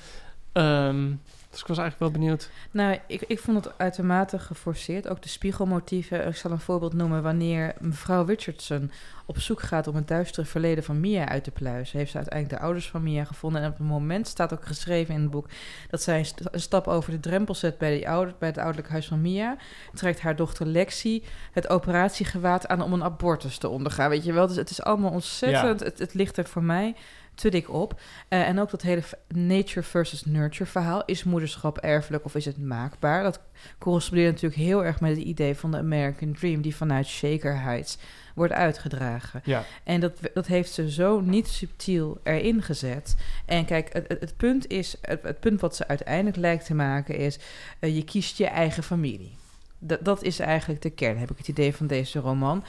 Ehm, 0.52 1.12
dus 1.50 1.60
ik 1.60 1.68
was 1.68 1.78
eigenlijk 1.78 2.12
wel 2.12 2.22
benieuwd. 2.22 2.50
Nou, 2.72 3.00
ik, 3.08 3.22
ik 3.22 3.40
vond 3.40 3.64
het 3.64 3.74
uitermate 3.78 4.40
geforceerd. 4.40 5.08
Ook 5.08 5.22
de 5.22 5.30
spiegelmotieven. 5.30 6.28
Ik 6.28 6.36
zal 6.36 6.52
een 6.52 6.60
voorbeeld 6.60 6.94
noemen. 6.94 7.24
Wanneer 7.24 7.74
mevrouw 7.80 8.26
Richardson 8.26 8.92
op 9.26 9.40
zoek 9.40 9.62
gaat 9.62 9.88
om 9.88 9.96
het 9.96 10.08
duistere 10.08 10.46
verleden 10.46 10.84
van 10.84 11.00
Mia 11.00 11.28
uit 11.28 11.44
te 11.44 11.52
pluizen, 11.52 11.98
heeft 11.98 12.12
ze 12.12 12.18
uiteindelijk 12.18 12.60
de 12.60 12.66
ouders 12.66 12.90
van 12.90 13.04
Mia 13.04 13.24
gevonden. 13.24 13.62
En 13.62 13.70
op 13.70 13.78
het 13.78 13.88
moment 13.88 14.28
staat 14.28 14.54
ook 14.54 14.66
geschreven 14.66 15.14
in 15.14 15.22
het 15.22 15.30
boek 15.30 15.48
dat 15.90 16.02
zij 16.02 16.18
een 16.18 16.26
st- 16.26 16.42
een 16.52 16.62
stap 16.62 16.88
over 16.88 17.12
de 17.12 17.20
drempel 17.20 17.56
zet 17.56 17.78
bij, 17.78 17.96
die 17.96 18.10
ouder, 18.10 18.34
bij 18.40 18.48
het 18.48 18.58
ouderlijk 18.58 18.90
huis 18.90 19.08
van 19.08 19.22
Mia. 19.22 19.58
Trekt 19.94 20.22
haar 20.22 20.36
dochter 20.36 20.66
Lexi 20.66 21.24
het 21.52 21.70
operatiegewaad 21.70 22.68
aan 22.68 22.82
om 22.82 22.94
een 22.94 23.04
abortus 23.04 23.58
te 23.58 23.70
ondergaan. 23.70 24.10
Weet 24.10 24.24
je 24.24 24.34
wel? 24.34 24.48
Dus 24.48 24.56
het 24.56 24.70
is 24.70 24.82
allemaal 24.82 25.12
ontzettend. 25.12 25.80
Het, 25.80 26.00
het 26.00 26.14
ligt 26.14 26.38
er 26.38 26.46
voor 26.46 26.64
mij 26.64 26.96
te 27.40 27.50
dik 27.50 27.74
op. 27.74 28.00
Eh, 28.28 28.48
en 28.48 28.60
ook 28.60 28.70
dat 28.70 28.82
hele 28.82 29.04
nature 29.28 29.84
versus 29.84 30.26
nurture 30.26 30.70
verhaal. 30.70 31.04
Is 31.06 31.24
moederschap 31.24 31.78
erfelijk 31.78 32.26
of 32.26 32.36
is 32.36 32.46
het 32.46 32.58
maakbaar? 32.58 33.24
Dat 33.24 33.40
correspondeert 33.78 34.32
natuurlijk 34.32 34.62
heel 34.62 34.86
erg 34.86 35.00
met 35.00 35.18
het 35.18 35.26
idee 35.26 35.56
van 35.56 35.72
de 35.72 35.78
American 35.78 36.34
Dream... 36.34 36.62
die 36.62 36.76
vanuit 36.76 37.22
Heights 37.42 37.98
wordt 38.36 38.54
uitgedragen. 38.54 39.42
Ja. 39.44 39.64
En 39.84 40.00
dat, 40.00 40.20
dat 40.34 40.48
heeft 40.48 40.72
ze 40.72 40.92
zo 40.92 41.20
niet 41.20 41.48
subtiel 41.48 42.20
erin 42.24 42.62
gezet. 42.62 43.16
En 43.46 43.66
kijk, 43.66 43.94
het, 43.94 44.08
het, 44.08 44.20
het 44.20 44.38
punt 44.38 44.68
is... 44.68 44.96
Het, 45.02 45.24
het 45.24 45.40
punt 45.40 45.62
wat 45.62 45.76
ze 45.76 45.88
uiteindelijk 45.88 46.38
lijkt 46.38 46.66
te 46.66 46.76
maken 46.76 47.18
is... 47.18 47.40
eh, 47.80 47.96
je 47.96 48.04
kiest 48.04 48.38
je 48.38 48.48
eigen 48.48 48.84
familie. 48.84 49.38
Dat, 49.80 50.06
dat 50.06 50.24
is 50.24 50.40
eigenlijk 50.40 50.82
de 50.82 50.90
kern, 50.90 51.18
heb 51.18 51.32
ik 51.32 51.38
het 51.38 51.48
idee 51.48 51.76
van 51.76 51.88
deze 51.88 52.20
roman. 52.20 52.64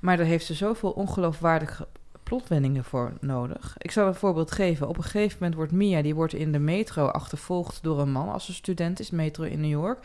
Maar 0.00 0.16
daar 0.16 0.26
heeft 0.26 0.46
ze 0.46 0.54
zoveel 0.54 0.90
ongeloofwaardige 0.90 1.86
plotwendingen 2.28 2.84
voor 2.84 3.12
nodig. 3.20 3.74
Ik 3.78 3.90
zal 3.90 4.06
een 4.06 4.14
voorbeeld 4.14 4.52
geven. 4.52 4.88
Op 4.88 4.96
een 4.96 5.02
gegeven 5.02 5.36
moment 5.38 5.56
wordt 5.56 5.72
Mia, 5.72 6.02
die 6.02 6.14
wordt 6.14 6.32
in 6.32 6.52
de 6.52 6.58
metro 6.58 7.06
achtervolgd 7.06 7.82
door 7.82 8.00
een 8.00 8.12
man 8.12 8.32
als 8.32 8.44
ze 8.44 8.54
student 8.54 9.00
is, 9.00 9.10
metro 9.10 9.44
in 9.44 9.60
New 9.60 9.70
York. 9.70 9.98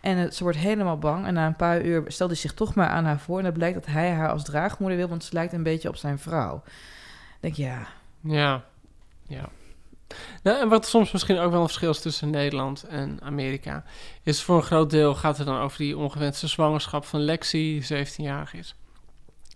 En 0.00 0.18
eh, 0.18 0.30
ze 0.30 0.42
wordt 0.42 0.58
helemaal 0.58 0.98
bang. 0.98 1.26
En 1.26 1.34
na 1.34 1.46
een 1.46 1.56
paar 1.56 1.82
uur 1.82 2.04
stelt 2.06 2.30
hij 2.30 2.38
zich 2.38 2.54
toch 2.54 2.74
maar 2.74 2.88
aan 2.88 3.04
haar 3.04 3.18
voor. 3.18 3.38
En 3.38 3.44
het 3.44 3.54
blijkt 3.54 3.74
dat 3.74 3.86
hij 3.86 4.10
haar 4.10 4.30
als 4.30 4.44
draagmoeder 4.44 4.98
wil, 4.98 5.08
want 5.08 5.24
ze 5.24 5.32
lijkt 5.32 5.52
een 5.52 5.62
beetje 5.62 5.88
op 5.88 5.96
zijn 5.96 6.18
vrouw. 6.18 6.62
Ik 6.64 7.40
denk, 7.40 7.54
ja, 7.54 7.86
Ja, 8.20 8.64
ja. 9.26 9.48
Nou, 10.42 10.60
en 10.60 10.68
wat 10.68 10.86
soms 10.86 11.12
misschien 11.12 11.38
ook 11.38 11.50
wel 11.50 11.60
een 11.60 11.66
verschil 11.66 11.90
is 11.90 12.00
tussen 12.00 12.30
Nederland 12.30 12.82
en 12.82 13.18
Amerika, 13.22 13.84
is 14.22 14.42
voor 14.42 14.56
een 14.56 14.62
groot 14.62 14.90
deel 14.90 15.14
gaat 15.14 15.36
het 15.36 15.46
dan 15.46 15.58
over 15.58 15.78
die 15.78 15.96
ongewenste 15.96 16.48
zwangerschap 16.48 17.04
van 17.04 17.20
Lexi, 17.20 17.80
die 17.80 18.06
17-jarig 18.06 18.54
is. 18.54 18.74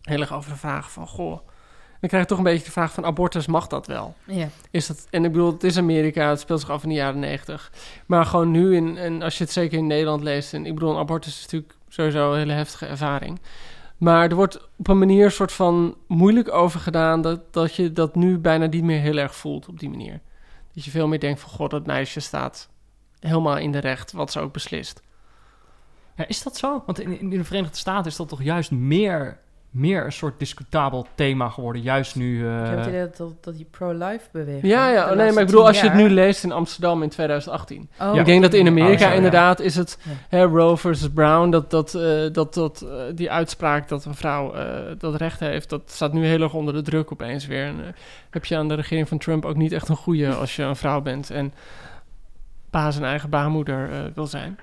Heel 0.02 0.20
erg 0.20 0.32
over 0.32 0.50
de 0.50 0.56
vraag 0.56 0.92
van, 0.92 1.06
goh, 1.06 1.47
dan 2.00 2.08
krijg 2.08 2.22
je 2.22 2.28
toch 2.28 2.38
een 2.38 2.44
beetje 2.44 2.64
de 2.64 2.70
vraag 2.70 2.92
van 2.92 3.04
abortus, 3.04 3.46
mag 3.46 3.66
dat 3.66 3.86
wel? 3.86 4.14
ja. 4.24 4.48
Is 4.70 4.86
dat, 4.86 5.06
en 5.10 5.24
ik 5.24 5.32
bedoel, 5.32 5.52
het 5.52 5.64
is 5.64 5.78
Amerika, 5.78 6.28
het 6.28 6.40
speelt 6.40 6.60
zich 6.60 6.70
af 6.70 6.82
in 6.82 6.88
de 6.88 6.94
jaren 6.94 7.18
90. 7.20 7.72
Maar 8.06 8.26
gewoon 8.26 8.50
nu, 8.50 8.76
in, 8.76 8.96
en 8.96 9.22
als 9.22 9.38
je 9.38 9.44
het 9.44 9.52
zeker 9.52 9.78
in 9.78 9.86
Nederland 9.86 10.22
leest, 10.22 10.54
en 10.54 10.66
ik 10.66 10.74
bedoel, 10.74 10.90
een 10.90 10.98
abortus 10.98 11.36
is 11.36 11.42
natuurlijk 11.42 11.74
sowieso 11.88 12.32
een 12.32 12.38
hele 12.38 12.52
heftige 12.52 12.86
ervaring. 12.86 13.40
Maar 13.96 14.28
er 14.28 14.34
wordt 14.34 14.68
op 14.76 14.88
een 14.88 14.98
manier 14.98 15.30
soort 15.30 15.52
van 15.52 15.96
moeilijk 16.06 16.52
over 16.52 16.80
gedaan 16.80 17.22
dat, 17.22 17.52
dat 17.52 17.74
je 17.74 17.92
dat 17.92 18.14
nu 18.14 18.38
bijna 18.38 18.66
niet 18.66 18.84
meer 18.84 19.00
heel 19.00 19.16
erg 19.16 19.34
voelt 19.34 19.68
op 19.68 19.78
die 19.78 19.90
manier. 19.90 20.20
Dat 20.74 20.84
je 20.84 20.90
veel 20.90 21.08
meer 21.08 21.20
denkt 21.20 21.40
van, 21.40 21.50
god, 21.50 21.70
dat 21.70 21.86
meisje 21.86 22.20
staat 22.20 22.68
helemaal 23.20 23.58
in 23.58 23.72
de 23.72 23.78
recht, 23.78 24.12
wat 24.12 24.32
ze 24.32 24.40
ook 24.40 24.52
beslist. 24.52 25.02
Ja, 26.16 26.26
is 26.26 26.42
dat 26.42 26.56
zo? 26.56 26.82
Want 26.86 27.00
in, 27.00 27.20
in 27.20 27.30
de 27.30 27.44
Verenigde 27.44 27.76
Staten 27.76 28.10
is 28.10 28.16
dat 28.16 28.28
toch 28.28 28.42
juist 28.42 28.70
meer, 28.70 29.40
meer 29.70 30.04
een 30.04 30.12
soort 30.12 30.38
discutabel 30.38 31.06
thema 31.14 31.48
geworden. 31.48 31.82
Juist 31.82 32.16
nu... 32.16 32.46
eh, 32.48 32.60
Ik 32.60 32.68
heb 32.68 32.78
het 32.78 32.86
idee 32.86 33.08
dat, 33.16 33.32
dat, 33.40 33.56
die 33.56 33.66
pro-life 33.70 34.28
beweging... 34.32 34.62
Ja, 34.72 34.88
ja, 34.90 35.10
oh, 35.10 35.16
nee, 35.16 35.32
maar 35.32 35.40
ik 35.40 35.46
bedoel, 35.46 35.66
als 35.66 35.80
je 35.80 35.86
het 35.88 35.94
nu 35.98 36.10
leest 36.10 36.44
in 36.44 36.52
Amsterdam 36.52 37.02
in 37.02 37.08
2018. 37.08 37.90
Oh, 38.00 38.14
ik 38.16 38.24
denk 38.24 38.42
dat 38.42 38.54
in 38.54 38.66
Amerika 38.66 38.92
Oh, 38.92 38.98
zo, 39.00 39.06
ja. 39.08 39.12
inderdaad 39.12 39.60
is 39.60 39.74
het 39.76 39.98
Ja. 40.02 40.10
hè, 40.28 40.42
Roe 40.44 40.76
versus 40.76 41.08
Brown, 41.10 41.50
dat, 41.50 41.70
dat, 41.70 41.94
eh, 41.94 42.32
dat, 42.32 42.54
dat 42.54 42.80
eh, 42.82 42.90
die 43.14 43.30
uitspraak 43.30 43.88
dat 43.88 44.04
een 44.04 44.14
vrouw 44.14 44.54
eh, 44.54 44.64
dat 44.98 45.14
recht 45.14 45.40
heeft, 45.40 45.68
dat 45.70 45.82
staat 45.90 46.12
nu 46.12 46.26
heel 46.26 46.42
erg 46.42 46.54
onder 46.54 46.74
de 46.74 46.82
druk 46.82 47.12
opeens 47.12 47.46
weer. 47.46 47.66
En, 47.66 47.80
eh, 47.80 47.92
heb 48.30 48.44
je 48.44 48.56
aan 48.56 48.68
de 48.68 48.74
regering 48.74 49.08
van 49.08 49.18
Trump 49.18 49.44
ook 49.44 49.56
niet 49.56 49.72
echt 49.72 49.88
een 49.88 49.96
goede 49.96 50.34
als 50.40 50.56
je 50.56 50.62
een 50.62 50.76
vrouw 50.76 51.00
bent 51.00 51.30
en 51.30 51.52
baas 52.70 52.96
en 52.96 53.04
eigen 53.04 53.30
baarmoeder 53.30 53.90
eh, 53.92 53.98
wil 54.14 54.26
zijn. 54.26 54.58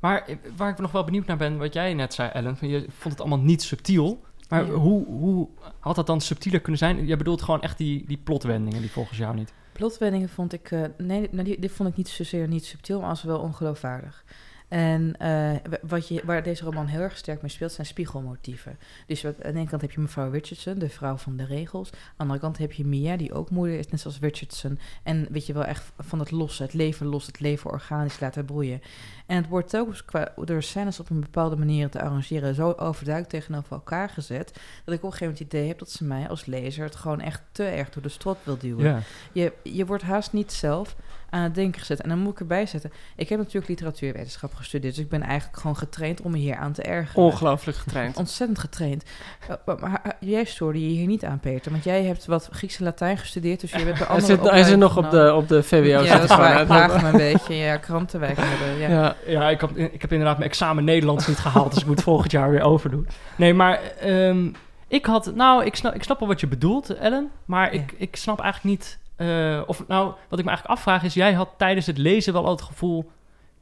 Maar 0.00 0.22
eh, 0.26 0.36
waar 0.56 0.70
ik 0.70 0.78
nog 0.78 0.92
wel 0.92 1.04
benieuwd 1.04 1.26
naar 1.26 1.36
ben, 1.36 1.58
wat 1.58 1.72
jij 1.74 1.94
net 1.94 2.14
zei, 2.14 2.30
Ellen, 2.32 2.56
van 2.56 2.68
je 2.68 2.86
vond 2.98 3.14
het 3.14 3.20
allemaal 3.20 3.44
niet 3.44 3.62
subtiel. 3.62 4.20
Maar 4.52 4.66
Ja. 4.66 4.72
hoe, 4.72 5.06
hoe 5.06 5.48
had 5.78 5.96
dat 5.96 6.06
dan 6.06 6.20
subtieler 6.20 6.60
kunnen 6.60 6.78
zijn? 6.78 7.06
Jij 7.06 7.16
bedoelt 7.16 7.42
gewoon 7.42 7.62
echt 7.62 7.78
die, 7.78 8.04
die 8.06 8.16
plotwendingen 8.24 8.80
die 8.80 8.90
volgens 8.90 9.18
jou 9.18 9.34
niet. 9.34 9.52
Plotwendingen 9.72 10.28
vond 10.28 10.52
ik... 10.52 10.70
eh, 10.70 10.82
nee, 10.98 11.28
nou, 11.30 11.44
die, 11.44 11.58
dit 11.60 11.72
vond 11.72 11.88
ik 11.88 11.96
niet 11.96 12.08
zozeer 12.08 12.48
niet 12.48 12.64
subtiel, 12.64 13.00
maar 13.00 13.08
als 13.08 13.22
wel 13.22 13.38
ongeloofwaardig. 13.38 14.24
En 14.72 15.14
eh, 15.18 15.50
wat 15.82 16.08
je, 16.08 16.22
waar 16.24 16.42
deze 16.42 16.64
roman 16.64 16.86
heel 16.86 17.00
erg 17.00 17.16
sterk 17.16 17.42
mee 17.42 17.50
speelt, 17.50 17.72
zijn 17.72 17.86
spiegelmotieven. 17.86 18.78
Dus 19.06 19.22
wat- 19.22 19.42
aan 19.44 19.52
de 19.52 19.58
ene 19.58 19.68
kant 19.68 19.82
heb 19.82 19.90
je 19.90 20.00
mevrouw 20.00 20.30
Richardson, 20.30 20.78
de 20.78 20.88
vrouw 20.88 21.16
van 21.16 21.36
de 21.36 21.44
regels. 21.44 21.90
Aan 21.92 21.98
de 22.16 22.22
andere 22.22 22.38
kant 22.40 22.58
heb 22.58 22.72
je 22.72 22.84
Mia, 22.84 23.16
die 23.16 23.32
ook 23.32 23.50
moeder 23.50 23.78
is, 23.78 23.88
net 23.88 24.00
zoals 24.00 24.18
Richardson. 24.20 24.78
En 25.02 25.26
weet 25.30 25.46
je 25.46 25.52
wel, 25.52 25.64
echt 25.64 25.92
van 25.98 26.18
het 26.18 26.30
losse, 26.30 26.62
het 26.62 26.72
leven 26.74 27.06
los, 27.06 27.26
het 27.26 27.40
leven 27.40 27.70
organisch 27.70 28.20
laten 28.20 28.44
broeien. 28.44 28.82
En 29.26 29.36
het 29.36 29.48
wordt 29.48 29.68
telkens 29.68 30.04
qua, 30.04 30.32
door 30.44 30.62
scènes 30.62 31.00
op 31.00 31.10
een 31.10 31.20
bepaalde 31.20 31.56
manier 31.56 31.88
te 31.88 32.00
arrangeren 32.02 32.54
zo 32.54 32.70
overduidelijk 32.76 33.34
tegenover 33.34 33.72
elkaar 33.72 34.08
gezet, 34.08 34.52
dat 34.84 34.94
ik 34.94 35.02
op 35.04 35.10
een 35.10 35.12
gegeven 35.12 35.20
moment 35.26 35.38
het 35.38 35.48
idee 35.52 35.68
heb 35.68 35.78
dat 35.78 35.90
ze 35.90 36.04
mij 36.04 36.28
als 36.28 36.44
lezer 36.46 36.84
het 36.84 36.96
gewoon 36.96 37.20
echt 37.20 37.42
te 37.52 37.64
erg 37.64 37.90
door 37.90 38.02
de 38.02 38.08
strot 38.08 38.38
wil 38.44 38.58
duwen. 38.58 38.84
Je, 39.32 39.52
je 39.62 39.86
wordt 39.86 40.02
haast 40.02 40.32
niet 40.32 40.52
zelf 40.52 40.96
aan 41.32 41.42
het 41.42 41.54
denken 41.54 41.80
gezet. 41.80 42.00
En 42.00 42.08
dan 42.08 42.18
moet 42.18 42.32
ik 42.32 42.40
erbij 42.40 42.66
zetten. 42.66 42.92
Ik 43.16 43.28
heb 43.28 43.38
natuurlijk 43.38 43.68
literatuurwetenschap 43.68 44.54
gestudeerd. 44.54 44.94
Dus 44.94 45.04
ik 45.04 45.10
ben 45.10 45.22
eigenlijk 45.22 45.60
gewoon 45.60 45.76
getraind 45.76 46.20
om 46.20 46.30
me 46.30 46.38
hier 46.38 46.56
aan 46.56 46.72
te 46.72 46.82
ergeren. 46.82 47.22
Ongelooflijk 47.22 47.78
getraind. 47.78 48.16
Ontzettend 48.16 48.58
getraind. 48.58 49.04
Uh, 49.50 49.56
maar, 49.66 49.78
maar, 49.80 50.02
uh, 50.06 50.12
jij 50.30 50.44
stoorde 50.44 50.80
je 50.80 50.94
hier 50.94 51.06
niet 51.06 51.24
aan, 51.24 51.40
Peter. 51.40 51.70
Want 51.70 51.84
jij 51.84 52.04
hebt 52.04 52.26
wat 52.26 52.48
Grieks 52.52 52.78
en 52.78 52.84
Latijn 52.84 53.18
gestudeerd. 53.18 53.60
Dus 53.60 53.70
je 53.72 53.84
bent 53.84 53.98
Hij 53.98 54.06
andere 54.06 54.26
zit, 54.26 54.50
hij 54.50 54.62
zit 54.62 54.78
nog 54.78 54.96
op 54.96 55.10
de, 55.10 55.34
op 55.34 55.48
de 55.48 55.62
VWO. 55.62 56.02
Ja, 56.02 56.18
dat 56.18 56.30
er 56.30 56.36
waar. 56.66 57.02
me 57.02 57.08
een 57.08 57.16
beetje. 57.16 57.54
Ja, 57.54 57.76
krantenwijk 57.76 58.36
hebben. 58.36 58.78
Ja. 58.78 58.88
Ja. 58.88 59.16
Ja, 59.26 59.50
ik, 59.50 59.60
heb, 59.60 59.76
ik 59.76 60.00
heb 60.00 60.12
inderdaad 60.12 60.38
mijn 60.38 60.50
examen 60.50 60.84
Nederlands 60.84 61.26
niet 61.26 61.38
gehaald, 61.38 61.72
dus 61.72 61.82
ik 61.82 61.88
moet 61.88 62.02
volgend 62.02 62.30
jaar 62.30 62.50
weer 62.50 62.62
overdoen. 62.62 63.08
Nee, 63.36 63.54
maar 63.54 63.80
ehm, 64.00 64.48
ik 64.92 65.06
had, 65.06 65.34
nou, 65.34 65.64
ik 65.64 65.76
snap, 65.76 65.94
ik 65.94 66.02
snap 66.02 66.18
wel 66.18 66.28
wat 66.28 66.40
je 66.40 66.46
bedoelt, 66.46 66.94
Ellen, 66.94 67.30
maar 67.44 67.72
ik, 67.72 67.94
ik 67.96 68.16
snap 68.16 68.40
eigenlijk 68.40 68.78
niet, 68.78 68.98
eh, 69.28 69.62
of 69.66 69.86
nou, 69.88 70.06
wat 70.28 70.38
ik 70.38 70.44
me 70.44 70.50
eigenlijk 70.50 70.78
afvraag 70.78 71.02
is, 71.02 71.14
jij 71.14 71.32
had 71.32 71.48
tijdens 71.56 71.86
het 71.86 71.98
lezen 71.98 72.32
wel 72.32 72.44
al 72.44 72.50
het 72.50 72.62
gevoel, 72.62 73.10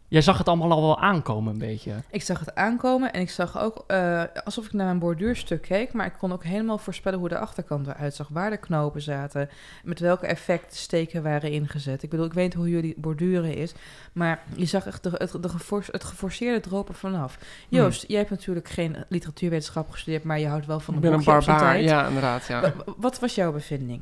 jij 0.09 0.23
zag 0.23 0.39
het 0.39 0.49
allemaal 0.49 0.71
al 0.73 0.81
wel 0.83 0.99
aankomen 1.01 1.53
een 1.53 1.59
beetje. 1.59 1.93
Ik 2.11 2.23
zag 2.23 2.39
het 2.41 2.55
aankomen 2.55 3.13
en 3.13 3.21
ik 3.21 3.31
zag 3.31 3.59
ook 3.61 3.85
eh, 3.87 4.23
alsof 4.45 4.65
ik 4.65 4.73
naar 4.73 4.91
een 4.91 4.99
borduurstuk 4.99 5.63
keek, 5.63 5.93
maar 5.93 6.07
ik 6.07 6.13
kon 6.19 6.33
ook 6.33 6.45
helemaal 6.45 6.79
voorspellen 6.79 7.19
hoe 7.19 7.29
de 7.29 7.39
achterkant 7.39 7.87
eruit 7.87 8.15
zag, 8.15 8.29
waar 8.31 8.51
de 8.51 8.57
knopen 8.57 9.03
zaten, 9.03 9.49
met 9.85 10.01
welke 10.01 10.27
effect 10.27 10.71
de 10.71 10.77
steken 10.77 11.23
waren 11.23 11.51
ingezet. 11.51 12.03
Ik 12.03 12.11
bedoel, 12.11 12.27
ik 12.27 12.33
weet 12.33 12.55
hoe 12.55 12.69
jullie 12.69 12.95
borduren 12.97 13.55
is, 13.55 13.75
maar 14.13 14.43
je 14.55 14.65
zag 14.67 14.87
echt 14.87 15.03
de, 15.03 15.11
het, 15.15 15.37
de 15.43 15.49
gefor- 15.49 15.89
het 15.91 16.05
geforceerde 16.05 16.61
dropen 16.61 16.95
vanaf. 16.95 17.39
Joost, 17.69 18.05
jij 18.09 18.19
hebt 18.19 18.31
natuurlijk 18.31 18.69
geen 18.69 18.97
literatuurwetenschap 19.09 19.91
gestudeerd, 19.91 20.25
maar 20.25 20.39
je 20.39 20.47
houdt 20.49 20.67
wel 20.67 20.81
van 20.81 20.95
Ik 20.95 21.03
een 21.05 21.11
ben 21.11 21.19
een 21.19 21.25
barbaar. 21.25 21.81
Ja, 21.81 22.07
inderdaad. 22.07 22.47
Ja. 22.47 22.61
Wa- 22.61 22.73
wa- 22.87 22.93
Wat 22.97 23.19
was 23.19 23.35
jouw 23.35 23.53
bevinding? 23.53 24.01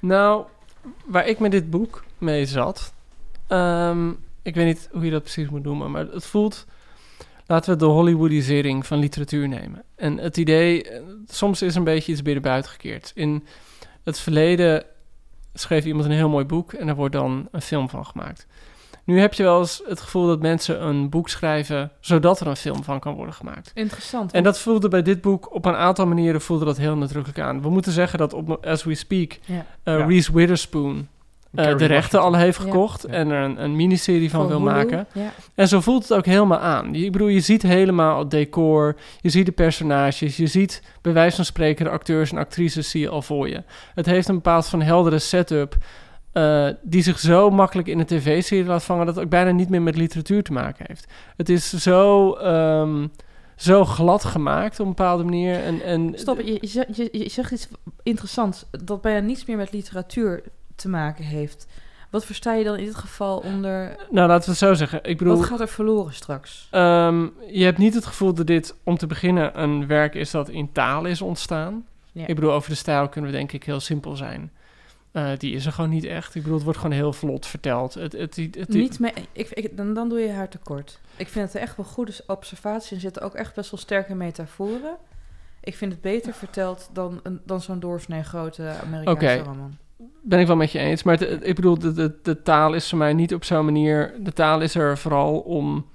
Nou, 0.00 0.44
waar 1.06 1.26
ik 1.26 1.38
met 1.38 1.50
dit 1.50 1.70
boek 1.70 2.04
mee 2.18 2.46
zat. 2.46 2.92
ehm, 3.46 4.10
ik 4.42 4.54
weet 4.54 4.66
niet 4.66 4.88
hoe 4.92 5.04
je 5.04 5.10
dat 5.10 5.22
precies 5.22 5.48
moet 5.48 5.62
noemen, 5.62 5.90
maar 5.90 6.06
het 6.06 6.26
voelt. 6.26 6.66
Laten 7.46 7.72
we 7.72 7.78
de 7.78 7.84
Hollywoodisering 7.84 8.86
van 8.86 8.98
literatuur 8.98 9.48
nemen. 9.48 9.82
En 9.96 10.18
het 10.18 10.36
idee, 10.36 10.82
eh, 10.82 11.02
soms 11.28 11.62
is 11.62 11.74
een 11.74 11.84
beetje 11.84 12.12
iets 12.12 12.22
binnen 12.22 12.42
buiten 12.42 12.70
gekeerd. 12.70 13.12
In 13.14 13.44
het 14.04 14.18
verleden 14.18 14.84
schreef 15.54 15.84
iemand 15.84 16.04
een 16.04 16.10
heel 16.10 16.28
mooi 16.28 16.44
boek 16.44 16.72
en 16.72 16.88
er 16.88 16.94
wordt 16.94 17.14
dan 17.14 17.48
een 17.50 17.62
film 17.62 17.88
van 17.88 18.06
gemaakt. 18.06 18.46
Nu 19.08 19.20
heb 19.20 19.34
je 19.34 19.42
wel 19.42 19.58
eens 19.58 19.82
het 19.86 20.00
gevoel 20.00 20.26
dat 20.26 20.40
mensen 20.40 20.82
een 20.86 21.08
boek 21.08 21.28
schrijven 21.28 21.90
zodat 22.00 22.40
er 22.40 22.46
een 22.46 22.56
film 22.56 22.84
van 22.84 23.00
kan 23.00 23.14
worden 23.14 23.34
gemaakt. 23.34 23.70
Interessant. 23.74 24.32
En 24.32 24.42
dat 24.42 24.58
voelde 24.58 24.88
bij 24.88 25.02
dit 25.02 25.20
boek 25.20 25.54
op 25.54 25.64
een 25.64 25.74
aantal 25.76 26.06
manieren 26.06 26.40
voelde 26.40 26.64
dat 26.64 26.76
heel 26.76 26.96
nadrukkelijk 26.96 27.40
aan. 27.40 27.62
We 27.62 27.70
moeten 27.70 27.92
zeggen 27.92 28.18
dat 28.18 28.32
op 28.32 28.66
As 28.66 28.84
We 28.84 28.94
Speak 28.94 29.38
Ja. 29.44 29.66
eh, 29.82 29.98
Ja. 29.98 30.04
Reese 30.06 30.32
Witherspoon 30.32 31.06
eh, 31.54 31.76
de 31.76 31.84
rechten 31.84 32.20
al 32.20 32.34
heeft 32.34 32.58
gekocht 32.58 33.04
Ja. 33.08 33.12
en 33.14 33.30
er 33.30 33.42
een, 33.44 33.62
een 33.62 33.76
miniserie 33.76 34.30
van 34.30 34.40
Voor 34.40 34.48
wil 34.48 34.58
Hulu, 34.58 34.70
maken. 34.70 35.06
Ja. 35.12 35.32
En 35.54 35.68
zo 35.68 35.80
voelt 35.80 36.02
het 36.08 36.18
ook 36.18 36.26
helemaal 36.26 36.58
aan. 36.58 36.94
Je- 36.94 37.04
Ik 37.04 37.12
bedoel, 37.12 37.28
je 37.28 37.40
ziet 37.40 37.62
helemaal 37.62 38.18
het 38.18 38.30
decor, 38.30 38.96
je 39.20 39.28
ziet 39.30 39.46
de 39.46 39.52
personages, 39.52 40.36
je 40.36 40.46
ziet 40.46 40.82
bij 41.02 41.12
wijze 41.12 41.36
van 41.36 41.44
spreken 41.44 41.84
de 41.84 41.90
acteurs 41.90 42.30
en 42.30 42.38
actrices 42.38 42.90
zie 42.90 43.00
je 43.00 43.08
al 43.08 43.22
voor 43.22 43.48
je. 43.48 43.62
Het 43.94 44.06
heeft 44.06 44.28
een 44.28 44.34
bepaald 44.34 44.66
van 44.66 44.82
heldere 44.82 45.18
setup 45.18 45.76
eh, 46.38 46.68
die 46.82 47.02
zich 47.02 47.18
zo 47.18 47.50
makkelijk 47.50 47.88
in 47.88 47.98
een 47.98 48.06
tv-serie 48.06 48.64
laat 48.64 48.84
vangen 48.84 49.06
dat 49.06 49.14
het 49.14 49.24
ook 49.24 49.30
bijna 49.30 49.50
niet 49.50 49.68
meer 49.68 49.82
met 49.82 49.96
literatuur 49.96 50.42
te 50.42 50.52
maken 50.52 50.84
heeft. 50.88 51.06
Het 51.36 51.48
is 51.48 51.72
zo, 51.72 52.32
ehm, 52.32 53.06
zo 53.56 53.84
glad 53.84 54.24
gemaakt 54.24 54.80
op 54.80 54.86
een 54.86 54.94
bepaalde 54.94 55.24
manier. 55.24 55.62
En, 55.62 55.82
en 55.82 56.12
Stop, 56.14 56.40
je, 56.40 56.58
je, 56.60 56.66
zegt- 56.66 56.96
je, 56.96 57.28
zegt 57.28 57.50
iets 57.50 57.68
interessants 58.02 58.64
dat 58.70 59.02
bijna 59.02 59.26
niets 59.26 59.44
meer 59.44 59.56
met 59.56 59.72
literatuur 59.72 60.42
te 60.76 60.88
maken 60.88 61.24
heeft. 61.24 61.66
Wat 62.10 62.24
versta 62.24 62.54
je 62.54 62.64
dan 62.64 62.76
in 62.76 62.84
dit 62.84 62.94
geval 62.94 63.38
onder... 63.38 63.96
Nou, 64.10 64.28
laten 64.28 64.44
we 64.44 64.50
het 64.50 64.58
zo 64.58 64.74
zeggen. 64.74 65.00
Ik 65.02 65.18
bedoel, 65.18 65.36
Wat 65.36 65.46
gaat 65.46 65.60
er 65.60 65.68
verloren 65.68 66.14
straks? 66.14 66.68
Ehm, 66.70 67.26
je 67.50 67.64
hebt 67.64 67.78
niet 67.78 67.94
het 67.94 68.06
gevoel 68.06 68.34
dat 68.34 68.46
dit, 68.46 68.74
om 68.84 68.96
te 68.96 69.06
beginnen, 69.06 69.62
een 69.62 69.86
werk 69.86 70.14
is 70.14 70.30
dat 70.30 70.48
in 70.48 70.72
taal 70.72 71.04
is 71.04 71.22
ontstaan. 71.22 71.86
Ja. 72.12 72.26
Ik 72.26 72.34
bedoel, 72.34 72.52
over 72.52 72.70
de 72.70 72.76
stijl 72.76 73.08
kunnen 73.08 73.30
we 73.30 73.36
denk 73.36 73.52
ik 73.52 73.64
heel 73.64 73.80
simpel 73.80 74.16
zijn. 74.16 74.52
Eh, 75.12 75.30
die 75.38 75.54
is 75.54 75.66
er 75.66 75.72
gewoon 75.72 75.90
niet 75.90 76.04
echt. 76.04 76.34
Ik 76.34 76.40
bedoel, 76.40 76.54
het 76.56 76.64
wordt 76.64 76.78
gewoon 76.78 76.96
heel 76.96 77.12
vlot 77.12 77.46
verteld. 77.46 77.94
Het, 77.94 78.12
het, 78.12 78.36
het, 78.36 78.54
het- 78.54 78.68
Niet 78.68 78.98
mee, 78.98 79.12
ik, 79.32 79.50
ik, 79.50 79.76
dan, 79.76 79.94
dan 79.94 80.08
doe 80.08 80.18
je 80.20 80.30
haar 80.32 80.48
tekort. 80.48 81.00
Ik 81.16 81.28
vind 81.28 81.52
het 81.52 81.62
echt 81.62 81.76
wel 81.76 81.86
goede 81.86 82.12
observatie. 82.26 82.94
Er 82.94 83.00
zitten 83.00 83.22
ook 83.22 83.34
echt 83.34 83.54
best 83.54 83.70
wel 83.70 83.80
sterke 83.80 84.14
metaforen. 84.14 84.96
Ik 85.60 85.76
vind 85.76 85.92
het 85.92 86.00
beter 86.00 86.32
verteld 86.32 86.90
dan, 86.92 87.20
een- 87.22 87.40
dan 87.44 87.60
zo'n 87.60 87.80
doorsnee 87.80 88.22
grote 88.22 88.72
Amerikaanse 88.84 89.38
Oké. 89.40 89.48
roman. 89.48 89.76
ben 90.22 90.40
ik 90.40 90.46
wel 90.46 90.56
met 90.56 90.72
je 90.72 90.78
eens. 90.78 91.02
Maar 91.02 91.18
het- 91.18 91.46
ik 91.46 91.54
bedoel, 91.54 91.78
de, 91.78 91.92
de, 91.92 92.14
de 92.22 92.42
taal 92.42 92.74
is 92.74 92.88
voor 92.88 92.98
mij 92.98 93.12
niet 93.12 93.34
op 93.34 93.44
zo'n 93.44 93.64
manier... 93.64 94.14
De 94.20 94.32
taal 94.32 94.60
is 94.60 94.74
er 94.74 94.98
vooral 94.98 95.38
om 95.38 95.86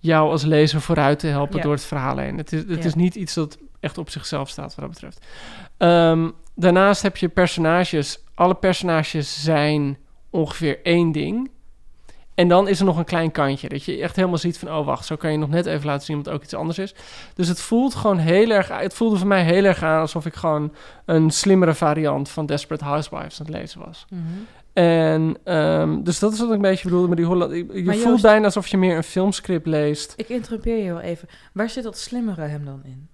jou 0.00 0.30
als 0.30 0.44
lezer 0.44 0.80
vooruit 0.80 1.18
te 1.18 1.26
helpen 1.26 1.56
Ja. 1.56 1.62
door 1.62 1.72
het 1.72 1.84
verhaal 1.84 2.16
heen. 2.16 2.36
Het 2.36 2.52
is, 2.52 2.60
het 2.60 2.78
Ja. 2.78 2.84
is 2.84 2.94
niet 2.94 3.14
iets 3.14 3.34
dat 3.34 3.58
echt 3.80 3.98
op 3.98 4.10
zichzelf 4.10 4.48
staat 4.48 4.74
wat 4.74 4.84
dat 4.84 4.88
betreft. 4.90 5.26
Ehm, 5.76 6.30
daarnaast 6.54 7.02
heb 7.02 7.16
je 7.16 7.28
personages. 7.28 8.18
Alle 8.38 8.54
personages 8.54 9.42
zijn 9.42 9.98
ongeveer 10.30 10.78
één 10.82 11.12
ding. 11.12 11.50
En 12.34 12.48
dan 12.48 12.68
is 12.68 12.78
er 12.78 12.84
nog 12.84 12.98
een 12.98 13.04
klein 13.04 13.30
kantje. 13.30 13.68
Dat 13.68 13.84
je 13.84 14.00
echt 14.00 14.16
helemaal 14.16 14.38
ziet 14.38 14.58
van... 14.58 14.68
oh, 14.70 14.86
wacht, 14.86 15.06
zo 15.06 15.16
kan 15.16 15.32
je 15.32 15.38
nog 15.38 15.48
net 15.48 15.66
even 15.66 15.86
laten 15.86 16.06
zien... 16.06 16.16
wat 16.16 16.28
ook 16.28 16.42
iets 16.42 16.54
anders 16.54 16.78
is. 16.78 16.94
Dus 17.34 17.48
het 17.48 17.60
voelt 17.60 17.94
gewoon 17.94 18.18
heel 18.18 18.50
erg... 18.50 18.68
Het 18.68 18.94
voelde 18.94 19.16
voor 19.16 19.26
mij 19.26 19.44
heel 19.44 19.64
erg 19.64 19.82
aan... 19.82 20.00
alsof 20.00 20.26
ik 20.26 20.34
gewoon 20.34 20.72
een 21.04 21.30
slimmere 21.30 21.74
variant... 21.74 22.28
van 22.28 22.46
Desperate 22.46 22.84
Housewives 22.84 23.40
aan 23.40 23.46
het 23.46 23.54
lezen 23.54 23.80
was. 23.80 24.06
Mhm. 24.10 24.22
En 24.72 25.36
ehm, 25.44 26.02
dus 26.02 26.18
dat 26.18 26.32
is 26.32 26.38
wat 26.38 26.48
ik 26.48 26.54
een 26.54 26.60
beetje 26.60 26.84
bedoelde 26.84 27.08
met 27.08 27.16
die 27.16 27.26
Holland. 27.26 27.52
Je 27.52 27.64
Maar 27.84 27.94
voelt 27.94 28.06
Joost- 28.08 28.22
bijna 28.22 28.44
alsof 28.44 28.66
je 28.66 28.76
meer 28.76 28.96
een 28.96 29.02
filmscript 29.02 29.66
leest. 29.66 30.14
Ik 30.16 30.28
interrumpeer 30.28 30.84
je 30.84 30.92
wel 30.92 31.00
even. 31.00 31.28
Waar 31.52 31.70
zit 31.70 31.84
dat 31.84 31.98
slimmere 31.98 32.42
hem 32.42 32.64
dan 32.64 32.80
in? 32.84 33.08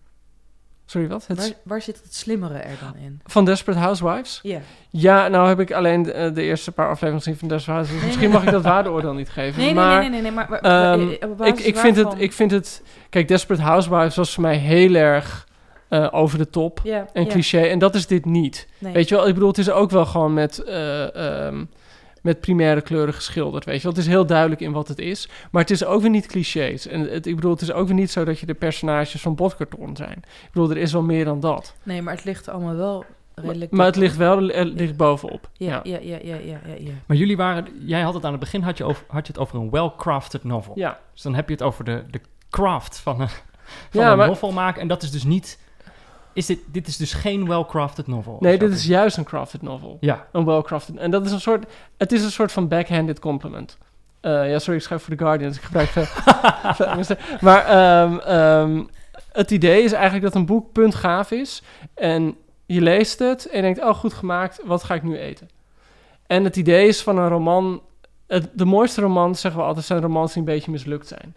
Sorry, 0.87 1.09
wat? 1.09 1.27
Het, 1.27 1.39
Waar, 1.39 1.49
waar 1.63 1.83
zit 1.83 2.01
het 2.03 2.15
slimmere 2.15 2.59
er 2.59 2.77
dan 2.81 3.03
in? 3.03 3.21
Van 3.25 3.45
Desperate 3.45 3.81
Housewives? 3.81 4.41
Ja. 4.43 4.61
Ja, 4.91 5.29
nou 5.29 5.49
heb 5.49 5.61
ik 5.61 5.73
alleen 5.73 6.03
de, 6.03 6.13
eh, 6.13 6.35
de 6.35 6.43
eerste 6.43 6.73
paar 6.73 6.87
afleveringen 6.87 7.23
gezien 7.23 7.37
van 7.39 7.49
Desperate 7.49 7.73
Housewives. 7.79 8.01
Nee, 8.01 8.07
Misschien 8.07 8.29
nee. 8.31 8.39
mag 8.39 8.47
ik 8.47 8.53
dat 8.63 8.73
waardeoordeel 8.73 9.13
niet 9.15 9.31
geven. 9.31 9.57
Nee, 9.59 9.67
nee, 9.67 9.75
maar, 9.75 10.01
nee, 10.01 10.09
nee, 10.11 10.21
nee, 10.21 10.31
maar... 10.31 10.47
waar- 10.49 10.61
ehm, 10.93 11.09
eh, 11.21 11.31
op 11.31 11.45
ik, 11.45 11.59
ik, 11.59 11.77
vind 11.77 11.97
het, 11.97 12.15
ik 12.17 12.33
vind 12.33 12.51
het... 12.51 12.83
Kijk, 13.11 13.29
Desperate 13.29 13.63
Housewives 13.63 14.17
was 14.17 14.35
voor 14.35 14.43
mij 14.43 14.57
heel 14.57 14.95
erg 14.95 15.49
eh, 15.89 16.09
over 16.11 16.39
de 16.39 16.51
top. 16.51 16.81
En 17.13 17.29
cliché. 17.29 17.61
En 17.61 17.79
dat 17.79 17.95
is 17.95 18.07
dit 18.07 18.25
niet. 18.25 18.69
Weet 18.79 19.09
je 19.09 19.15
wel, 19.15 19.27
ik 19.29 19.35
bedoel, 19.35 19.49
het 19.49 19.59
is 19.59 19.71
ook 19.71 19.91
wel 19.91 20.07
gewoon 20.07 20.35
met... 20.35 20.59
eh, 20.59 21.47
ehm, 21.47 21.65
met 22.25 22.41
primaire 22.41 22.81
kleuren 22.81 23.15
geschilderd, 23.15 23.65
weet 23.65 23.77
je 23.77 23.83
wel. 23.83 23.93
Het 23.93 24.01
is 24.01 24.07
heel 24.09 24.27
duidelijk 24.27 24.61
in 24.61 24.73
wat 24.73 24.89
het 24.89 24.99
is, 24.99 25.29
maar 25.51 25.63
het 25.63 25.71
is 25.71 25.85
ook 25.85 26.01
weer 26.01 26.11
niet 26.11 26.27
clichés. 26.27 26.87
En 26.87 27.01
het, 27.01 27.27
ik 27.27 27.35
bedoel, 27.35 27.51
het 27.51 27.61
is 27.61 27.73
ook 27.73 27.87
weer 27.87 27.97
niet 27.97 28.11
zo 28.11 28.25
dat 28.25 28.39
je 28.39 28.47
de 28.47 28.55
personages 28.55 29.21
van 29.21 29.35
botkarton 29.35 29.97
zijn. 29.97 30.17
Ik 30.17 30.49
bedoel, 30.53 30.71
er 30.71 30.77
is 30.77 30.93
wel 30.93 31.03
meer 31.03 31.25
dan 31.25 31.41
dat. 31.41 31.75
Nee, 31.83 32.03
maar 32.03 32.15
het 32.15 32.25
ligt 32.25 32.49
allemaal 32.49 32.77
wel 32.77 33.05
redelijk... 33.35 33.71
Maar 33.73 33.87
het 33.87 33.97
ligt 33.97 34.17
wel 34.17 34.49
het 34.49 34.69
ligt 34.69 34.97
bovenop. 34.97 35.49
Ja, 35.53 35.81
ja, 35.83 35.99
ja, 36.03 36.19
ja, 36.23 36.37
ja, 36.37 36.59
ja. 36.67 36.75
ja. 36.79 36.91
Maar 37.07 37.17
jullie 37.17 37.37
waren, 37.37 37.67
jij 37.87 38.01
had 38.01 38.15
het 38.15 38.25
aan 38.25 38.31
het 38.31 38.41
begin, 38.41 38.63
had 38.63 38.79
je, 38.79 38.85
over, 38.85 39.05
had 39.09 39.27
je 39.27 39.33
het 39.33 39.41
over 39.43 39.59
een 39.59 39.71
well-crafted 39.71 40.45
novel. 40.45 40.73
Ja. 40.79 41.01
Dus 41.13 41.23
dan 41.23 41.35
heb 41.35 41.49
je 41.49 41.55
het 41.55 41.63
over 41.63 41.85
de, 41.85 42.03
de 42.11 42.21
craft 42.51 42.99
van 42.99 43.21
een, 43.21 43.29
van 43.29 44.01
Ja, 44.03 44.11
een 44.11 44.17
maar- 44.17 44.27
novel 44.27 44.53
maken. 44.53 44.81
En 44.81 44.89
dat 44.89 45.03
is 45.03 45.11
dus 45.11 45.25
niet, 45.25 45.59
is 46.35 46.47
dit, 46.47 46.59
dit 46.67 46.87
is 46.87 46.97
dus 46.97 47.13
geen 47.13 47.49
well-crafted 47.49 48.07
novel. 48.07 48.37
Nee, 48.41 48.59
dit 48.59 48.73
is 48.73 48.85
juist 48.85 49.17
een 49.17 49.25
crafted 49.25 49.63
novel. 49.63 49.97
Ja. 50.01 50.27
Een 50.33 50.45
well-crafted. 50.45 50.97
En 50.97 51.11
dat 51.11 51.27
is 51.27 51.33
een 51.33 51.41
soort... 51.41 51.67
Het 51.97 52.13
is 52.13 52.25
een 52.25 52.31
soort 52.31 52.53
van 52.53 52.69
backhanded 52.69 53.19
compliment. 53.19 53.79
Eh, 54.21 54.51
ja, 54.51 54.59
sorry, 54.59 54.79
ik 54.79 54.85
schrijf 54.85 55.03
voor 55.03 55.17
The 55.17 55.25
Guardian, 55.25 55.49
dus 55.49 55.59
ik 55.59 55.65
gebruik 55.65 55.89
veel... 56.77 57.17
maar 57.41 57.65
ehm, 57.65 58.19
ehm, 58.19 58.85
het 59.33 59.51
idee 59.51 59.83
is 59.83 59.93
eigenlijk 59.93 60.25
dat 60.25 60.35
een 60.35 60.47
boek 60.47 60.73
puntgaaf 60.73 61.31
is. 61.31 61.63
En 61.95 62.37
je 62.67 62.81
leest 62.81 63.19
het 63.19 63.47
en 63.47 63.57
je 63.57 63.63
denkt, 63.63 63.83
oh, 63.83 63.95
goed 63.95 64.13
gemaakt, 64.13 64.61
wat 64.65 64.83
ga 64.83 64.95
ik 64.95 65.03
nu 65.03 65.19
eten? 65.19 65.49
En 66.27 66.45
het 66.45 66.57
idee 66.57 66.89
is 66.89 67.03
van 67.03 67.19
een 67.19 67.29
roman... 67.29 67.83
Het, 68.27 68.51
de 68.53 68.65
mooiste 68.65 69.01
romans, 69.01 69.41
zeggen 69.41 69.61
we 69.61 69.67
altijd, 69.67 69.87
zijn 69.87 70.01
romans 70.01 70.33
die 70.33 70.43
een 70.43 70.49
beetje 70.49 70.71
mislukt 70.71 71.07
zijn. 71.07 71.37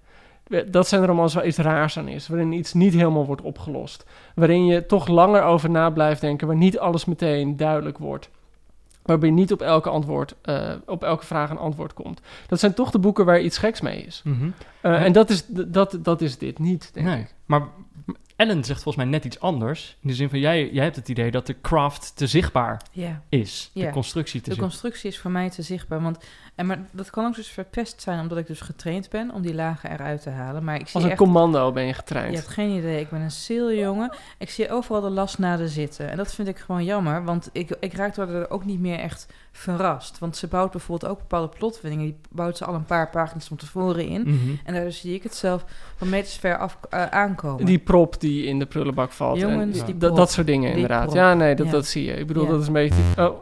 Dat 0.67 0.87
zijn 0.87 1.05
romans 1.05 1.33
waar 1.33 1.45
iets 1.47 1.57
raars 1.57 1.97
aan 1.97 2.07
is, 2.07 2.27
waarin 2.27 2.51
iets 2.51 2.73
niet 2.73 2.93
helemaal 2.93 3.25
wordt 3.25 3.41
opgelost. 3.41 4.05
Waarin 4.35 4.65
je 4.65 4.85
toch 4.85 5.07
langer 5.07 5.41
over 5.43 5.69
na 5.69 5.89
blijft 5.89 6.21
denken, 6.21 6.47
waar 6.47 6.55
niet 6.55 6.79
alles 6.79 7.05
meteen 7.05 7.57
duidelijk 7.57 7.97
wordt. 7.97 8.29
Waarbij 9.01 9.29
niet 9.29 9.51
op 9.51 9.61
elke, 9.61 9.89
antwoord, 9.89 10.35
eh, 10.41 10.71
op 10.85 11.03
elke 11.03 11.25
vraag 11.25 11.49
een 11.49 11.57
antwoord 11.57 11.93
komt. 11.93 12.21
Dat 12.47 12.59
zijn 12.59 12.73
toch 12.73 12.91
de 12.91 12.99
boeken 12.99 13.25
waar 13.25 13.41
iets 13.41 13.57
geks 13.57 13.81
mee 13.81 14.01
is. 14.01 14.21
Mhm. 14.23 14.49
Eh, 14.81 14.91
Ja. 14.91 14.97
En 14.97 15.11
dat 15.11 15.29
is, 15.29 15.45
dat, 15.47 15.97
dat 16.01 16.21
is 16.21 16.37
dit 16.37 16.59
niet, 16.59 16.89
denk 16.93 17.05
Nee, 17.05 17.19
ik. 17.19 17.33
maar 17.45 17.67
Ellen 18.35 18.63
zegt 18.63 18.83
volgens 18.83 19.03
mij 19.03 19.13
net 19.13 19.25
iets 19.25 19.39
anders. 19.39 19.97
In 20.01 20.07
de 20.09 20.15
zin 20.15 20.29
van, 20.29 20.39
jij, 20.39 20.69
jij 20.71 20.83
hebt 20.83 20.95
het 20.95 21.09
idee 21.09 21.31
dat 21.31 21.45
de 21.47 21.55
craft 21.61 22.15
te 22.15 22.27
zichtbaar 22.27 22.81
Ja. 22.91 23.21
is. 23.29 23.71
De 23.73 23.89
constructie 23.89 24.41
te 24.41 24.49
De 24.49 24.55
zichtbaar. 24.55 24.69
constructie 24.69 25.09
is 25.09 25.19
voor 25.19 25.31
mij 25.31 25.49
te 25.49 25.61
zichtbaar. 25.61 26.01
Want, 26.01 26.17
en 26.57 26.65
maar 26.65 26.79
dat 26.91 27.09
kan 27.09 27.25
ook 27.25 27.35
dus 27.35 27.47
verpest 27.47 28.01
zijn, 28.01 28.19
omdat 28.19 28.37
ik 28.37 28.47
dus 28.47 28.61
getraind 28.61 29.09
ben 29.09 29.31
om 29.33 29.41
die 29.41 29.53
lagen 29.53 29.91
eruit 29.91 30.21
te 30.21 30.29
halen. 30.29 30.63
Maar 30.63 30.75
ik 30.75 30.85
zie 30.85 30.95
Als 30.95 31.03
een 31.03 31.09
echt, 31.09 31.19
commando 31.19 31.71
ben 31.71 31.83
je 31.83 31.93
getraind. 31.93 32.29
Je 32.31 32.35
hebt 32.37 32.47
geen 32.49 32.69
idee. 32.69 32.99
Ik 32.99 33.09
ben 33.09 33.21
een 33.21 33.75
jongen. 33.77 34.15
Ik 34.37 34.49
zie 34.49 34.71
overal 34.71 35.01
de 35.01 35.09
lasnaden 35.09 35.69
zitten. 35.69 36.09
En 36.09 36.17
dat 36.17 36.33
vind 36.33 36.47
ik 36.47 36.57
gewoon 36.57 36.83
jammer. 36.83 37.23
Want 37.23 37.49
ik, 37.51 37.77
ik 37.79 37.93
raak 37.93 38.15
er 38.17 38.49
ook 38.49 38.65
niet 38.65 38.79
meer 38.79 38.99
echt 38.99 39.27
verrast. 39.51 40.19
Want 40.19 40.37
ze 40.37 40.47
bouwt 40.47 40.71
bijvoorbeeld 40.71 41.11
ook 41.11 41.17
bepaalde 41.19 41.47
plotwendingen. 41.57 42.05
Die 42.05 42.17
bouwt 42.29 42.57
ze 42.57 42.65
al 42.65 42.73
een 42.73 42.85
paar 42.85 43.09
pagina's 43.09 43.47
van 43.47 43.57
tevoren 43.57 44.07
in. 44.07 44.21
Mhm. 44.21 44.49
En 44.65 44.73
daardoor 44.73 44.91
zie 44.91 45.13
ik 45.13 45.23
het 45.23 45.35
zelf 45.35 45.65
van 45.95 46.09
meters 46.09 46.35
ver 46.35 46.57
af 46.57 46.77
eh, 46.89 47.05
aankomen. 47.05 47.65
Die 47.65 47.79
prop 47.79 48.19
die 48.19 48.45
in 48.45 48.59
de 48.59 48.65
prullenbak 48.65 49.11
valt. 49.11 49.41
en 49.41 49.49
Jongens, 49.49 49.73
die- 49.77 49.85
die 49.85 49.97
dat, 49.97 50.09
prop. 50.09 50.15
dat 50.17 50.31
soort 50.31 50.47
dingen, 50.47 50.71
inderdaad. 50.71 51.03
prop. 51.03 51.15
Ja, 51.15 51.33
nee, 51.33 51.55
dat, 51.55 51.65
Ja. 51.65 51.71
dat 51.71 51.85
zie 51.85 52.05
je. 52.05 52.13
Ik 52.13 52.27
bedoel, 52.27 52.43
Ja. 52.43 52.49
dat 52.49 52.61
is 52.61 52.67
een 52.67 52.73
beetje... 52.73 53.01
Oh, 53.17 53.35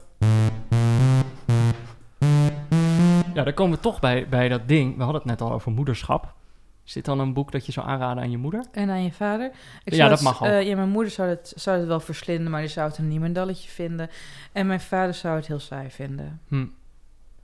Ja, 3.36 3.44
dan 3.44 3.54
komen 3.54 3.76
we 3.76 3.82
toch 3.84 4.00
bij, 4.00 4.28
bij 4.30 4.50
dat 4.50 4.68
ding. 4.68 4.96
We 4.98 5.04
hadden 5.04 5.22
het 5.22 5.30
net 5.30 5.42
al 5.42 5.52
over 5.52 5.72
moederschap. 5.72 6.34
Is 6.86 6.94
dit 6.94 7.06
dan 7.06 7.20
een 7.20 7.34
boek 7.34 7.52
dat 7.52 7.66
je 7.66 7.72
zou 7.72 7.88
aanraden 7.88 8.24
aan 8.24 8.32
je 8.32 8.38
moeder? 8.38 8.66
En 8.72 8.90
aan 8.90 9.04
je 9.04 9.12
vader. 9.12 9.52
Ik 9.84 9.92
Ja, 9.92 9.96
zou 9.96 10.10
dat 10.10 10.20
het- 10.20 10.28
mag 10.28 10.42
ook. 10.42 10.48
eh, 10.48 10.68
ja, 10.68 10.76
mijn 10.76 10.90
moeder 10.90 11.12
zou 11.12 11.30
het, 11.30 11.54
zou 11.56 11.78
het 11.78 11.88
wel 11.88 12.00
verslinden, 12.00 12.52
maar 12.52 12.62
die 12.62 12.70
zou 12.70 12.88
het 12.90 12.98
een 12.98 13.08
niemendalletje 13.08 13.70
vinden. 13.70 14.10
En 14.52 14.68
mijn 14.68 14.80
vader 14.82 15.14
zou 15.14 15.36
het 15.36 15.48
heel 15.48 15.60
saai 15.60 15.90
vinden. 15.92 16.42
Hm. 16.48 16.66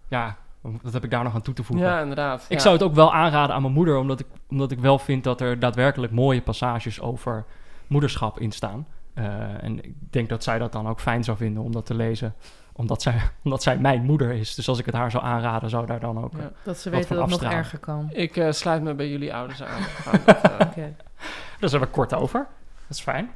Ja, 0.07 0.37
wat 0.61 0.93
heb 0.93 1.03
ik 1.03 1.09
daar 1.11 1.23
nog 1.23 1.33
aan 1.33 1.41
toe 1.41 1.53
te 1.53 1.63
voegen? 1.63 1.85
ja, 1.87 1.99
inderdaad. 2.01 2.45
Ik 2.49 2.57
ja. 2.57 2.59
zou 2.59 2.73
het 2.73 2.83
ook 2.83 2.93
wel 2.93 3.13
aanraden 3.13 3.55
aan 3.55 3.61
mijn 3.61 3.73
moeder, 3.73 3.97
omdat 3.97 4.19
ik, 4.19 4.25
omdat 4.49 4.71
ik 4.71 4.79
wel 4.79 4.99
vind 4.99 5.23
dat 5.23 5.41
er 5.41 5.59
daadwerkelijk 5.59 6.11
mooie 6.13 6.41
passages 6.41 7.01
over 7.01 7.45
moederschap 7.87 8.39
in 8.39 8.51
staan. 8.51 8.87
Eh, 9.13 9.63
en 9.63 9.83
ik 9.83 9.93
denk 10.09 10.29
dat 10.29 10.43
zij 10.43 10.57
dat 10.59 10.71
dan 10.71 10.87
ook 10.87 10.99
fijn 10.99 11.23
zou 11.23 11.37
vinden 11.37 11.63
om 11.63 11.71
dat 11.71 11.85
te 11.85 11.93
lezen, 11.93 12.33
omdat 12.73 13.01
zij, 13.01 13.21
omdat 13.43 13.63
zij 13.63 13.77
mijn 13.77 14.03
moeder 14.03 14.31
is. 14.31 14.55
Dus 14.55 14.67
als 14.67 14.79
ik 14.79 14.85
het 14.85 14.95
haar 14.95 15.11
zou 15.11 15.23
aanraden, 15.23 15.69
zou 15.69 15.85
daar 15.85 15.99
dan 15.99 16.23
ook. 16.23 16.33
eh, 16.33 16.39
Ja. 16.39 16.51
Dat 16.63 16.77
ze 16.77 16.89
Wat 16.89 16.99
weten 16.99 17.07
van 17.17 17.29
dat 17.29 17.29
het 17.39 17.41
nog 17.41 17.51
erger 17.51 17.79
kan. 17.79 18.09
Ik 18.13 18.37
eh, 18.37 18.51
sluit 18.51 18.81
me 18.83 18.93
bij 18.93 19.09
jullie 19.09 19.33
ouders 19.33 19.63
aan. 19.63 19.81
Eh, 20.25 20.67
Oké. 20.67 20.93
Daar 21.59 21.69
zijn 21.69 21.81
we 21.81 21.87
kort 21.87 22.13
over. 22.13 22.47
Dat 22.87 22.97
is 22.97 23.01
fijn. 23.01 23.29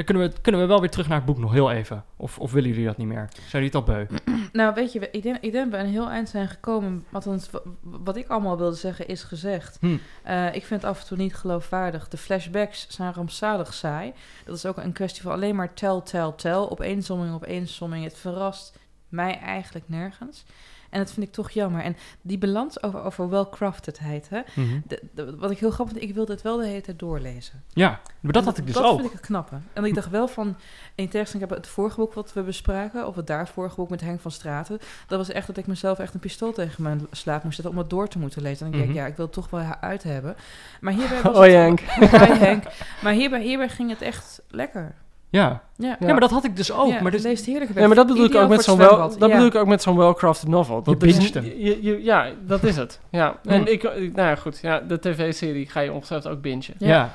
Dan 0.00 0.08
kunnen 0.08 0.28
we, 0.28 0.40
kunnen 0.40 0.60
we 0.60 0.66
wel 0.66 0.80
weer 0.80 0.90
terug 0.90 1.08
naar 1.08 1.16
het 1.16 1.26
boek 1.26 1.38
nog 1.38 1.52
heel 1.52 1.70
even. 1.70 2.04
Of, 2.16 2.38
of 2.38 2.52
willen 2.52 2.68
jullie 2.68 2.84
dat 2.86 2.96
niet 2.96 3.06
meer? 3.06 3.28
Zijn 3.32 3.62
jullie 3.64 3.66
het 3.66 3.74
al 3.74 3.82
beu? 3.82 4.06
Nou, 4.52 4.74
weet 4.74 4.92
je, 4.92 5.10
ik 5.10 5.22
denk, 5.22 5.36
ik 5.40 5.52
denk 5.52 5.70
dat 5.70 5.80
we 5.80 5.86
een 5.86 5.92
heel 5.92 6.08
eind 6.10 6.28
zijn 6.28 6.48
gekomen. 6.48 7.04
Althans, 7.12 7.50
wa- 7.50 7.60
wat 7.80 8.16
ik 8.16 8.28
allemaal 8.28 8.58
wilde 8.58 8.76
zeggen 8.76 9.08
is 9.08 9.22
gezegd. 9.22 9.76
Hm. 9.80 9.96
Eh, 10.22 10.46
ik 10.46 10.64
vind 10.64 10.82
het 10.82 10.90
af 10.90 11.00
en 11.00 11.06
toe 11.06 11.16
niet 11.16 11.34
geloofwaardig. 11.34 12.08
De 12.08 12.16
flashbacks 12.16 12.86
zijn 12.88 13.12
rampzalig 13.12 13.74
saai. 13.74 14.12
Dat 14.44 14.56
is 14.56 14.66
ook 14.66 14.76
een 14.76 14.92
kwestie 14.92 15.22
van 15.22 15.32
alleen 15.32 15.56
maar 15.56 15.74
tel, 15.74 16.02
tel, 16.02 16.34
tel. 16.34 16.70
Opeensomming, 16.70 17.34
opeensomming. 17.34 18.04
Het 18.04 18.16
verrast 18.16 18.78
mij 19.08 19.38
eigenlijk 19.38 19.88
nergens. 19.88 20.44
En 20.90 20.98
dat 20.98 21.12
vind 21.12 21.26
ik 21.26 21.32
toch 21.32 21.50
jammer. 21.50 21.82
En 21.82 21.96
die 22.22 22.38
balans 22.38 22.82
over, 22.82 23.02
over 23.02 23.28
well-craftedheid, 23.28 24.28
hè. 24.28 24.40
Mhm. 24.54 24.78
De- 24.86 25.02
de- 25.14 25.36
wat 25.36 25.50
ik 25.50 25.58
heel 25.58 25.70
grappig 25.70 25.96
vind, 25.96 26.08
ik 26.08 26.14
wilde 26.14 26.32
het 26.32 26.42
wel 26.42 26.56
de 26.56 26.66
hele 26.66 26.80
tijd 26.80 26.98
doorlezen. 26.98 27.62
Ja, 27.72 28.00
maar 28.20 28.32
dat 28.32 28.44
had 28.44 28.58
ik 28.58 28.66
dus 28.66 28.74
dat 28.74 28.84
ook. 28.84 28.94
vind 28.94 29.06
ik 29.06 29.12
het 29.12 29.26
knappe. 29.26 29.56
En 29.72 29.84
ik 29.84 29.94
dacht 29.94 30.10
wel 30.10 30.28
van, 30.28 30.56
in 30.94 31.08
tegenstelling 31.08 31.48
heb 31.50 31.58
het 31.58 31.66
vorige 31.68 31.96
boek 31.96 32.14
wat 32.14 32.32
we 32.32 32.42
bespraken, 32.42 33.06
of 33.06 33.16
het 33.16 33.26
daarvorige 33.26 33.74
boek 33.76 33.90
met 33.90 34.00
Henk 34.00 34.20
van 34.20 34.30
Straten, 34.30 34.78
dat 35.06 35.18
was 35.18 35.28
echt 35.30 35.46
dat 35.46 35.56
ik 35.56 35.66
mezelf 35.66 35.98
echt 35.98 36.14
een 36.14 36.20
pistool 36.20 36.52
tegen 36.52 36.82
mijn 36.82 37.06
slaap 37.10 37.42
moest 37.42 37.54
zetten 37.56 37.74
om 37.74 37.80
het 37.80 37.90
door 37.90 38.08
te 38.08 38.18
moeten 38.18 38.42
lezen. 38.42 38.66
En 38.66 38.72
dan 38.72 38.80
denk 38.80 38.90
ik, 38.92 38.96
Mhm. 38.96 39.04
ja, 39.04 39.10
ik 39.10 39.16
wil 39.16 39.24
het 39.24 39.34
toch 39.34 39.50
wel 39.50 39.64
uit 39.80 40.02
hebben. 40.02 40.36
Maar 40.80 40.92
hierbij 40.92 41.22
was 41.22 41.38
het- 41.38 41.52
Henk. 41.52 41.80
Henk. 42.48 42.64
Maar 43.02 43.12
hierbij, 43.12 43.42
hierbij 43.42 43.68
ging 43.68 43.90
het 43.90 44.02
echt 44.02 44.40
lekker. 44.48 44.94
Ja. 45.30 45.62
Ja, 45.76 45.96
Ja. 46.00 46.06
maar 46.06 46.20
dat 46.20 46.30
had 46.30 46.44
ik 46.44 46.56
dus 46.56 46.72
ook. 46.72 46.88
Ja, 46.92 47.02
maar 47.02 47.10
dus, 47.10 47.22
leest 47.22 47.46
heerlijk. 47.46 47.74
Ja, 47.78 47.86
maar 47.86 47.96
dat 47.96 48.06
bedoel 48.06 48.24
ik 48.24 48.34
ook 48.34 48.48
met 48.48 48.62
zo'n 48.64 48.78
wel, 48.78 48.96
dat 48.96 49.16
Ja. 49.18 49.26
bedoel 49.28 49.46
ik 49.46 49.54
ook 49.54 49.66
met 49.66 49.82
zo'n 49.82 49.96
well-crafted 49.96 50.48
novel. 50.48 50.82
Dat 50.82 51.00
Je 51.02 51.06
is 51.08 51.28
je- 51.32 51.78
je- 51.82 52.02
ja, 52.02 52.30
dat 52.46 52.64
is 52.64 52.76
het. 52.76 53.00
Ja. 53.10 53.38
En 53.44 53.72
ik, 53.72 53.82
nou 53.82 54.12
ja, 54.14 54.34
goed. 54.36 54.58
Ja, 54.62 54.80
de 54.80 54.98
tv-serie 54.98 55.66
ga 55.66 55.80
je 55.80 55.92
ongetwijfeld 55.92 56.34
ook 56.34 56.42
bingen. 56.42 56.62
ja. 56.78 56.88
Ja. 56.88 57.12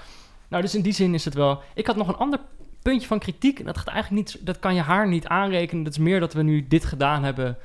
Nou, 0.47 0.61
dus 0.61 0.75
in 0.75 0.81
die 0.81 0.93
zin 0.93 1.13
is 1.13 1.25
het 1.25 1.33
wel... 1.33 1.59
Ik 1.73 1.87
had 1.87 1.95
nog 1.95 2.07
een 2.07 2.15
ander 2.15 2.39
puntje 2.81 3.07
van 3.07 3.19
kritiek. 3.19 3.59
En 3.59 3.65
dat 3.65 3.77
gaat 3.77 3.87
eigenlijk 3.87 4.25
niet... 4.27 4.45
Dat 4.45 4.59
kan 4.59 4.75
je 4.75 4.81
haar 4.81 5.07
niet 5.07 5.27
aanrekenen. 5.27 5.83
Dat 5.83 5.93
is 5.93 5.99
meer 5.99 6.19
dat 6.19 6.33
we 6.33 6.41
nu 6.43 6.65
dit 6.67 6.85
gedaan 6.85 7.23
hebben... 7.23 7.57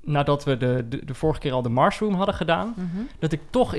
nadat 0.00 0.44
we 0.44 0.56
de, 0.56 0.86
de, 0.88 1.04
de 1.04 1.14
vorige 1.14 1.40
keer 1.40 1.52
al 1.52 1.62
de 1.62 1.68
Marsroom 1.68 2.14
hadden 2.14 2.34
gedaan. 2.34 2.74
Mhm. 2.76 3.02
Dat 3.18 3.32
ik 3.32 3.40
toch... 3.50 3.74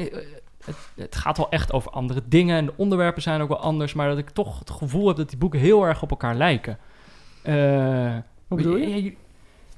Het, 0.65 0.75
het 0.95 1.15
gaat 1.15 1.37
wel 1.37 1.49
echt 1.49 1.73
over 1.73 1.91
andere 1.91 2.21
dingen. 2.25 2.57
En 2.57 2.65
de 2.65 2.73
onderwerpen 2.75 3.21
zijn 3.21 3.41
ook 3.41 3.47
wel 3.47 3.59
anders. 3.59 3.93
Maar 3.93 4.09
dat 4.09 4.17
ik 4.17 4.29
toch 4.29 4.59
het 4.59 4.69
gevoel 4.69 5.07
heb 5.07 5.17
dat 5.17 5.29
die 5.29 5.37
boeken 5.37 5.59
heel 5.59 5.83
erg 5.85 6.01
op 6.01 6.09
elkaar 6.09 6.35
lijken. 6.35 6.77
Eh, 7.41 8.13
Wat 8.47 8.57
bedoel 8.57 8.75
je- 8.77 9.15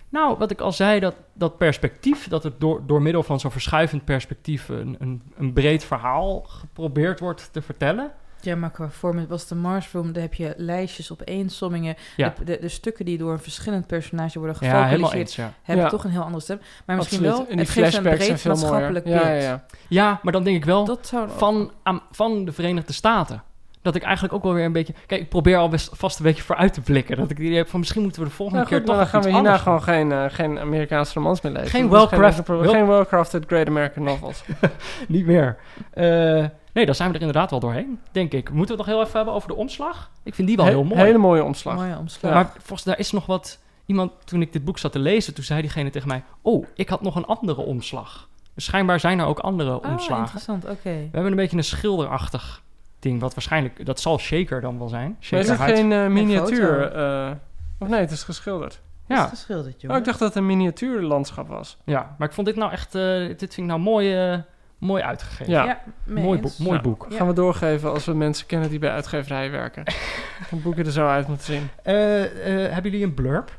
Nou, 0.09 0.37
wat 0.37 0.51
ik 0.51 0.61
al 0.61 0.71
zei, 0.71 0.99
dat, 0.99 1.15
dat 1.33 1.57
perspectief, 1.57 2.27
dat 2.27 2.43
het 2.43 2.59
door, 2.59 2.81
door 2.85 3.01
middel 3.01 3.23
van 3.23 3.39
zo'n 3.39 3.51
verschuivend 3.51 4.05
perspectief 4.05 4.69
een, 4.69 4.95
een, 4.99 5.21
een 5.37 5.53
breed 5.53 5.83
verhaal 5.83 6.41
geprobeerd 6.47 7.19
wordt 7.19 7.49
te 7.53 7.61
vertellen. 7.61 8.11
Ja, 8.41 8.55
maar 8.55 8.71
qua 8.71 8.89
vorm 8.89 9.27
was 9.27 9.47
de 9.47 9.55
Marsroom, 9.55 10.13
daar 10.13 10.21
heb 10.21 10.33
je 10.33 10.53
lijstjes 10.57 11.11
op 11.11 11.21
eensommingen. 11.25 11.95
Ja. 12.15 12.33
De, 12.37 12.43
de, 12.43 12.57
de 12.61 12.67
stukken 12.69 13.05
die 13.05 13.17
door 13.17 13.31
een 13.31 13.39
verschillend 13.39 13.87
personage 13.87 14.37
worden 14.39 14.55
gefocaliseerd, 14.57 15.33
ja. 15.33 15.53
hebben 15.63 15.89
toch 15.89 16.03
een 16.03 16.11
heel 16.11 16.21
andere 16.23 16.41
stem. 16.41 16.59
Maar 16.85 16.95
misschien 16.95 17.17
Absoluut. 17.17 17.37
wel, 17.37 17.47
En 17.51 17.57
die 17.57 17.65
het 17.65 17.69
geeft 17.69 17.95
een 17.95 18.03
breed 18.03 18.45
maatschappelijk 18.45 19.07
Ja, 19.07 19.23
beeld. 19.23 19.59
ja, 19.87 20.19
maar 20.23 20.33
dan 20.33 20.43
denk 20.43 20.55
ik 20.57 20.65
wel 20.65 20.85
Dat 20.85 21.07
zou 21.07 21.29
van, 21.37 21.71
aan- 21.83 22.01
van 22.11 22.45
de 22.45 22.51
Verenigde 22.51 22.93
Staten. 22.93 23.43
Dat 23.81 23.95
ik 23.95 24.03
eigenlijk 24.03 24.33
ook 24.33 24.43
wel 24.43 24.53
weer 24.53 24.65
een 24.65 24.71
beetje... 24.71 24.93
Kijk, 25.05 25.21
ik 25.21 25.29
probeer 25.29 25.57
al 25.57 25.69
best 25.69 25.89
vast 25.93 26.17
een 26.19 26.25
beetje 26.25 26.43
vooruit 26.43 26.73
te 26.73 26.81
blikken. 26.81 27.17
Dat 27.17 27.29
ik 27.31 27.39
idee 27.39 27.55
heb 27.57 27.69
van 27.69 27.79
misschien 27.79 28.01
moeten 28.01 28.21
we 28.21 28.27
de 28.27 28.33
volgende 28.33 28.61
Nou, 28.63 28.75
keer 28.75 28.85
toch 28.85 28.95
dan 28.97 29.07
gaan 29.07 29.21
we 29.21 29.29
hierna 29.31 29.57
gewoon 29.57 29.83
geen, 29.83 30.11
eh, 30.11 30.25
geen 30.27 30.59
Amerikaanse 30.59 31.13
romans 31.13 31.41
meer 31.41 31.51
lezen. 31.51 31.69
Geen 31.69 31.89
Dat 31.89 32.03
is 32.03 32.09
well-craft- 32.09 32.45
geen, 32.45 32.57
wel- 32.59 32.71
geen 32.71 32.87
well-crafted 32.87 33.43
Great 33.47 33.67
American 33.67 34.03
Novels. 34.03 34.43
Niet 35.07 35.25
meer. 35.25 35.57
Eh, 35.93 36.45
nee, 36.77 36.85
dan 36.85 36.95
zijn 36.95 37.09
we 37.09 37.15
er 37.15 37.21
inderdaad 37.21 37.49
wel 37.49 37.59
doorheen, 37.59 37.99
denk 38.11 38.31
ik. 38.33 38.49
Moeten 38.51 38.75
we 38.75 38.81
het 38.81 38.87
nog 38.87 38.95
heel 38.95 39.01
even 39.05 39.15
hebben 39.15 39.33
over 39.33 39.47
de 39.47 39.55
omslag? 39.55 40.11
Ik 40.23 40.35
vind 40.35 40.47
die 40.47 40.57
wel 40.57 40.65
He- 40.65 40.71
heel 40.71 40.83
mooi. 40.83 41.01
Hele 41.01 41.17
mooie 41.17 41.43
omslag. 41.43 41.75
mooie 41.75 41.97
omslag. 41.97 42.33
Maar 42.33 42.51
volgens 42.57 42.83
daar 42.83 42.99
is 42.99 43.11
nog 43.11 43.25
wat... 43.25 43.59
Iemand, 43.85 44.11
toen 44.25 44.41
ik 44.41 44.53
dit 44.53 44.65
boek 44.65 44.77
zat 44.77 44.91
te 44.91 44.99
lezen, 44.99 45.33
toen 45.33 45.43
zei 45.43 45.61
diegene 45.61 45.89
tegen 45.89 46.07
mij... 46.07 46.23
Oh, 46.41 46.65
ik 46.75 46.89
had 46.89 47.01
nog 47.01 47.15
een 47.15 47.25
andere 47.25 47.61
omslag. 47.61 48.27
Dus 48.53 48.65
schijnbaar 48.65 48.99
zijn 48.99 49.19
er 49.19 49.25
ook 49.25 49.39
andere 49.39 49.75
Oh, 49.79 49.91
omslagen. 49.91 50.23
interessant, 50.23 50.63
oké. 50.65 50.81
We 50.83 51.09
hebben 51.11 51.31
een 51.31 51.35
beetje 51.37 51.57
een 51.57 51.63
schilderachtig 51.63 52.61
ding, 52.99 53.19
wat 53.21 53.33
waarschijnlijk... 53.33 53.85
Dat 53.85 53.99
zal 53.99 54.17
Shaker 54.19 54.61
dan 54.61 54.77
wel 54.79 54.87
zijn. 54.87 55.07
Maar 55.09 55.19
is 55.19 55.27
Shaker 55.27 55.49
het 55.49 55.57
Huid. 55.59 55.75
geen 55.77 55.91
eh, 55.91 56.03
Een 56.03 56.13
miniatuur? 56.13 56.91
eh, 56.91 57.31
of 57.79 57.87
nee, 57.87 57.99
het 57.99 58.11
is 58.11 58.23
geschilderd. 58.23 58.73
Is 58.73 59.15
Ja, 59.15 59.21
het 59.21 59.29
geschilderd, 59.29 59.83
Oh, 59.87 59.95
ik 59.97 60.05
dacht 60.05 60.19
dat 60.19 60.27
het 60.27 60.37
een 60.37 60.45
miniatuurlandschap 60.45 61.47
was. 61.47 61.77
ja, 61.85 62.15
maar 62.17 62.27
ik 62.27 62.33
vond 62.33 62.47
dit 62.47 62.55
nou 62.55 62.71
echt... 62.71 62.95
eh, 62.95 63.01
dit 63.27 63.37
vind 63.39 63.57
ik 63.57 63.65
nou 63.65 63.79
mooi, 63.79 64.31
eh, 64.31 64.39
mooi 64.77 65.03
uitgegeven. 65.03 65.53
Ja. 65.53 65.81
mooi 66.05 66.39
boek. 66.39 66.57
Mooi 66.57 66.75
Ja. 66.75 66.81
boek. 66.81 67.05
Ja. 67.09 67.17
Gaan 67.17 67.27
we 67.27 67.33
doorgeven 67.33 67.91
als 67.91 68.05
we 68.05 68.13
mensen 68.13 68.45
kennen 68.45 68.69
die 68.69 68.79
bij 68.79 68.91
uitgeverijen 68.91 69.51
werken. 69.51 69.83
Dan 70.49 70.61
boeken 70.61 70.85
er 70.85 70.91
zo 70.91 71.07
uit 71.07 71.27
moeten 71.27 71.45
zien. 71.45 71.69
Eh, 71.83 72.23
eh, 72.65 72.73
hebben 72.73 72.91
jullie 72.91 73.05
een 73.05 73.13
blurb 73.13 73.51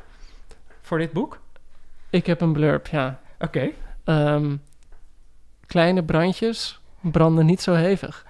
voor 0.83 0.99
dit 0.99 1.13
boek? 1.13 1.41
Ik 2.11 2.27
heb 2.27 2.41
een 2.41 2.53
blurb, 2.53 2.87
ja. 2.87 3.21
Oké. 3.41 3.69
Ehm, 4.05 4.57
kleine 5.67 6.05
brandjes 6.05 6.81
branden 7.01 7.47
niet 7.47 7.61
zo 7.63 7.75
hevig. 7.75 8.27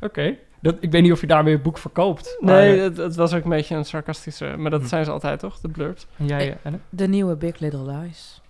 Oké. 0.00 0.36
Dat, 0.60 0.76
ik 0.80 0.90
weet 0.90 1.02
niet 1.02 1.12
of 1.12 1.20
je 1.20 1.26
daarmee 1.26 1.54
een 1.54 1.62
boek 1.62 1.78
verkoopt. 1.78 2.36
maar- 2.40 2.54
Nee, 2.54 2.78
het, 2.78 2.96
het 2.96 3.16
was 3.16 3.34
ook 3.34 3.44
een 3.44 3.50
beetje 3.50 3.74
een 3.74 3.84
sarcastische... 3.84 4.54
Maar 4.56 4.70
dat 4.70 4.80
Hm. 4.80 4.86
zijn 4.86 5.04
ze 5.04 5.10
altijd, 5.10 5.40
toch? 5.40 5.60
De 5.60 5.68
blurbs. 5.68 6.06
En 6.16 6.26
jij, 6.26 6.50
Eh, 6.50 6.56
Ellen? 6.62 6.82
De 6.88 7.08
nieuwe 7.08 7.36
Big 7.36 7.58
Little 7.58 7.96
Lies. 7.96 8.40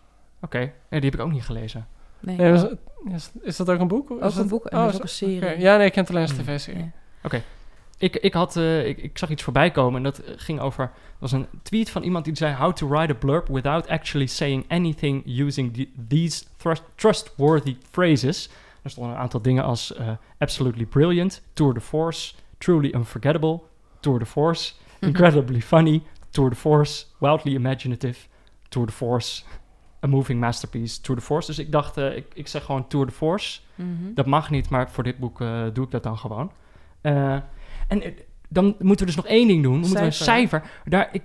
Oké. 0.41 0.59
Nee, 0.59 1.01
die 1.01 1.11
heb 1.11 1.15
ik 1.15 1.21
ook 1.21 1.33
niet 1.33 1.45
gelezen. 1.45 1.87
Nee, 2.21 2.37
Nee, 2.37 2.53
ook 2.53 2.61
was- 2.61 2.71
is, 3.15 3.31
is 3.43 3.57
dat 3.57 3.71
ook 3.71 3.81
een 3.81 3.89
boek? 3.89 4.11
Is 4.11 4.17
een 4.17 4.41
dat- 4.41 4.49
boek 4.49 4.67
en 4.67 4.79
oh, 4.79 4.83
dat 4.85 4.93
is 4.93 4.97
ook 4.99 5.03
een 5.03 5.09
serie. 5.09 5.37
oké. 5.37 5.51
Ja, 5.51 5.77
nee, 5.77 5.87
ik 5.87 5.93
ken 5.93 6.01
het 6.03 6.11
alleen 6.11 6.23
als 6.23 6.33
Hm. 6.33 6.39
tv-serie. 6.43 6.91
Ja. 7.31 7.41
Ik, 7.99 8.17
ik, 8.17 8.33
had, 8.33 8.57
eh, 8.57 8.87
ik, 8.87 8.99
ik 8.99 9.19
zag 9.19 9.31
iets 9.31 9.43
voorbij 9.43 9.71
komen 9.71 9.97
en 9.97 10.03
dat 10.03 10.23
ging 10.37 10.61
over... 10.61 10.91
was 11.19 11.33
een 11.33 11.47
tweet 11.63 11.91
van 11.91 12.03
iemand 12.03 12.25
die 12.25 12.37
zei... 12.37 12.55
How 12.55 12.73
to 12.73 12.89
write 12.89 13.13
a 13.13 13.17
blurb 13.17 13.49
without 13.49 13.89
actually 13.89 14.27
saying 14.27 14.65
anything 14.69 15.23
using 15.41 15.75
the- 15.75 15.89
these 16.09 16.45
thrust- 16.57 16.83
trustworthy 16.95 17.77
phrases. 17.91 18.49
Er 18.83 18.91
stonden 18.91 19.13
een 19.13 19.19
aantal 19.19 19.43
dingen 19.43 19.65
als... 19.65 19.95
eh, 19.95 20.09
absolutely 20.39 20.87
brilliant, 20.87 21.43
tour 21.53 21.75
de 21.75 21.81
force, 21.81 22.35
truly 22.59 22.93
unforgettable, 22.95 23.61
tour 24.01 24.19
de 24.19 24.27
force, 24.27 24.73
incredibly 25.01 25.61
funny, 25.61 26.03
tour 26.31 26.51
de 26.51 26.57
force, 26.57 27.05
wildly 27.19 27.55
imaginative, 27.55 28.27
tour 28.69 28.87
de 28.87 28.93
force, 28.93 29.43
a 30.05 30.07
moving 30.07 30.41
masterpiece, 30.41 31.01
tour 31.01 31.21
de 31.21 31.27
force. 31.27 31.47
Dus 31.47 31.59
ik 31.59 31.73
dacht, 31.73 31.97
eh, 31.97 32.17
ik, 32.17 32.27
ik 32.35 32.49
zeg 32.49 32.65
gewoon 32.65 32.87
tour 32.87 33.07
de 33.07 33.13
force. 33.13 33.61
Mhm. 33.75 34.15
Dat 34.15 34.27
mag 34.27 34.51
niet, 34.51 34.69
maar 34.69 34.91
voor 34.91 35.05
dit 35.05 35.19
boek 35.19 35.41
eh, 35.41 35.63
doe 35.73 35.85
ik 35.85 35.91
dat 35.91 36.03
dan 36.03 36.19
gewoon. 36.19 36.53
Eh, 37.01 37.37
en 37.89 38.15
dan 38.49 38.65
moeten 38.79 39.07
we 39.07 39.13
dus 39.13 39.17
nog 39.17 39.27
één 39.27 39.49
ding 39.49 39.63
doen. 39.63 39.81
We 39.81 39.87
moeten 39.87 40.05
een 40.05 40.13
Cijfer. 40.13 40.63
Daar, 40.85 41.09
ik, 41.13 41.23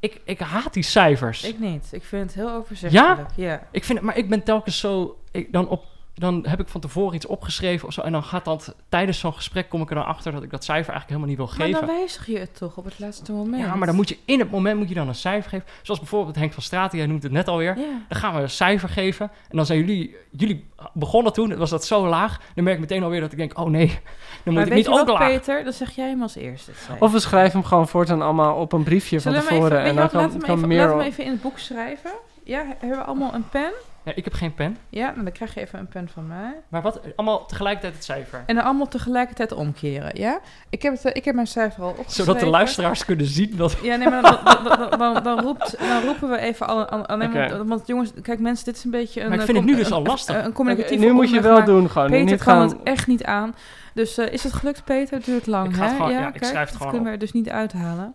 ik, 0.00 0.20
ik 0.24 0.38
haat 0.38 0.74
die 0.74 0.82
cijfers. 0.82 1.44
Ik, 1.44 1.54
Ik 1.54 1.60
niet. 1.60 1.88
Ik 1.92 2.04
vind 2.04 2.22
het 2.22 2.34
heel 2.34 2.50
overzichtelijk. 2.50 3.28
Ja? 3.36 3.66
vind 3.84 3.98
het, 3.98 4.06
maar 4.06 4.16
ik 4.16 4.28
ben 4.28 4.42
telkens 4.42 4.78
zo... 4.78 5.18
Ik, 5.30 5.52
dan, 5.52 5.68
op, 5.68 5.84
dan 6.14 6.46
heb 6.48 6.60
ik 6.60 6.68
van 6.68 6.80
tevoren 6.80 7.14
iets 7.14 7.26
opgeschreven 7.26 7.88
of 7.88 7.94
zo. 7.94 8.00
En 8.00 8.12
dan 8.12 8.22
gaat 8.22 8.44
dat 8.44 8.74
tijdens 8.88 9.18
zo'n 9.18 9.32
gesprek 9.32 9.68
kom 9.68 9.82
ik 9.82 9.88
er 9.88 9.94
dan 9.94 10.04
achter 10.04 10.32
dat 10.32 10.42
ik 10.42 10.50
dat 10.50 10.64
cijfer 10.64 10.92
eigenlijk 10.92 11.08
helemaal 11.08 11.28
niet 11.28 11.36
wil 11.36 11.46
Maar 11.46 11.66
geven. 11.66 11.86
dan 11.86 11.96
wijzig 11.98 12.26
je 12.26 12.38
het 12.38 12.56
toch 12.56 12.76
op 12.76 12.84
het 12.84 12.98
laatste 12.98 13.32
moment. 13.32 13.62
Ja, 13.62 13.74
maar 13.74 13.86
dan 13.86 13.96
moet 13.96 14.08
je 14.08 14.18
in 14.24 14.38
het 14.38 14.50
moment 14.50 14.78
moet 14.78 14.88
je 14.88 14.94
dan 14.94 15.08
een 15.08 15.14
cijfer 15.14 15.50
geven. 15.50 15.66
Zoals 15.82 16.00
bijvoorbeeld 16.00 16.36
Henk 16.36 16.52
van 16.52 16.62
Straten, 16.62 16.98
jij 16.98 17.06
noemt 17.06 17.22
het 17.22 17.32
net 17.32 17.48
alweer. 17.48 17.78
Ja. 17.78 17.84
Dan 18.08 18.18
gaan 18.18 18.34
we 18.34 18.40
een 18.40 18.50
cijfer 18.50 18.88
geven. 18.88 19.30
En 19.50 19.56
dan 19.56 19.66
zijn 19.66 19.78
jullie, 19.78 20.16
jullie 20.30 20.66
begonnen 20.92 21.32
toen, 21.32 21.56
was 21.56 21.70
dat 21.70 21.84
zo 21.84 22.06
laag. 22.08 22.40
Dan 22.54 22.64
merk 22.64 22.76
ik 22.76 22.82
meteen 22.82 23.02
alweer 23.02 23.20
dat 23.20 23.32
ik 23.32 23.38
denk, 23.38 23.58
oh 23.58 23.66
nee, 23.66 23.86
dan 23.86 23.96
moet 24.44 24.54
Maar 24.54 24.62
ik 24.62 24.68
weet 24.68 24.76
niet 24.76 24.84
je 24.84 24.90
wat, 24.90 25.00
ook 25.00 25.18
laag. 25.18 25.28
Peter? 25.28 25.64
Dan 25.64 25.72
zeg 25.72 25.90
jij 25.90 26.08
hem 26.08 26.22
als 26.22 26.34
eerste. 26.36 26.72
Of 26.98 27.12
we 27.12 27.18
schrijven 27.20 27.58
hem 27.60 27.68
gewoon 27.68 27.88
voortaan 27.88 28.22
allemaal 28.22 28.56
op 28.56 28.72
een 28.72 28.82
briefje 28.82 29.18
Zullen 29.18 29.42
van 29.42 29.48
tevoren. 29.48 29.78
even, 29.78 29.90
en 29.90 29.96
dan 29.96 30.08
kan, 30.08 30.30
we 30.30 30.38
kan 30.38 30.40
hem 30.40 30.40
even, 30.40 30.48
laten 30.48 30.60
we 30.68 30.74
Merel... 30.74 30.98
hem 30.98 31.06
even 31.06 31.24
in 31.24 31.30
het 31.30 31.42
boek 31.42 31.58
schrijven. 31.58 32.10
Ja, 32.44 32.64
hebben 32.78 32.98
we 32.98 33.04
allemaal 33.04 33.34
een 33.34 33.48
pen? 33.48 33.72
Ja, 34.04 34.12
ik 34.14 34.24
heb 34.24 34.32
geen 34.32 34.54
pen. 34.54 34.76
Ja, 34.88 35.14
dan 35.16 35.32
krijg 35.32 35.54
je 35.54 35.60
even 35.60 35.78
een 35.78 35.88
pen 35.88 36.08
van 36.08 36.26
mij. 36.26 36.54
Maar 36.68 36.82
wat, 36.82 37.00
allemaal 37.16 37.46
tegelijkertijd 37.46 37.94
het 37.94 38.04
cijfer. 38.04 38.42
En 38.46 38.54
dan 38.54 38.64
allemaal 38.64 38.88
tegelijkertijd 38.88 39.52
omkeren, 39.52 40.10
ja? 40.14 40.40
Ik 40.70 40.82
heb, 40.82 40.92
het, 40.92 41.04
eh, 41.04 41.10
ik 41.14 41.24
heb 41.24 41.34
mijn 41.34 41.46
cijfer 41.46 41.82
al 41.82 41.88
opgeschreven. 41.88 42.24
Zodat 42.24 42.40
de 42.40 42.46
luisteraars 42.46 43.04
kunnen 43.04 43.26
zien 43.26 43.56
dat... 43.56 43.76
Ja, 43.82 43.96
nee, 43.96 44.08
maar 44.08 44.22
dan, 44.22 44.38
dan, 44.44 44.64
dan, 44.64 44.98
dan, 44.98 45.22
dan 45.22 45.40
roept, 45.40 45.78
dan 45.78 46.02
roepen 46.02 46.30
we 46.30 46.38
even 46.38 46.66
alle... 46.66 46.86
alleen 46.86 47.32
maar-. 47.32 47.66
Want 47.66 47.86
jongens, 47.86 48.12
kijk 48.22 48.40
mensen, 48.40 48.64
dit 48.64 48.76
is 48.76 48.84
een 48.84 48.90
beetje 48.90 49.20
een... 49.20 49.28
Maar 49.28 49.34
ik 49.34 49.40
eh, 49.40 49.46
vind 49.46 49.58
het 49.58 49.66
nu 49.66 49.76
dus 49.82 49.92
al 49.92 50.02
lastig. 50.02 50.36
Een, 50.36 50.44
een 50.44 50.52
communicatief 50.52 51.00
nu 51.00 51.12
moet 51.12 51.30
je 51.30 51.40
wel 51.40 51.56
maar 51.56 51.64
doen 51.66 51.90
gewoon. 51.90 52.10
Peter 52.10 52.24
niet 52.24 52.42
kan 52.42 52.54
gaan... 52.54 52.68
het 52.68 52.76
echt 52.84 53.06
niet 53.06 53.24
aan. 53.24 53.54
Dus 53.94 54.18
eh, 54.18 54.32
is 54.32 54.42
het 54.42 54.52
gelukt, 54.52 54.84
Peter? 54.84 55.16
Het 55.16 55.24
duurt 55.24 55.46
lang, 55.46 55.68
Ik 55.68 55.74
ga 55.74 55.82
het 55.82 55.90
hè? 55.90 55.96
gewoon- 55.96 56.12
ja, 56.12 56.20
ja, 56.20 56.26
ik 56.26 56.32
kijk, 56.32 56.44
schrijf 56.44 56.60
het 56.60 56.68
dat 56.68 56.76
gewoon 56.76 56.92
kunnen 56.92 57.08
we 57.08 57.14
er 57.14 57.18
dus 57.24 57.32
niet 57.32 57.48
uithalen. 57.48 58.14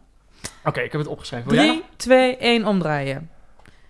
Oké, 0.66 0.80
ik 0.82 0.92
heb 0.92 1.02
het 1.02 1.10
opgeschreven. 1.10 1.50
Wil 1.50 1.60
jij 1.64 1.68
3, 1.68 1.84
2, 1.96 2.38
1, 2.38 2.66
omdraaien. 2.66 3.30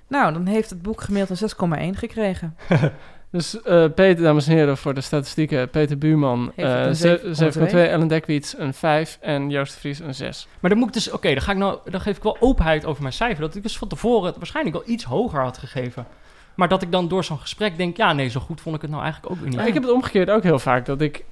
Nou, 0.07 0.33
dan 0.33 0.45
heeft 0.45 0.69
het 0.69 0.81
boek 0.81 1.01
gemiddeld 1.01 1.41
een 1.41 1.91
6,1 1.93 1.97
gekregen. 1.97 2.55
Dus 3.29 3.61
eh, 3.61 3.85
Peter, 3.95 4.23
dames 4.23 4.47
en 4.47 4.53
heren, 4.55 4.77
voor 4.77 4.93
de 4.93 5.01
statistieken. 5.01 5.69
Peter 5.69 5.97
Buurman, 5.97 6.51
een 6.55 6.65
eh, 6.65 6.91
zeven 6.91 7.35
ze- 7.35 7.43
komma 7.43 7.65
7,2. 7.65 7.69
twee. 7.69 7.87
Ellen 7.87 8.07
Dekwiets 8.07 8.57
een 8.57 8.73
5. 8.73 9.17
En 9.21 9.49
Joost 9.49 9.73
de 9.73 9.79
Vries 9.79 9.99
een 9.99 10.15
6. 10.15 10.47
Maar 10.59 10.69
dan 10.69 10.79
moet 10.79 10.87
ik 10.87 10.93
dus... 10.93 11.11
Oké, 11.11 11.29
dan 11.33 11.41
ga 11.41 11.51
ik 11.51 11.57
nou... 11.57 11.79
Dan 11.89 12.01
geef 12.01 12.17
ik 12.17 12.23
wel 12.23 12.37
openheid 12.39 12.85
over 12.85 13.01
mijn 13.01 13.13
cijfer. 13.13 13.41
Dat 13.41 13.55
ik 13.55 13.63
dus 13.63 13.77
van 13.77 13.87
tevoren 13.87 14.25
het 14.25 14.37
waarschijnlijk 14.37 14.75
wel 14.75 14.93
iets 14.93 15.03
hoger 15.03 15.41
had 15.41 15.57
gegeven. 15.57 16.07
Maar 16.55 16.67
dat 16.67 16.81
ik 16.81 16.91
dan 16.91 17.07
door 17.07 17.23
zo'n 17.23 17.39
gesprek 17.39 17.77
denk... 17.77 17.97
Ja, 17.97 18.13
nee, 18.13 18.27
zo 18.29 18.39
goed 18.39 18.61
vond 18.61 18.75
ik 18.75 18.81
het 18.81 18.91
nou 18.91 19.03
eigenlijk 19.03 19.33
ook 19.33 19.39
weer 19.39 19.49
niet. 19.49 19.67
Ik 19.67 19.73
heb 19.73 19.83
het 19.83 19.91
omgekeerd 19.91 20.29
ook 20.29 20.43
heel 20.43 20.59
vaak. 20.59 20.85
Dat 20.85 21.01
ik... 21.01 21.23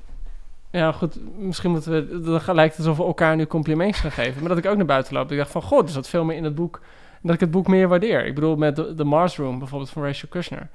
Ja, 0.72 0.92
goed, 0.92 1.18
misschien 1.38 1.72
moeten 1.72 1.92
we... 1.92 2.22
Dan 2.46 2.56
lijkt 2.56 2.78
het 2.78 2.86
alsof 2.86 2.98
we 2.98 3.04
elkaar 3.04 3.36
nu 3.36 3.46
complimentjes 3.48 4.00
gaan 4.00 4.12
geven. 4.12 4.40
Maar 4.40 4.50
dat 4.50 4.58
ik 4.58 4.66
ook 4.66 4.78
naar 4.78 4.86
buiten 4.86 5.14
loop. 5.14 5.32
Ik 5.32 5.38
dacht 5.38 5.52
van, 5.52 5.62
god, 5.62 5.84
er 5.88 5.94
zat 5.94 6.10
veel 6.10 6.24
meer 6.24 6.38
in 6.38 6.44
het 6.44 6.56
boek. 6.56 6.82
Dat 7.26 7.34
ik 7.34 7.40
het 7.40 7.52
boek 7.52 7.68
meer 7.68 7.88
waardeer. 7.88 8.26
Ik 8.26 8.36
bedoel, 8.36 8.56
met 8.56 8.76
The, 8.76 8.94
The 8.98 9.04
Mars 9.04 9.38
Room, 9.38 9.60
bijvoorbeeld 9.60 9.90
van 9.90 10.04
Rachel 10.04 10.28
Kushner... 10.28 10.68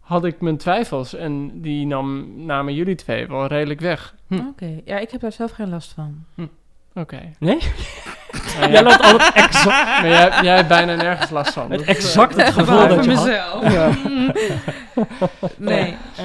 had 0.00 0.24
ik 0.24 0.40
mijn 0.40 0.56
twijfels. 0.56 1.14
En 1.14 1.60
die 1.60 1.86
nam, 1.86 2.32
namen 2.44 2.74
jullie 2.74 2.94
twee 2.94 3.26
wel 3.26 3.46
redelijk 3.46 3.80
weg. 3.80 4.14
Hm. 4.26 4.34
Oké, 4.38 4.80
ja, 4.84 4.98
ik 4.98 5.10
heb 5.10 5.20
daar 5.20 5.32
zelf 5.32 5.50
geen 5.50 5.68
last 5.68 5.92
van. 5.92 6.24
Oké. 6.94 7.20
Nee? 7.38 7.58
Maar 8.58 8.70
Jij 8.70 8.82
loopt 8.82 9.02
altijd 9.02 9.32
exact... 9.34 9.66
Maar 10.00 10.08
jij, 10.08 10.42
jij 10.42 10.56
hebt 10.56 10.68
bijna 10.68 10.94
nergens 10.94 11.30
last 11.30 11.52
van. 11.52 11.70
Het 11.70 11.82
exact 11.82 12.36
het 12.36 12.48
gevoel 12.52 12.88
dat 12.88 12.92
voor 12.94 13.02
je 13.02 13.14
had. 13.14 13.24
mezelf. 13.26 13.72
Ja. 13.72 13.90
nee. 15.72 15.96
Eh, 16.16 16.24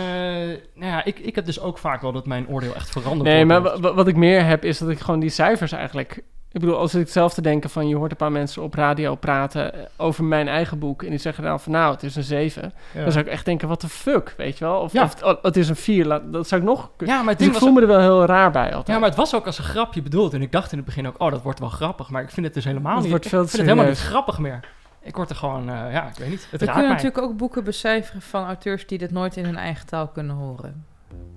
nou 0.76 0.92
ja, 0.92 1.04
ik, 1.06 1.20
ik 1.20 1.36
heb 1.36 1.46
dus 1.46 1.60
ook 1.60 1.78
vaak 1.78 2.02
wel 2.02 2.12
dat 2.12 2.26
mijn 2.26 2.48
oordeel 2.48 2.76
echt 2.76 2.90
verandert. 2.90 3.24
Nee, 3.30 3.46
wordt. 3.46 3.64
maar 3.64 3.72
wa- 3.74 3.80
wa- 3.80 3.94
wat 3.94 4.08
ik 4.08 4.16
meer 4.16 4.46
heb 4.46 4.64
is 4.66 4.78
dat 4.78 4.90
ik 4.90 5.00
gewoon 5.00 5.20
die 5.20 5.30
cijfers 5.30 5.72
eigenlijk... 5.72 6.22
Ik 6.52 6.60
bedoel, 6.60 6.78
als 6.78 6.96
ik 6.96 7.08
zelf 7.10 7.34
te 7.34 7.42
denken 7.42 7.70
van... 7.70 7.88
je 7.88 7.96
hoort 7.96 8.12
een 8.12 8.18
paar 8.18 8.32
mensen 8.32 8.62
op 8.64 8.74
radio 8.74 9.16
praten 9.16 9.74
eh, 9.74 9.80
over 9.98 10.24
mijn 10.24 10.48
eigen 10.48 10.80
boek... 10.80 11.04
en 11.04 11.10
die 11.10 11.20
zeggen 11.20 11.44
dan 11.44 11.60
van 11.60 11.72
nou, 11.72 11.94
het 11.94 12.04
is 12.04 12.16
een 12.16 12.24
7. 12.24 12.74
Ja. 12.94 13.04
Dan 13.04 13.12
zou 13.12 13.26
ik 13.26 13.32
echt 13.32 13.46
denken, 13.46 13.68
wat 13.68 13.82
de 13.82 13.90
fuck, 13.90 14.34
weet 14.38 14.58
je 14.58 14.66
wel? 14.66 14.80
Of, 14.80 14.94
Ja. 14.94 15.04
of 15.04 15.24
oh, 15.24 15.44
het 15.44 15.58
is 15.58 15.70
een 15.70 15.76
4, 15.76 16.06
laat- 16.06 16.34
dat 16.34 16.48
zou 16.48 16.62
ik 16.62 16.68
nog... 16.68 16.90
Ja, 16.98 17.20
maar 17.22 17.30
het 17.30 17.38
dus 17.40 17.48
ik 17.48 17.54
voel 17.54 17.72
me 17.72 17.82
er 17.82 17.88
wel 17.88 18.00
heel 18.00 18.26
raar 18.26 18.52
bij 18.52 18.66
altijd. 18.68 18.88
Ja, 18.88 18.98
maar 19.00 19.08
het 19.10 19.18
was 19.18 19.36
ook 19.36 19.46
als 19.46 19.58
een 19.58 19.64
grapje 19.64 20.02
bedoeld. 20.02 20.34
En 20.34 20.42
ik 20.42 20.52
dacht 20.52 20.72
in 20.72 20.78
het 20.78 20.86
begin 20.88 21.08
ook, 21.08 21.16
oh, 21.22 21.32
dat 21.32 21.42
wordt 21.42 21.60
wel 21.60 21.70
grappig. 21.70 22.10
Maar 22.10 22.22
ik 22.22 22.30
vind 22.32 22.46
het 22.46 22.56
dus 22.56 22.64
helemaal 22.66 22.92
Het 22.94 23.02
niet. 23.02 23.10
wordt 23.10 23.26
ik 23.26 23.32
veel 23.32 23.40
vind 23.40 23.52
te 23.52 23.58
het 23.58 23.68
helemaal 23.70 23.90
niet 23.90 24.00
grappig 24.00 24.40
meer. 24.40 24.60
Ik 25.02 25.16
word 25.16 25.30
er 25.30 25.36
gewoon, 25.36 25.70
eh, 25.70 25.92
ja, 25.92 26.08
ik 26.08 26.16
weet 26.18 26.30
niet. 26.30 26.48
Het 26.52 26.60
We 26.60 26.66
raakt 26.66 26.78
kunnen 26.78 26.94
mij. 26.96 27.04
natuurlijk 27.04 27.22
ook 27.32 27.38
boeken 27.38 27.64
becijferen 27.64 28.22
van 28.22 28.46
auteurs 28.46 28.88
die 28.88 28.98
dit 28.98 29.12
nooit 29.12 29.36
in 29.38 29.46
hun 29.46 29.58
eigen 29.58 29.86
taal 29.86 30.08
kunnen 30.08 30.36
horen. 30.36 30.86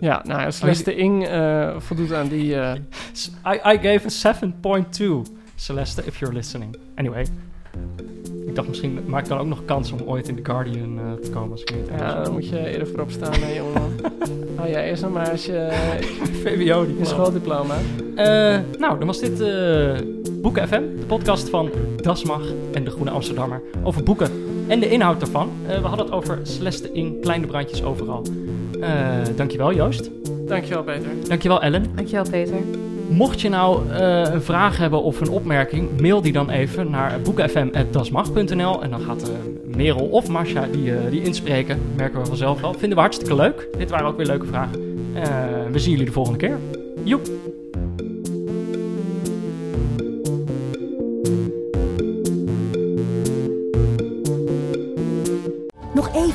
Ja, 0.00 0.22
nou 0.24 0.40
ja, 0.40 0.50
Celeste 0.50 0.96
Ing 0.96 1.26
eh, 1.26 1.74
voldoet 1.78 2.12
aan 2.12 2.28
die... 2.28 2.54
eh, 2.54 2.74
I, 3.46 3.74
I 3.74 3.78
gave 3.78 4.26
a 4.26 4.34
7.2. 5.26 5.32
Celeste, 5.54 6.02
if 6.06 6.18
you're 6.18 6.34
listening. 6.34 6.76
Anyway. 6.94 7.26
Ik 8.46 8.54
dacht 8.54 8.68
misschien 8.68 9.00
maak 9.06 9.22
ik 9.22 9.28
dan 9.28 9.38
ook 9.38 9.46
nog 9.46 9.64
kans 9.64 9.92
om 9.92 10.00
ooit 10.06 10.28
in 10.28 10.36
The 10.36 10.44
Guardian 10.44 10.98
eh, 10.98 11.12
te 11.12 11.30
komen 11.30 11.50
als 11.50 11.60
ik 11.60 11.74
niet 11.74 11.88
ja, 11.98 12.22
dan 12.22 12.32
moet 12.32 12.48
je 12.48 12.68
eerder 12.68 12.86
voorop 12.88 13.10
staan, 13.10 13.32
hè, 13.32 13.56
jongeman. 13.56 13.90
Hou 14.56 14.70
jij 14.70 14.88
eerst 14.88 15.02
nog 15.02 15.12
maar 15.12 15.30
als 15.30 15.46
je 15.46 15.68
VWO 16.42 16.86
die 16.86 17.04
schooldiploma... 17.04 17.74
Nou, 18.78 18.98
dan 18.98 19.06
was 19.06 19.20
dit 19.20 19.38
Boeken 20.42 20.68
FM, 20.68 20.82
de 20.98 21.04
podcast 21.06 21.48
van 21.48 21.70
Dasmag 21.96 22.42
en 22.72 22.84
de 22.84 22.90
Groene 22.90 23.10
Amsterdammer 23.10 23.62
over 23.82 24.02
boeken 24.02 24.49
en 24.70 24.80
de 24.80 24.88
inhoud 24.88 25.20
daarvan. 25.20 25.50
Eh, 25.66 25.80
we 25.80 25.86
hadden 25.86 26.06
het 26.06 26.14
over 26.14 26.38
Celeste 26.42 26.92
in 26.92 27.18
kleine 27.20 27.46
brandjes 27.46 27.82
overal. 27.82 28.22
Eh, 28.80 28.90
dankjewel 29.36 29.74
Joost. 29.74 30.10
Dankjewel, 30.46 30.82
Peter. 30.82 31.10
Dankjewel 31.28 31.62
Ellen. 31.62 31.84
Dankjewel, 31.94 32.24
Peter. 32.30 32.56
Mocht 33.08 33.40
je 33.40 33.48
nou 33.48 33.90
eh, 33.90 34.22
een 34.32 34.42
vraag 34.42 34.76
hebben 34.76 35.02
of 35.02 35.20
een 35.20 35.30
opmerking, 35.30 36.00
mail 36.00 36.20
die 36.20 36.32
dan 36.32 36.50
even 36.50 36.90
naar 36.90 37.20
boekenfm.dasmag.nl 37.20 38.82
en 38.82 38.90
dan 38.90 39.00
gaat 39.00 39.30
Merel 39.76 40.04
of 40.06 40.28
Masha 40.28 40.66
die, 40.72 40.96
eh, 40.96 41.10
die 41.10 41.22
inspreken. 41.22 41.78
Merken 41.96 42.20
we 42.20 42.26
vanzelf 42.26 42.60
wel. 42.60 42.72
Vinden 42.72 42.94
we 42.94 43.00
hartstikke 43.00 43.34
leuk. 43.34 43.68
Dit 43.78 43.90
waren 43.90 44.06
ook 44.06 44.16
weer 44.16 44.26
leuke 44.26 44.46
vragen. 44.46 44.80
Eh, 45.14 45.22
we 45.72 45.78
zien 45.78 45.90
jullie 45.90 46.06
de 46.06 46.12
volgende 46.12 46.38
keer. 46.38 46.58
Joep. 47.04 47.28